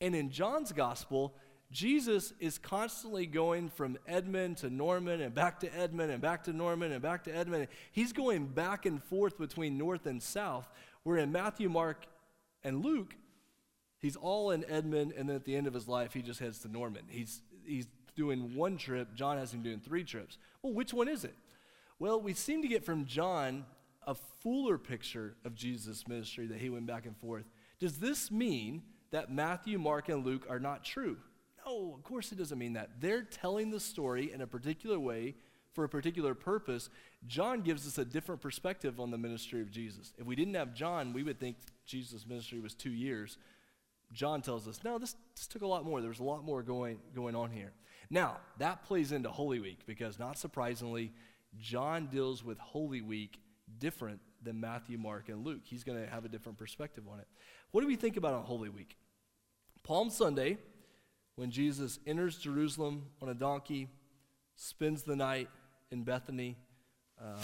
And 0.00 0.14
in 0.14 0.30
John's 0.30 0.72
gospel, 0.72 1.34
Jesus 1.70 2.34
is 2.38 2.58
constantly 2.58 3.26
going 3.26 3.70
from 3.70 3.96
Edmond 4.06 4.58
to 4.58 4.70
Norman 4.70 5.20
and 5.20 5.34
back 5.34 5.60
to 5.60 5.78
Edmond 5.78 6.12
and 6.12 6.20
back 6.20 6.44
to 6.44 6.52
Norman 6.52 6.92
and 6.92 7.02
back 7.02 7.24
to 7.24 7.34
Edmond. 7.34 7.68
He's 7.92 8.12
going 8.12 8.46
back 8.46 8.84
and 8.86 9.02
forth 9.02 9.38
between 9.38 9.78
north 9.78 10.06
and 10.06 10.22
south, 10.22 10.68
where 11.02 11.16
in 11.16 11.32
Matthew, 11.32 11.68
Mark, 11.68 12.06
and 12.62 12.84
Luke, 12.84 13.16
He's 14.02 14.16
all 14.16 14.50
in 14.50 14.64
Edmond, 14.68 15.14
and 15.16 15.28
then 15.28 15.36
at 15.36 15.44
the 15.44 15.56
end 15.56 15.68
of 15.68 15.74
his 15.74 15.86
life, 15.86 16.12
he 16.12 16.22
just 16.22 16.40
heads 16.40 16.58
to 16.60 16.68
Norman. 16.68 17.04
He's, 17.08 17.40
he's 17.64 17.86
doing 18.16 18.54
one 18.54 18.76
trip. 18.76 19.14
John 19.14 19.38
has 19.38 19.54
him 19.54 19.62
doing 19.62 19.80
three 19.80 20.02
trips. 20.02 20.38
Well, 20.60 20.74
which 20.74 20.92
one 20.92 21.08
is 21.08 21.24
it? 21.24 21.36
Well, 22.00 22.20
we 22.20 22.34
seem 22.34 22.62
to 22.62 22.68
get 22.68 22.84
from 22.84 23.06
John 23.06 23.64
a 24.04 24.16
fuller 24.40 24.76
picture 24.76 25.36
of 25.44 25.54
Jesus' 25.54 26.08
ministry 26.08 26.48
that 26.48 26.58
he 26.58 26.68
went 26.68 26.86
back 26.86 27.06
and 27.06 27.16
forth. 27.16 27.44
Does 27.78 27.98
this 27.98 28.30
mean 28.30 28.82
that 29.12 29.32
Matthew, 29.32 29.78
Mark, 29.78 30.08
and 30.08 30.26
Luke 30.26 30.46
are 30.50 30.58
not 30.58 30.84
true? 30.84 31.16
No, 31.64 31.94
of 31.94 32.02
course 32.02 32.32
it 32.32 32.38
doesn't 32.38 32.58
mean 32.58 32.72
that. 32.72 33.00
They're 33.00 33.22
telling 33.22 33.70
the 33.70 33.78
story 33.78 34.32
in 34.32 34.40
a 34.40 34.48
particular 34.48 34.98
way 34.98 35.36
for 35.72 35.84
a 35.84 35.88
particular 35.88 36.34
purpose. 36.34 36.90
John 37.26 37.62
gives 37.62 37.86
us 37.86 37.98
a 37.98 38.04
different 38.04 38.40
perspective 38.40 38.98
on 38.98 39.10
the 39.10 39.18
ministry 39.18 39.60
of 39.62 39.70
Jesus. 39.70 40.12
If 40.18 40.26
we 40.26 40.34
didn't 40.34 40.54
have 40.54 40.74
John, 40.74 41.12
we 41.12 41.22
would 41.22 41.38
think 41.38 41.56
Jesus' 41.86 42.26
ministry 42.26 42.58
was 42.58 42.74
two 42.74 42.90
years. 42.90 43.38
John 44.12 44.42
tells 44.42 44.68
us, 44.68 44.80
no, 44.84 44.98
this, 44.98 45.16
this 45.34 45.46
took 45.46 45.62
a 45.62 45.66
lot 45.66 45.84
more. 45.84 46.00
There 46.00 46.10
was 46.10 46.20
a 46.20 46.24
lot 46.24 46.44
more 46.44 46.62
going, 46.62 46.98
going 47.14 47.34
on 47.34 47.50
here. 47.50 47.72
Now, 48.10 48.38
that 48.58 48.84
plays 48.84 49.12
into 49.12 49.30
Holy 49.30 49.58
Week 49.58 49.80
because, 49.86 50.18
not 50.18 50.38
surprisingly, 50.38 51.12
John 51.58 52.08
deals 52.08 52.44
with 52.44 52.58
Holy 52.58 53.00
Week 53.00 53.38
different 53.78 54.20
than 54.42 54.60
Matthew, 54.60 54.98
Mark, 54.98 55.28
and 55.28 55.44
Luke. 55.44 55.62
He's 55.64 55.84
going 55.84 56.02
to 56.02 56.10
have 56.10 56.24
a 56.24 56.28
different 56.28 56.58
perspective 56.58 57.04
on 57.10 57.20
it. 57.20 57.26
What 57.70 57.80
do 57.80 57.86
we 57.86 57.96
think 57.96 58.16
about 58.16 58.34
on 58.34 58.44
Holy 58.44 58.68
Week? 58.68 58.96
Palm 59.82 60.10
Sunday, 60.10 60.58
when 61.36 61.50
Jesus 61.50 61.98
enters 62.06 62.36
Jerusalem 62.36 63.06
on 63.22 63.28
a 63.28 63.34
donkey, 63.34 63.88
spends 64.56 65.02
the 65.04 65.16
night 65.16 65.48
in 65.90 66.04
Bethany. 66.04 66.56
Uh, 67.20 67.38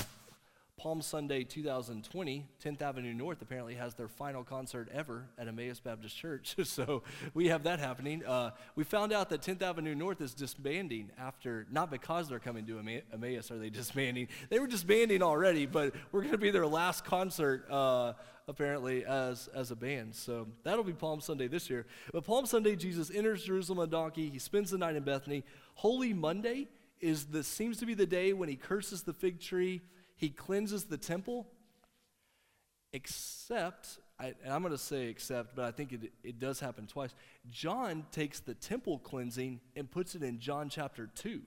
Palm 0.78 1.02
Sunday 1.02 1.42
2020, 1.42 2.46
10th 2.64 2.82
Avenue 2.82 3.12
North 3.12 3.42
apparently 3.42 3.74
has 3.74 3.94
their 3.94 4.06
final 4.06 4.44
concert 4.44 4.88
ever 4.94 5.24
at 5.36 5.48
Emmaus 5.48 5.80
Baptist 5.80 6.16
Church. 6.16 6.54
so 6.62 7.02
we 7.34 7.48
have 7.48 7.64
that 7.64 7.80
happening. 7.80 8.24
Uh, 8.24 8.52
we 8.76 8.84
found 8.84 9.12
out 9.12 9.28
that 9.30 9.42
10th 9.42 9.60
Avenue 9.60 9.96
North 9.96 10.20
is 10.20 10.34
disbanding 10.34 11.10
after, 11.18 11.66
not 11.72 11.90
because 11.90 12.28
they're 12.28 12.38
coming 12.38 12.64
to 12.66 12.78
Emmaus 12.78 13.50
are 13.50 13.58
they 13.58 13.70
disbanding. 13.70 14.28
They 14.50 14.60
were 14.60 14.68
disbanding 14.68 15.20
already, 15.20 15.66
but 15.66 15.94
we're 16.12 16.20
going 16.20 16.32
to 16.32 16.38
be 16.38 16.52
their 16.52 16.66
last 16.66 17.04
concert 17.04 17.68
uh, 17.68 18.12
apparently 18.46 19.04
as, 19.04 19.48
as 19.48 19.72
a 19.72 19.76
band. 19.76 20.14
So 20.14 20.46
that'll 20.62 20.84
be 20.84 20.92
Palm 20.92 21.20
Sunday 21.20 21.48
this 21.48 21.68
year. 21.68 21.86
But 22.12 22.22
Palm 22.22 22.46
Sunday, 22.46 22.76
Jesus 22.76 23.10
enters 23.12 23.42
Jerusalem 23.42 23.80
on 23.80 23.90
donkey. 23.90 24.30
He 24.30 24.38
spends 24.38 24.70
the 24.70 24.78
night 24.78 24.94
in 24.94 25.02
Bethany. 25.02 25.42
Holy 25.74 26.14
Monday 26.14 26.68
is 27.00 27.26
the, 27.26 27.42
seems 27.42 27.78
to 27.78 27.86
be 27.86 27.94
the 27.94 28.06
day 28.06 28.32
when 28.32 28.48
he 28.48 28.54
curses 28.54 29.02
the 29.02 29.12
fig 29.12 29.40
tree 29.40 29.80
he 30.18 30.30
cleanses 30.30 30.84
the 30.84 30.98
temple, 30.98 31.46
except, 32.92 33.98
I, 34.18 34.34
and 34.44 34.52
I'm 34.52 34.62
going 34.62 34.72
to 34.72 34.78
say 34.78 35.06
except, 35.06 35.54
but 35.54 35.64
I 35.64 35.70
think 35.70 35.92
it, 35.92 36.12
it 36.24 36.38
does 36.40 36.58
happen 36.58 36.88
twice. 36.88 37.14
John 37.48 38.04
takes 38.10 38.40
the 38.40 38.54
temple 38.54 38.98
cleansing 38.98 39.60
and 39.76 39.88
puts 39.88 40.16
it 40.16 40.24
in 40.24 40.40
John 40.40 40.68
chapter 40.68 41.06
2. 41.06 41.40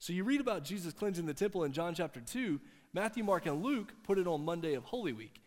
So 0.00 0.12
you 0.12 0.24
read 0.24 0.40
about 0.40 0.64
Jesus 0.64 0.92
cleansing 0.92 1.26
the 1.26 1.34
temple 1.34 1.62
in 1.62 1.72
John 1.72 1.94
chapter 1.94 2.20
2. 2.20 2.60
Matthew, 2.92 3.22
Mark, 3.22 3.46
and 3.46 3.62
Luke 3.62 3.92
put 4.02 4.18
it 4.18 4.26
on 4.26 4.44
Monday 4.44 4.74
of 4.74 4.82
Holy 4.82 5.12
Week. 5.12 5.40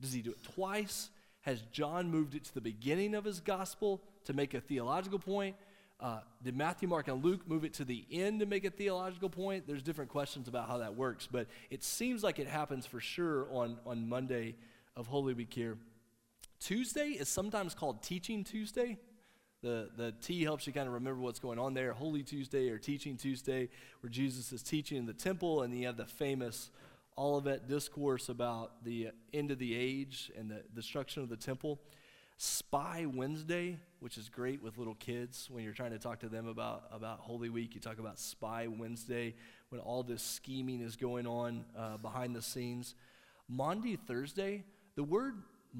Does 0.00 0.12
he 0.12 0.22
do 0.22 0.30
it 0.30 0.44
twice? 0.44 1.10
Has 1.40 1.62
John 1.72 2.10
moved 2.10 2.36
it 2.36 2.44
to 2.44 2.54
the 2.54 2.60
beginning 2.60 3.12
of 3.12 3.24
his 3.24 3.40
gospel 3.40 4.02
to 4.24 4.32
make 4.32 4.54
a 4.54 4.60
theological 4.60 5.18
point? 5.18 5.56
Uh, 5.98 6.20
did 6.42 6.54
Matthew, 6.54 6.88
Mark, 6.88 7.08
and 7.08 7.24
Luke 7.24 7.48
move 7.48 7.64
it 7.64 7.72
to 7.74 7.84
the 7.84 8.04
end 8.12 8.40
to 8.40 8.46
make 8.46 8.64
a 8.66 8.70
theological 8.70 9.30
point? 9.30 9.66
There's 9.66 9.82
different 9.82 10.10
questions 10.10 10.46
about 10.46 10.68
how 10.68 10.78
that 10.78 10.94
works, 10.94 11.26
but 11.30 11.46
it 11.70 11.82
seems 11.82 12.22
like 12.22 12.38
it 12.38 12.46
happens 12.46 12.84
for 12.84 13.00
sure 13.00 13.46
on, 13.50 13.78
on 13.86 14.06
Monday 14.06 14.56
of 14.94 15.06
Holy 15.06 15.32
Week 15.32 15.52
here. 15.52 15.78
Tuesday 16.60 17.10
is 17.10 17.28
sometimes 17.28 17.74
called 17.74 18.02
Teaching 18.02 18.44
Tuesday. 18.44 18.98
The, 19.62 19.88
the 19.96 20.12
T 20.20 20.42
helps 20.42 20.66
you 20.66 20.72
kind 20.72 20.86
of 20.86 20.92
remember 20.92 21.20
what's 21.20 21.38
going 21.38 21.58
on 21.58 21.72
there. 21.72 21.92
Holy 21.92 22.22
Tuesday 22.22 22.68
or 22.68 22.78
Teaching 22.78 23.16
Tuesday, 23.16 23.70
where 24.00 24.10
Jesus 24.10 24.52
is 24.52 24.62
teaching 24.62 24.98
in 24.98 25.06
the 25.06 25.14
temple, 25.14 25.62
and 25.62 25.76
you 25.76 25.86
have 25.86 25.96
the 25.96 26.04
famous 26.04 26.70
Olivet 27.16 27.66
discourse 27.68 28.28
about 28.28 28.84
the 28.84 29.08
end 29.32 29.50
of 29.50 29.58
the 29.58 29.74
age 29.74 30.30
and 30.36 30.50
the 30.50 30.62
destruction 30.74 31.22
of 31.22 31.30
the 31.30 31.36
temple. 31.36 31.80
Spy 32.38 33.06
Wednesday, 33.06 33.78
which 34.00 34.18
is 34.18 34.28
great 34.28 34.62
with 34.62 34.76
little 34.76 34.94
kids 34.94 35.48
when 35.50 35.64
you're 35.64 35.72
trying 35.72 35.92
to 35.92 35.98
talk 35.98 36.20
to 36.20 36.28
them 36.28 36.46
about, 36.46 36.84
about 36.92 37.20
Holy 37.20 37.48
Week. 37.48 37.74
You 37.74 37.80
talk 37.80 37.98
about 37.98 38.18
Spy 38.18 38.66
Wednesday 38.66 39.34
when 39.70 39.80
all 39.80 40.02
this 40.02 40.22
scheming 40.22 40.82
is 40.82 40.96
going 40.96 41.26
on 41.26 41.64
uh, 41.76 41.96
behind 41.96 42.36
the 42.36 42.42
scenes. 42.42 42.94
Maundy 43.48 43.96
Thursday, 43.96 44.64
the 44.96 45.02
word 45.02 45.34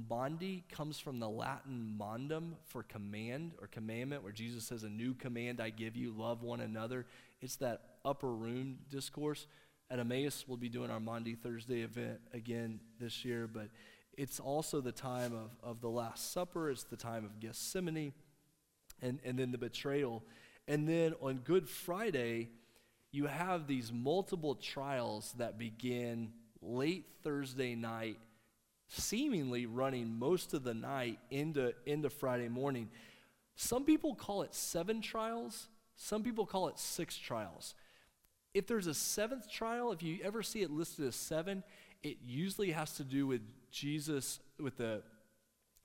Maundy 0.09 0.65
comes 0.71 0.99
from 0.99 1.21
the 1.21 1.29
Latin 1.29 1.95
mandum 2.01 2.53
for 2.65 2.83
command 2.83 3.53
or 3.61 3.67
commandment, 3.67 4.23
where 4.23 4.33
Jesus 4.33 4.65
says, 4.65 4.83
A 4.83 4.89
new 4.89 5.13
command 5.13 5.61
I 5.61 5.69
give 5.71 5.95
you, 5.95 6.15
love 6.17 6.43
one 6.43 6.61
another. 6.61 7.05
It's 7.43 7.57
that 7.57 7.83
upper 8.05 8.33
room 8.33 8.79
discourse. 8.91 9.47
At 9.91 9.99
Emmaus, 9.99 10.45
we'll 10.49 10.57
be 10.57 10.69
doing 10.69 10.91
our 10.91 11.01
Maundy 11.01 11.35
Thursday 11.35 11.83
event 11.83 12.19
again 12.33 12.81
this 12.99 13.25
year, 13.25 13.47
but 13.47 13.69
it's 14.17 14.41
also 14.41 14.81
the 14.81 14.93
time 14.93 15.33
of, 15.33 15.51
of 15.63 15.81
the 15.81 15.91
Last 15.91 16.33
Supper, 16.33 16.71
it's 16.71 16.85
the 16.85 16.97
time 16.97 17.25
of 17.25 17.39
Gethsemane, 17.41 18.13
and, 19.03 19.19
and 19.25 19.39
then 19.39 19.53
the 19.53 19.59
betrayal. 19.59 20.23
And 20.67 20.89
then 20.89 21.15
on 21.21 21.39
Good 21.39 21.69
Friday, 21.69 22.49
you 23.13 23.27
have 23.27 23.67
these 23.67 23.93
multiple 23.93 24.55
trials 24.55 25.35
that 25.39 25.59
begin 25.59 26.33
late 26.61 27.07
Thursday 27.23 27.75
night 27.75 28.19
seemingly 28.89 29.67
running 29.67 30.19
most 30.19 30.55
of 30.55 30.63
the 30.63 30.75
night 30.75 31.19
into, 31.31 31.75
into 31.87 32.11
Friday 32.11 32.49
morning. 32.49 32.89
Some 33.57 33.85
people 33.85 34.15
call 34.15 34.43
it 34.43 34.55
seven 34.55 35.01
trials, 35.01 35.69
some 35.97 36.23
people 36.23 36.47
call 36.47 36.69
it 36.69 36.79
six 36.79 37.17
trials. 37.17 37.75
If 38.55 38.67
there's 38.67 38.87
a 38.87 38.95
seventh 38.95 39.51
trial, 39.51 39.93
if 39.93 40.03
you 40.03 40.19
ever 40.23 40.43
see 40.43 40.63
it 40.63 40.71
listed 40.71 41.07
as 41.07 41.17
seven, 41.17 41.63
it 42.03 42.19
usually 42.25 42.71
has 42.71 42.93
to 42.97 43.05
do 43.05 43.27
with 43.27 43.43
Jesus, 43.71 44.41
with 44.59 44.77
the, 44.77 45.03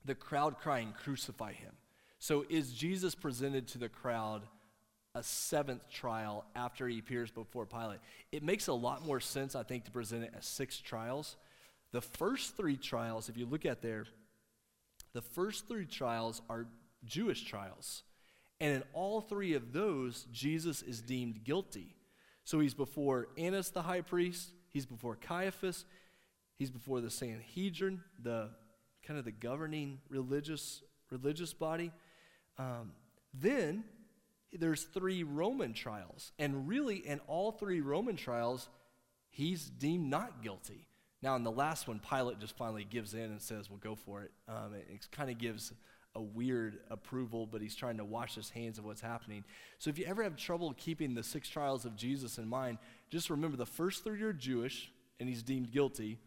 the 0.04 0.14
crowd 0.14 0.58
crying, 0.58 0.94
Crucify 1.02 1.52
him. 1.52 1.72
So 2.18 2.44
is 2.48 2.72
Jesus 2.72 3.14
presented 3.14 3.68
to 3.68 3.78
the 3.78 3.88
crowd 3.88 4.42
a 5.14 5.22
seventh 5.22 5.90
trial 5.90 6.44
after 6.54 6.88
he 6.88 6.98
appears 6.98 7.30
before 7.30 7.66
Pilate? 7.66 7.98
It 8.30 8.42
makes 8.42 8.68
a 8.68 8.72
lot 8.72 9.04
more 9.04 9.20
sense, 9.20 9.54
I 9.54 9.62
think, 9.62 9.84
to 9.84 9.90
present 9.90 10.24
it 10.24 10.34
as 10.36 10.46
six 10.46 10.78
trials. 10.78 11.36
The 11.90 12.00
first 12.00 12.56
three 12.56 12.76
trials, 12.76 13.28
if 13.28 13.36
you 13.36 13.44
look 13.44 13.66
at 13.66 13.82
there, 13.82 14.06
the 15.12 15.20
first 15.20 15.68
three 15.68 15.84
trials 15.84 16.40
are 16.48 16.66
Jewish 17.04 17.42
trials. 17.44 18.04
And 18.60 18.76
in 18.76 18.82
all 18.92 19.20
three 19.20 19.54
of 19.54 19.72
those, 19.72 20.26
Jesus 20.32 20.82
is 20.82 21.00
deemed 21.00 21.44
guilty. 21.44 21.96
So 22.44 22.60
he's 22.60 22.74
before 22.74 23.28
Annas 23.36 23.70
the 23.70 23.82
high 23.82 24.00
priest, 24.00 24.50
he's 24.68 24.86
before 24.86 25.16
Caiaphas, 25.16 25.84
he's 26.58 26.70
before 26.70 27.00
the 27.00 27.10
Sanhedrin, 27.10 28.00
the 28.22 28.50
kind 29.06 29.18
of 29.18 29.24
the 29.24 29.32
governing 29.32 29.98
religious 30.08 30.82
religious 31.10 31.52
body. 31.52 31.92
Um, 32.58 32.92
then 33.34 33.84
there's 34.52 34.84
three 34.84 35.22
Roman 35.22 35.72
trials, 35.72 36.32
and 36.38 36.68
really 36.68 36.96
in 36.96 37.20
all 37.26 37.52
three 37.52 37.80
Roman 37.80 38.16
trials, 38.16 38.68
he's 39.30 39.68
deemed 39.68 40.08
not 40.08 40.42
guilty. 40.42 40.88
Now 41.22 41.36
in 41.36 41.44
the 41.44 41.50
last 41.50 41.86
one, 41.88 42.00
Pilate 42.00 42.40
just 42.40 42.56
finally 42.56 42.84
gives 42.84 43.14
in 43.14 43.20
and 43.24 43.40
says, 43.40 43.70
"Well, 43.70 43.78
go 43.82 43.94
for 43.94 44.22
it." 44.22 44.32
Um, 44.48 44.74
it, 44.74 44.86
it 44.90 45.06
kind 45.10 45.30
of 45.30 45.38
gives 45.38 45.72
a 46.14 46.20
weird 46.20 46.80
approval, 46.90 47.46
but 47.46 47.62
he's 47.62 47.74
trying 47.74 47.96
to 47.96 48.04
wash 48.04 48.34
his 48.34 48.50
hands 48.50 48.78
of 48.78 48.84
what's 48.84 49.00
happening. 49.00 49.44
So 49.78 49.88
if 49.88 49.98
you 49.98 50.04
ever 50.04 50.22
have 50.22 50.36
trouble 50.36 50.74
keeping 50.76 51.14
the 51.14 51.22
six 51.22 51.48
trials 51.48 51.84
of 51.84 51.96
Jesus 51.96 52.38
in 52.38 52.46
mind, 52.48 52.78
just 53.10 53.30
remember 53.30 53.56
the 53.56 53.64
first 53.64 54.04
three 54.04 54.20
are 54.22 54.32
Jewish, 54.32 54.92
and 55.20 55.28
he's 55.28 55.42
deemed 55.42 55.72
guilty. 55.72 56.18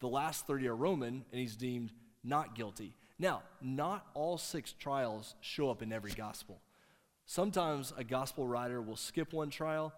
The 0.00 0.08
last 0.08 0.46
30 0.46 0.68
are 0.68 0.76
Roman, 0.76 1.24
and 1.30 1.40
he's 1.40 1.56
deemed 1.56 1.92
not 2.24 2.54
guilty. 2.54 2.94
Now, 3.18 3.42
not 3.60 4.06
all 4.14 4.38
six 4.38 4.72
trials 4.72 5.34
show 5.40 5.70
up 5.70 5.82
in 5.82 5.92
every 5.92 6.12
gospel. 6.12 6.60
Sometimes 7.26 7.92
a 7.96 8.02
gospel 8.02 8.46
writer 8.46 8.80
will 8.80 8.96
skip 8.96 9.32
one 9.32 9.50
trial. 9.50 9.92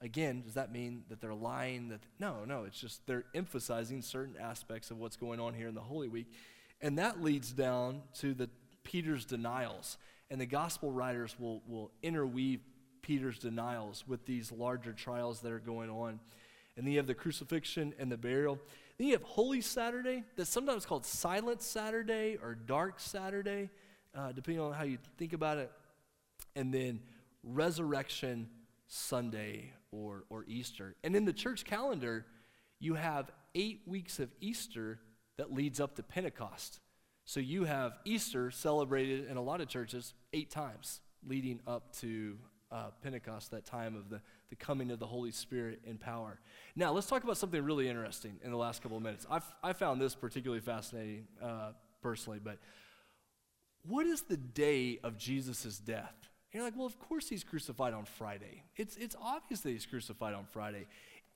Again, 0.00 0.42
does 0.42 0.54
that 0.54 0.72
mean 0.72 1.02
that 1.08 1.20
they're 1.20 1.34
lying? 1.34 1.88
That 1.88 2.00
no, 2.20 2.44
no, 2.46 2.64
it's 2.64 2.80
just 2.80 3.04
they're 3.06 3.24
emphasizing 3.34 4.00
certain 4.00 4.36
aspects 4.40 4.90
of 4.90 4.98
what's 4.98 5.16
going 5.16 5.40
on 5.40 5.54
here 5.54 5.68
in 5.68 5.74
the 5.74 5.80
Holy 5.80 6.08
Week. 6.08 6.32
And 6.80 6.98
that 6.98 7.22
leads 7.22 7.50
down 7.50 8.02
to 8.20 8.32
the 8.32 8.48
Peter's 8.84 9.24
denials. 9.24 9.98
And 10.30 10.40
the 10.40 10.46
gospel 10.46 10.92
writers 10.92 11.34
will, 11.38 11.62
will 11.66 11.90
interweave 12.02 12.60
Peter's 13.02 13.38
denials 13.38 14.04
with 14.06 14.24
these 14.24 14.52
larger 14.52 14.92
trials 14.92 15.40
that 15.40 15.50
are 15.50 15.58
going 15.58 15.90
on. 15.90 16.20
And 16.76 16.86
then 16.86 16.92
you 16.92 16.98
have 16.98 17.06
the 17.08 17.14
crucifixion 17.14 17.92
and 17.98 18.10
the 18.10 18.16
burial. 18.16 18.58
Then 18.98 19.08
you 19.08 19.12
have 19.12 19.22
Holy 19.22 19.60
Saturday, 19.60 20.24
that's 20.36 20.50
sometimes 20.50 20.84
called 20.84 21.06
Silent 21.06 21.62
Saturday 21.62 22.36
or 22.42 22.56
Dark 22.56 22.98
Saturday, 22.98 23.70
uh, 24.14 24.32
depending 24.32 24.60
on 24.60 24.72
how 24.72 24.82
you 24.82 24.98
think 25.16 25.32
about 25.32 25.58
it. 25.58 25.70
And 26.56 26.74
then 26.74 27.00
Resurrection 27.44 28.48
Sunday 28.88 29.72
or, 29.92 30.24
or 30.30 30.44
Easter. 30.48 30.96
And 31.04 31.14
in 31.14 31.24
the 31.24 31.32
church 31.32 31.64
calendar, 31.64 32.26
you 32.80 32.94
have 32.94 33.30
eight 33.54 33.82
weeks 33.86 34.18
of 34.18 34.30
Easter 34.40 34.98
that 35.36 35.52
leads 35.52 35.78
up 35.78 35.94
to 35.96 36.02
Pentecost. 36.02 36.80
So 37.24 37.38
you 37.38 37.64
have 37.64 37.92
Easter 38.04 38.50
celebrated 38.50 39.28
in 39.28 39.36
a 39.36 39.42
lot 39.42 39.60
of 39.60 39.68
churches 39.68 40.14
eight 40.32 40.50
times 40.50 41.00
leading 41.26 41.60
up 41.66 41.94
to 41.98 42.36
uh, 42.72 42.90
Pentecost, 43.02 43.50
that 43.52 43.64
time 43.64 43.94
of 43.94 44.10
the, 44.10 44.20
the 44.50 44.56
coming 44.56 44.90
of 44.90 44.98
the 44.98 45.06
Holy 45.06 45.30
Spirit 45.30 45.80
in 45.84 45.98
power. 45.98 46.38
Now, 46.74 46.92
let's 46.92 47.06
talk 47.06 47.24
about 47.24 47.36
something 47.36 47.62
really 47.62 47.88
interesting 47.88 48.38
in 48.42 48.50
the 48.50 48.56
last 48.56 48.82
couple 48.82 48.96
of 48.96 49.02
minutes. 49.02 49.26
I've, 49.30 49.44
I 49.62 49.72
found 49.72 50.00
this 50.00 50.14
particularly 50.14 50.60
fascinating 50.60 51.26
uh, 51.42 51.72
personally, 52.02 52.40
but 52.42 52.58
what 53.86 54.06
is 54.06 54.22
the 54.22 54.36
day 54.36 54.98
of 55.02 55.18
Jesus' 55.18 55.78
death? 55.78 56.14
And 56.52 56.60
you're 56.60 56.64
like, 56.64 56.76
well, 56.76 56.86
of 56.86 56.98
course 56.98 57.28
he's 57.28 57.44
crucified 57.44 57.92
on 57.92 58.04
Friday. 58.04 58.62
It's, 58.76 58.96
it's 58.96 59.16
obvious 59.20 59.60
that 59.60 59.70
he's 59.70 59.86
crucified 59.86 60.34
on 60.34 60.44
Friday. 60.46 60.86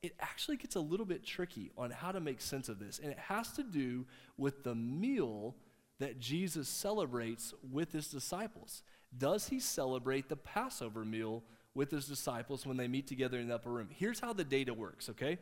It 0.03 0.15
actually 0.21 0.57
gets 0.57 0.75
a 0.75 0.81
little 0.81 1.07
bit 1.07 1.25
tricky 1.25 1.71
on 1.77 1.91
how 1.91 2.13
to 2.13 2.21
make 2.21 2.41
sense 2.41 2.69
of 2.69 2.79
this, 2.79 2.99
and 2.99 3.13
it 3.13 3.19
has 3.19 3.53
to 3.53 3.63
do 3.63 4.07
with 4.37 4.65
the 4.65 4.75
meal 4.75 5.55
that 6.01 6.19
Jesus 6.19 6.69
celebrates 6.69 7.55
with 7.71 7.93
his 7.93 8.09
disciples. 8.09 8.83
Does 9.17 9.49
he 9.49 9.61
celebrate 9.61 10.29
the 10.29 10.37
Passover 10.37 11.05
meal 11.05 11.45
with 11.75 11.91
his 11.91 12.07
disciples 12.07 12.67
when 12.67 12.77
they 12.77 12.89
meet 12.89 13.07
together 13.07 13.39
in 13.39 13.49
the 13.49 13.55
upper 13.55 13.71
room? 13.71 13.89
Here's 13.91 14.21
how 14.21 14.33
the 14.33 14.45
data 14.45 14.75
works, 14.75 15.09
okay? 15.09 15.39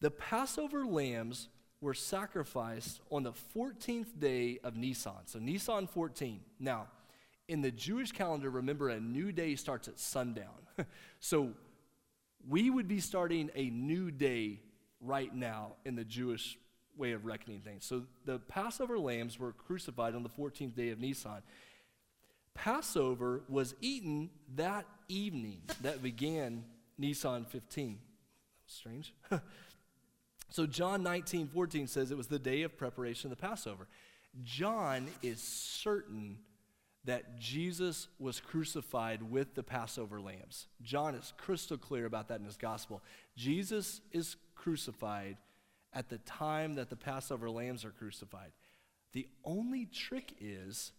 The 0.00 0.10
Passover 0.10 0.84
lambs 0.84 1.48
were 1.80 1.94
sacrificed 1.94 3.00
on 3.10 3.22
the 3.22 3.32
14th 3.56 4.18
day 4.18 4.58
of 4.64 4.76
Nisan. 4.76 5.26
So 5.26 5.38
Nisan 5.38 5.86
14. 5.86 6.40
Now, 6.58 6.88
in 7.46 7.62
the 7.62 7.70
Jewish 7.70 8.12
calendar, 8.12 8.50
remember 8.50 8.88
a 8.90 9.00
new 9.00 9.32
day 9.32 9.54
starts 9.54 9.88
at 9.88 9.98
sundown. 9.98 10.66
so 11.20 11.50
we 12.48 12.70
would 12.70 12.88
be 12.88 13.00
starting 13.00 13.50
a 13.54 13.70
new 13.70 14.10
day 14.10 14.60
right 15.00 15.34
now 15.34 15.74
in 15.84 15.94
the 15.94 16.04
Jewish 16.04 16.58
way 16.96 17.12
of 17.12 17.24
reckoning 17.24 17.60
things. 17.60 17.84
So 17.84 18.02
the 18.24 18.38
Passover 18.38 18.98
lambs 18.98 19.38
were 19.38 19.52
crucified 19.52 20.14
on 20.14 20.22
the 20.22 20.28
14th 20.28 20.74
day 20.74 20.90
of 20.90 21.00
Nisan. 21.00 21.42
Passover 22.58 23.42
was 23.48 23.76
eaten 23.80 24.30
that 24.56 24.84
evening 25.08 25.62
that 25.82 26.02
began 26.02 26.64
Nisan 26.98 27.44
15. 27.44 27.98
Strange. 28.66 29.14
so 30.50 30.66
John 30.66 31.04
19, 31.04 31.46
14 31.48 31.86
says 31.86 32.10
it 32.10 32.16
was 32.16 32.26
the 32.26 32.38
day 32.38 32.62
of 32.62 32.76
preparation 32.76 33.30
of 33.30 33.38
the 33.38 33.40
Passover. 33.40 33.86
John 34.42 35.06
is 35.22 35.40
certain 35.40 36.38
that 37.04 37.38
Jesus 37.38 38.08
was 38.18 38.40
crucified 38.40 39.22
with 39.22 39.54
the 39.54 39.62
Passover 39.62 40.20
lambs. 40.20 40.66
John 40.82 41.14
is 41.14 41.32
crystal 41.38 41.78
clear 41.78 42.06
about 42.06 42.26
that 42.26 42.40
in 42.40 42.44
his 42.44 42.56
gospel. 42.56 43.02
Jesus 43.36 44.00
is 44.10 44.34
crucified 44.56 45.36
at 45.94 46.08
the 46.08 46.18
time 46.18 46.74
that 46.74 46.90
the 46.90 46.96
Passover 46.96 47.48
lambs 47.48 47.84
are 47.84 47.92
crucified. 47.92 48.50
The 49.12 49.28
only 49.44 49.86
trick 49.86 50.34
is 50.40 50.90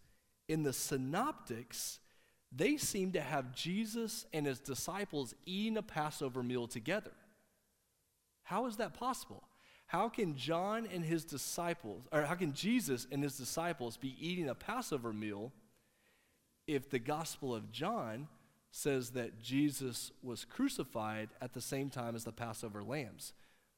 in 0.50 0.64
the 0.64 0.74
synoptics, 0.74 2.00
they 2.52 2.76
seem 2.76 3.14
to 3.14 3.22
have 3.22 3.56
Jesus 3.56 4.26
and 4.34 4.46
his 4.46 4.60
disciples 4.60 5.36
eating 5.46 5.78
a 5.78 5.84
Passover 5.84 6.44
meal 6.44 6.68
together. 6.68 7.12
How 8.44 8.66
is 8.66 8.78
that 8.78 8.96
possible? 8.96 9.44
How 9.86 10.10
can 10.10 10.36
John 10.36 10.88
and 10.92 11.06
his 11.06 11.24
disciples, 11.24 12.04
or 12.12 12.24
how 12.24 12.36
can 12.36 12.54
Jesus 12.54 13.08
and 13.12 13.24
his 13.24 13.38
disciples 13.38 13.96
be 13.96 14.16
eating 14.20 14.50
a 14.50 14.56
Passover 14.56 15.14
meal 15.14 15.52
if 16.68 16.90
the 16.90 17.00
Gospel 17.00 17.56
of 17.56 17.72
John 17.72 18.28
says 18.72 19.12
that 19.12 19.40
Jesus 19.40 20.12
was 20.22 20.46
crucified 20.46 21.30
at 21.42 21.54
the 21.54 21.62
same 21.62 21.90
time 21.90 22.16
as 22.16 22.24
the 22.24 22.32
Passover 22.32 22.84
lambs? 22.84 23.34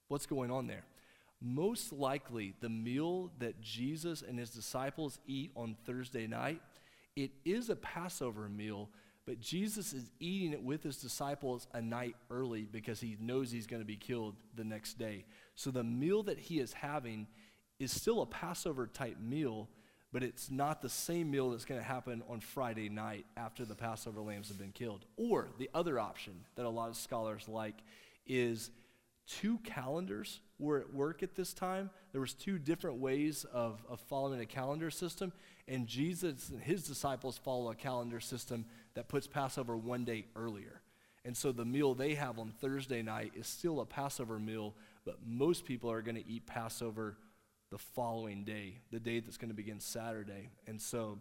What's 0.08 0.26
going 0.26 0.52
on 0.52 0.68
there? 0.68 0.84
Most 1.42 1.92
likely 1.92 2.54
the 2.62 2.70
meal 2.70 3.32
that 3.40 3.60
Jesus 3.62 4.22
and 4.22 4.38
his 4.38 4.52
disciples 4.52 5.20
eat 5.26 5.52
on 5.56 5.76
Thursday 5.86 6.28
night, 6.28 6.62
it 7.16 7.32
is 7.44 7.70
a 7.70 7.76
Passover 7.76 8.48
meal, 8.48 8.90
but 9.26 9.40
Jesus 9.40 9.94
is 9.94 10.12
eating 10.20 10.54
it 10.54 10.64
with 10.64 10.84
his 10.84 10.98
disciples 10.98 11.68
a 11.74 11.82
night 11.82 12.16
early 12.30 12.68
because 12.72 13.00
he 13.00 13.18
knows 13.20 13.52
he's 13.52 13.68
going 13.68 13.82
to 13.82 13.88
be 13.88 13.96
killed 13.96 14.36
the 14.56 14.64
next 14.64 14.98
day. 14.98 15.26
So 15.56 15.72
the 15.72 15.84
meal 15.84 16.24
that 16.24 16.40
he 16.40 16.60
is 16.60 16.74
having 16.74 17.28
is 17.80 17.92
still 17.92 18.22
a 18.22 18.26
Passover 18.26 18.88
type 18.88 19.18
meal, 19.20 19.68
but 20.14 20.24
it's 20.24 20.52
not 20.52 20.82
the 20.82 20.90
same 20.90 21.32
meal 21.32 21.50
that's 21.50 21.66
going 21.66 21.80
to 21.80 21.86
happen 21.86 22.22
on 22.30 22.40
Friday 22.40 22.90
night 22.90 23.26
after 23.36 23.66
the 23.66 23.76
Passover 23.76 24.22
lambs 24.22 24.50
have 24.50 24.60
been 24.60 24.72
killed. 24.72 25.06
Or 25.18 25.50
the 25.58 25.70
other 25.74 26.00
option 26.00 26.34
that 26.56 26.66
a 26.66 26.70
lot 26.70 26.90
of 26.90 26.96
scholars 26.96 27.48
like 27.48 27.78
is 28.28 28.70
two 29.40 29.60
calendars 29.60 30.42
were 30.60 30.80
at 30.80 30.94
work 30.94 31.24
at 31.24 31.36
this 31.36 31.54
time. 31.54 31.90
There 32.12 32.22
was 32.22 32.34
two 32.34 32.60
different 32.60 32.98
ways 32.98 33.46
of, 33.52 33.84
of 33.90 34.00
following 34.02 34.42
a 34.42 34.46
calendar 34.46 34.92
system, 34.92 35.32
and 35.68 35.88
Jesus 35.88 36.50
and 36.50 36.62
his 36.62 36.84
disciples 36.84 37.38
follow 37.38 37.72
a 37.72 37.76
calendar 37.76 38.20
system 38.20 38.66
that 38.94 39.08
puts 39.08 39.28
Passover 39.28 39.78
one 39.78 40.04
day 40.04 40.26
earlier. 40.36 40.82
And 41.24 41.38
so 41.38 41.52
the 41.52 41.66
meal 41.66 41.94
they 41.94 42.16
have 42.16 42.40
on 42.40 42.52
Thursday 42.60 43.02
night 43.02 43.34
is 43.36 43.48
still 43.48 43.80
a 43.80 43.86
Passover 43.86 44.40
meal, 44.40 44.76
but 45.06 45.20
most 45.26 45.66
people 45.66 45.92
are 45.92 46.02
going 46.02 46.16
to 46.16 46.28
eat 46.28 46.46
Passover 46.46 47.16
the 47.70 47.78
following 47.78 48.44
day, 48.44 48.80
the 48.92 49.00
day 49.00 49.20
that's 49.20 49.38
going 49.38 49.50
to 49.50 49.56
begin 49.56 49.80
Saturday. 49.80 50.50
And 50.68 50.82
so 50.82 51.20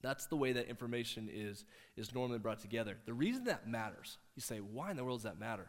that's 0.00 0.26
the 0.26 0.36
way 0.36 0.52
that 0.52 0.68
information 0.68 1.28
is, 1.32 1.64
is 1.96 2.14
normally 2.14 2.38
brought 2.38 2.60
together. 2.60 2.98
The 3.04 3.14
reason 3.14 3.44
that 3.44 3.66
matters, 3.66 4.18
you 4.36 4.42
say, 4.42 4.58
why 4.58 4.90
in 4.90 4.96
the 4.96 5.04
world 5.04 5.20
does 5.20 5.24
that 5.24 5.40
matter? 5.40 5.68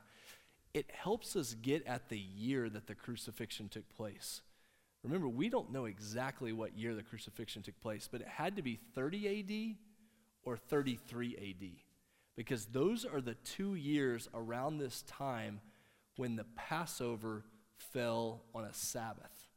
It 0.74 0.90
helps 0.92 1.36
us 1.36 1.56
get 1.62 1.86
at 1.86 2.10
the 2.10 2.18
year 2.18 2.70
that 2.70 2.88
the 2.88 2.96
crucifixion 2.96 3.70
took 3.70 3.88
place. 3.96 4.42
Remember, 5.04 5.28
we 5.28 5.50
don't 5.50 5.72
know 5.72 5.86
exactly 5.86 6.54
what 6.54 6.78
year 6.78 6.96
the 6.96 7.04
crucifixion 7.04 7.62
took 7.62 7.80
place, 7.82 8.08
but 8.12 8.22
it 8.22 8.28
had 8.28 8.56
to 8.56 8.62
be 8.62 8.80
30 8.96 9.74
AD 9.74 9.78
or 10.44 10.58
33 10.58 11.36
AD 11.36 11.70
because 12.36 12.66
those 12.66 13.06
are 13.06 13.22
the 13.22 13.36
two 13.36 13.76
years 13.76 14.30
around 14.34 14.78
this 14.78 15.04
time 15.04 15.60
when 16.16 16.36
the 16.36 16.46
Passover 16.56 17.44
fell 17.78 18.44
on 18.56 18.64
a 18.64 18.74
Sabbath. 18.74 19.50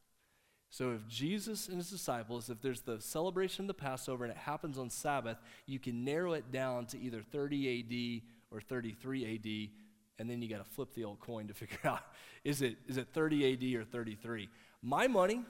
So 0.69 0.91
if 0.91 1.07
Jesus 1.07 1.69
and 1.69 1.77
his 1.77 1.89
disciples, 1.89 2.49
if 2.49 2.61
there's 2.61 2.81
the 2.81 2.99
celebration 2.99 3.63
of 3.63 3.67
the 3.67 3.73
Passover 3.73 4.25
and 4.25 4.31
it 4.31 4.37
happens 4.37 4.77
on 4.77 4.89
Sabbath, 4.89 5.37
you 5.65 5.79
can 5.79 6.03
narrow 6.03 6.33
it 6.33 6.51
down 6.51 6.85
to 6.87 6.99
either 6.99 7.21
30 7.21 8.21
AD 8.51 8.55
or 8.55 8.61
33 8.61 9.35
AD, 9.35 9.69
and 10.19 10.29
then 10.29 10.41
you 10.41 10.49
got 10.49 10.63
to 10.63 10.71
flip 10.71 10.93
the 10.93 11.03
old 11.03 11.19
coin 11.19 11.47
to 11.47 11.53
figure 11.53 11.79
out 11.83 12.01
is 12.43 12.61
it 12.61 12.77
is 12.87 12.97
it 12.97 13.07
30 13.13 13.53
AD 13.53 13.81
or 13.81 13.83
33. 13.83 14.49
My 14.81 15.07
money, 15.07 15.43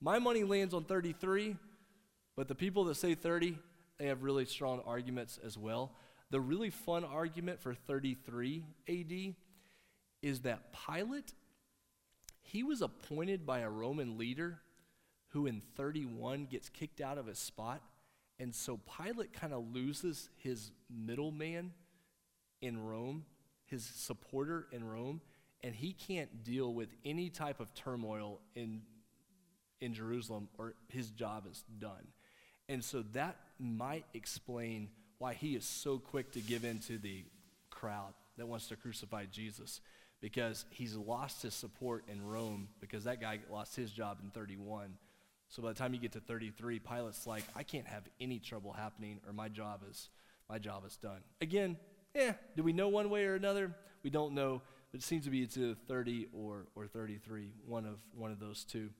my 0.00 0.18
money 0.18 0.44
lands 0.44 0.74
on 0.74 0.84
33, 0.84 1.56
but 2.36 2.48
the 2.48 2.54
people 2.54 2.84
that 2.84 2.96
say 2.96 3.14
30, 3.14 3.58
they 3.98 4.06
have 4.06 4.22
really 4.22 4.44
strong 4.44 4.82
arguments 4.86 5.38
as 5.44 5.58
well. 5.58 5.92
The 6.30 6.40
really 6.40 6.70
fun 6.70 7.04
argument 7.04 7.60
for 7.60 7.74
33 7.74 8.64
AD 8.88 9.34
is 10.22 10.40
that 10.40 10.74
Pilate 10.86 11.32
he 12.48 12.62
was 12.62 12.80
appointed 12.80 13.44
by 13.44 13.58
a 13.60 13.68
Roman 13.68 14.16
leader 14.16 14.60
who 15.28 15.46
in 15.46 15.60
31 15.76 16.46
gets 16.46 16.70
kicked 16.70 17.00
out 17.00 17.18
of 17.18 17.26
his 17.26 17.38
spot. 17.38 17.82
And 18.38 18.54
so 18.54 18.80
Pilate 18.96 19.34
kind 19.34 19.52
of 19.52 19.74
loses 19.74 20.30
his 20.36 20.70
middleman 20.88 21.72
in 22.62 22.82
Rome, 22.82 23.26
his 23.68 23.84
supporter 23.84 24.66
in 24.72 24.84
Rome, 24.84 25.20
and 25.62 25.74
he 25.74 25.92
can't 25.92 26.44
deal 26.44 26.72
with 26.72 26.88
any 27.04 27.30
type 27.30 27.60
of 27.60 27.72
turmoil 27.74 28.40
in, 28.54 28.82
in 29.80 29.94
Jerusalem 29.94 30.48
or 30.58 30.74
his 30.88 31.10
job 31.10 31.44
is 31.50 31.64
done. 31.78 32.08
And 32.68 32.84
so 32.84 33.02
that 33.12 33.36
might 33.58 34.04
explain 34.14 34.90
why 35.18 35.34
he 35.34 35.56
is 35.56 35.64
so 35.64 35.98
quick 35.98 36.32
to 36.32 36.40
give 36.40 36.64
in 36.64 36.78
to 36.80 36.98
the 36.98 37.24
crowd 37.70 38.12
that 38.36 38.46
wants 38.46 38.68
to 38.68 38.76
crucify 38.76 39.24
Jesus 39.30 39.80
because 40.20 40.64
he's 40.70 40.96
lost 40.96 41.42
his 41.42 41.54
support 41.54 42.04
in 42.08 42.24
Rome 42.24 42.68
because 42.80 43.04
that 43.04 43.20
guy 43.20 43.38
lost 43.50 43.76
his 43.76 43.90
job 43.90 44.18
in 44.22 44.30
31. 44.30 44.94
So 45.48 45.62
by 45.62 45.68
the 45.68 45.74
time 45.74 45.94
you 45.94 46.00
get 46.00 46.12
to 46.12 46.20
33, 46.20 46.78
Pilate's 46.80 47.26
like, 47.26 47.44
I 47.56 47.62
can't 47.62 47.86
have 47.86 48.04
any 48.20 48.38
trouble 48.38 48.72
happening 48.72 49.20
or 49.26 49.32
my 49.32 49.48
job 49.48 49.82
is 49.88 50.08
my 50.48 50.58
job 50.58 50.84
is 50.86 50.96
done. 50.96 51.20
Again, 51.40 51.76
eh, 52.18 52.32
do 52.56 52.62
we 52.62 52.72
know 52.72 52.88
one 52.88 53.10
way 53.10 53.24
or 53.24 53.34
another? 53.34 53.74
We 54.02 54.10
don't 54.10 54.34
know, 54.34 54.62
it 54.92 55.02
seems 55.02 55.24
to 55.24 55.30
be 55.30 55.42
it's 55.42 55.56
either 55.56 55.74
30 55.74 56.28
or, 56.32 56.66
or 56.74 56.86
33, 56.86 57.52
one 57.66 57.84
of, 57.84 58.00
one 58.14 58.30
of 58.30 58.40
those 58.40 58.64
two. 58.64 58.90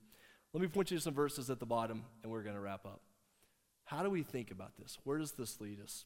Let 0.53 0.61
me 0.61 0.67
point 0.67 0.91
you 0.91 0.97
to 0.97 1.03
some 1.03 1.13
verses 1.13 1.49
at 1.49 1.59
the 1.59 1.65
bottom, 1.65 2.03
and 2.23 2.31
we're 2.31 2.43
going 2.43 2.55
to 2.55 2.61
wrap 2.61 2.85
up. 2.85 3.01
How 3.85 4.03
do 4.03 4.09
we 4.09 4.23
think 4.23 4.51
about 4.51 4.77
this? 4.77 4.97
Where 5.03 5.17
does 5.17 5.31
this 5.33 5.59
lead 5.59 5.79
us? 5.81 6.05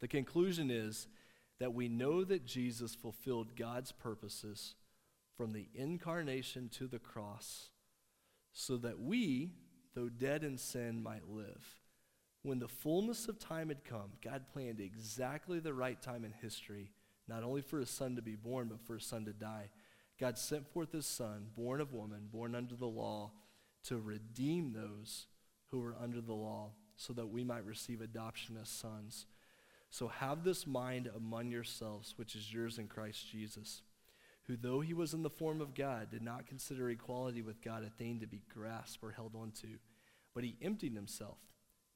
The 0.00 0.08
conclusion 0.08 0.70
is 0.70 1.06
that 1.60 1.72
we 1.72 1.88
know 1.88 2.24
that 2.24 2.44
Jesus 2.44 2.94
fulfilled 2.94 3.56
God's 3.56 3.92
purposes 3.92 4.74
from 5.36 5.52
the 5.52 5.68
incarnation 5.74 6.68
to 6.74 6.86
the 6.86 6.98
cross 6.98 7.70
so 8.52 8.76
that 8.78 9.00
we, 9.00 9.52
though 9.94 10.08
dead 10.08 10.44
in 10.44 10.58
sin, 10.58 11.02
might 11.02 11.28
live. 11.28 11.80
When 12.44 12.58
the 12.58 12.68
fullness 12.68 13.26
of 13.26 13.38
time 13.38 13.68
had 13.68 13.84
come, 13.84 14.12
God 14.22 14.44
planned 14.52 14.78
exactly 14.78 15.60
the 15.60 15.72
right 15.72 16.00
time 16.00 16.26
in 16.26 16.34
history, 16.42 16.92
not 17.26 17.42
only 17.42 17.62
for 17.62 17.78
his 17.78 17.88
son 17.88 18.16
to 18.16 18.22
be 18.22 18.36
born, 18.36 18.68
but 18.68 18.82
for 18.82 18.96
his 18.96 19.06
son 19.06 19.24
to 19.24 19.32
die. 19.32 19.70
God 20.20 20.36
sent 20.36 20.68
forth 20.68 20.92
his 20.92 21.06
son, 21.06 21.46
born 21.56 21.80
of 21.80 21.94
woman, 21.94 22.28
born 22.30 22.54
under 22.54 22.76
the 22.76 22.84
law, 22.84 23.32
to 23.84 23.96
redeem 23.96 24.74
those 24.74 25.26
who 25.70 25.80
were 25.80 25.96
under 25.98 26.20
the 26.20 26.34
law, 26.34 26.72
so 26.96 27.14
that 27.14 27.30
we 27.30 27.44
might 27.44 27.64
receive 27.64 28.02
adoption 28.02 28.58
as 28.60 28.68
sons. 28.68 29.24
So 29.88 30.08
have 30.08 30.44
this 30.44 30.66
mind 30.66 31.10
among 31.16 31.50
yourselves, 31.50 32.12
which 32.18 32.36
is 32.36 32.52
yours 32.52 32.78
in 32.78 32.88
Christ 32.88 33.26
Jesus, 33.26 33.80
who, 34.42 34.58
though 34.58 34.82
he 34.82 34.92
was 34.92 35.14
in 35.14 35.22
the 35.22 35.30
form 35.30 35.62
of 35.62 35.74
God, 35.74 36.10
did 36.10 36.22
not 36.22 36.46
consider 36.46 36.90
equality 36.90 37.40
with 37.40 37.62
God 37.62 37.84
a 37.84 37.88
thing 37.88 38.20
to 38.20 38.26
be 38.26 38.42
grasped 38.52 39.02
or 39.02 39.12
held 39.12 39.34
onto, 39.34 39.78
but 40.34 40.44
he 40.44 40.58
emptied 40.60 40.94
himself, 40.94 41.38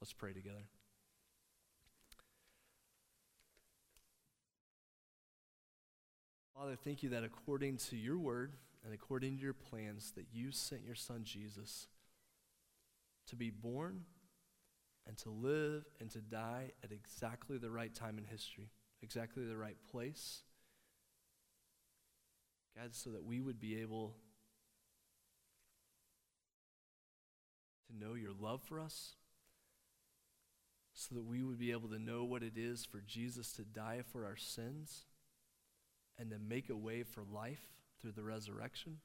Let's 0.00 0.12
pray 0.12 0.32
together. 0.32 0.64
Father, 6.54 6.76
thank 6.76 7.02
you 7.02 7.10
that 7.10 7.24
according 7.24 7.76
to 7.76 7.96
your 7.96 8.18
word 8.18 8.54
and 8.84 8.94
according 8.94 9.36
to 9.36 9.42
your 9.42 9.52
plans, 9.52 10.12
that 10.16 10.26
you 10.32 10.52
sent 10.52 10.84
your 10.84 10.94
son 10.94 11.22
Jesus 11.24 11.88
to 13.26 13.36
be 13.36 13.50
born 13.50 14.04
and 15.06 15.16
to 15.18 15.30
live 15.30 15.84
and 16.00 16.10
to 16.10 16.20
die 16.20 16.72
at 16.82 16.92
exactly 16.92 17.58
the 17.58 17.70
right 17.70 17.94
time 17.94 18.18
in 18.18 18.24
history, 18.24 18.70
exactly 19.02 19.44
the 19.44 19.56
right 19.56 19.76
place. 19.90 20.42
God, 22.76 22.94
so 22.94 23.10
that 23.10 23.24
we 23.24 23.40
would 23.40 23.60
be 23.60 23.80
able 23.80 24.16
to 27.86 27.96
know 27.96 28.14
your 28.14 28.32
love 28.38 28.62
for 28.62 28.80
us, 28.80 29.14
so 30.98 31.14
that 31.14 31.24
we 31.24 31.42
would 31.42 31.58
be 31.58 31.72
able 31.72 31.90
to 31.90 31.98
know 31.98 32.24
what 32.24 32.42
it 32.42 32.54
is 32.56 32.86
for 32.86 33.02
Jesus 33.06 33.52
to 33.52 33.62
die 33.62 34.00
for 34.10 34.24
our 34.24 34.36
sins 34.36 35.04
and 36.18 36.30
to 36.30 36.38
make 36.38 36.70
a 36.70 36.76
way 36.76 37.02
for 37.02 37.22
life 37.30 37.60
through 38.00 38.12
the 38.12 38.22
resurrection. 38.22 38.96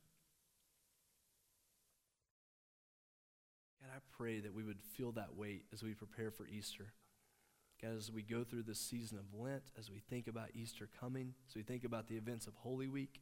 God, 3.82 3.92
I 3.94 4.00
pray 4.16 4.40
that 4.40 4.56
we 4.56 4.64
would 4.64 4.80
feel 4.82 5.12
that 5.12 5.36
weight 5.36 5.66
as 5.74 5.84
we 5.84 5.94
prepare 5.94 6.32
for 6.32 6.48
Easter. 6.48 6.94
God, 7.82 7.98
as 7.98 8.10
we 8.10 8.22
go 8.22 8.46
through 8.46 8.64
this 8.64 8.80
season 8.80 9.18
of 9.18 9.38
Lent, 9.38 9.64
as 9.78 9.92
we 9.92 10.00
think 10.00 10.30
about 10.30 10.52
Easter 10.54 10.88
coming, 10.98 11.34
as 11.50 11.56
we 11.56 11.64
think 11.64 11.84
about 11.84 12.08
the 12.08 12.16
events 12.16 12.48
of 12.48 12.56
Holy 12.56 12.88
Week, 12.88 13.20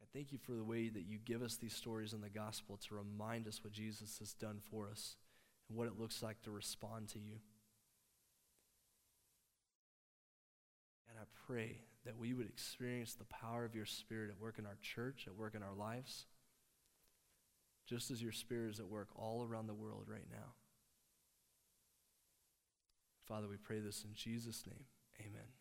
God, 0.00 0.08
thank 0.12 0.32
you 0.32 0.38
for 0.38 0.52
the 0.52 0.64
way 0.64 0.90
that 0.90 1.06
you 1.06 1.16
give 1.16 1.40
us 1.40 1.56
these 1.56 1.74
stories 1.74 2.12
in 2.12 2.20
the 2.20 2.28
gospel 2.28 2.78
to 2.88 2.94
remind 2.94 3.48
us 3.48 3.64
what 3.64 3.72
Jesus 3.72 4.18
has 4.18 4.34
done 4.34 4.58
for 4.70 4.86
us 4.90 5.16
what 5.74 5.86
it 5.86 5.98
looks 5.98 6.22
like 6.22 6.40
to 6.42 6.50
respond 6.50 7.08
to 7.08 7.18
you. 7.18 7.36
And 11.08 11.18
I 11.18 11.24
pray 11.46 11.78
that 12.04 12.18
we 12.18 12.34
would 12.34 12.48
experience 12.48 13.14
the 13.14 13.24
power 13.24 13.64
of 13.64 13.74
your 13.74 13.86
Spirit 13.86 14.30
at 14.30 14.40
work 14.40 14.58
in 14.58 14.66
our 14.66 14.78
church, 14.82 15.24
at 15.26 15.36
work 15.36 15.54
in 15.54 15.62
our 15.62 15.74
lives 15.74 16.26
just 17.86 18.10
as 18.10 18.22
your 18.22 18.32
Spirit 18.32 18.70
is 18.70 18.80
at 18.80 18.88
work 18.88 19.08
all 19.16 19.42
around 19.42 19.66
the 19.66 19.74
world 19.74 20.06
right 20.08 20.26
now. 20.30 20.54
Father, 23.26 23.48
we 23.48 23.56
pray 23.56 23.80
this 23.80 24.04
in 24.04 24.14
Jesus' 24.14 24.64
name. 24.66 24.84
Amen. 25.20 25.53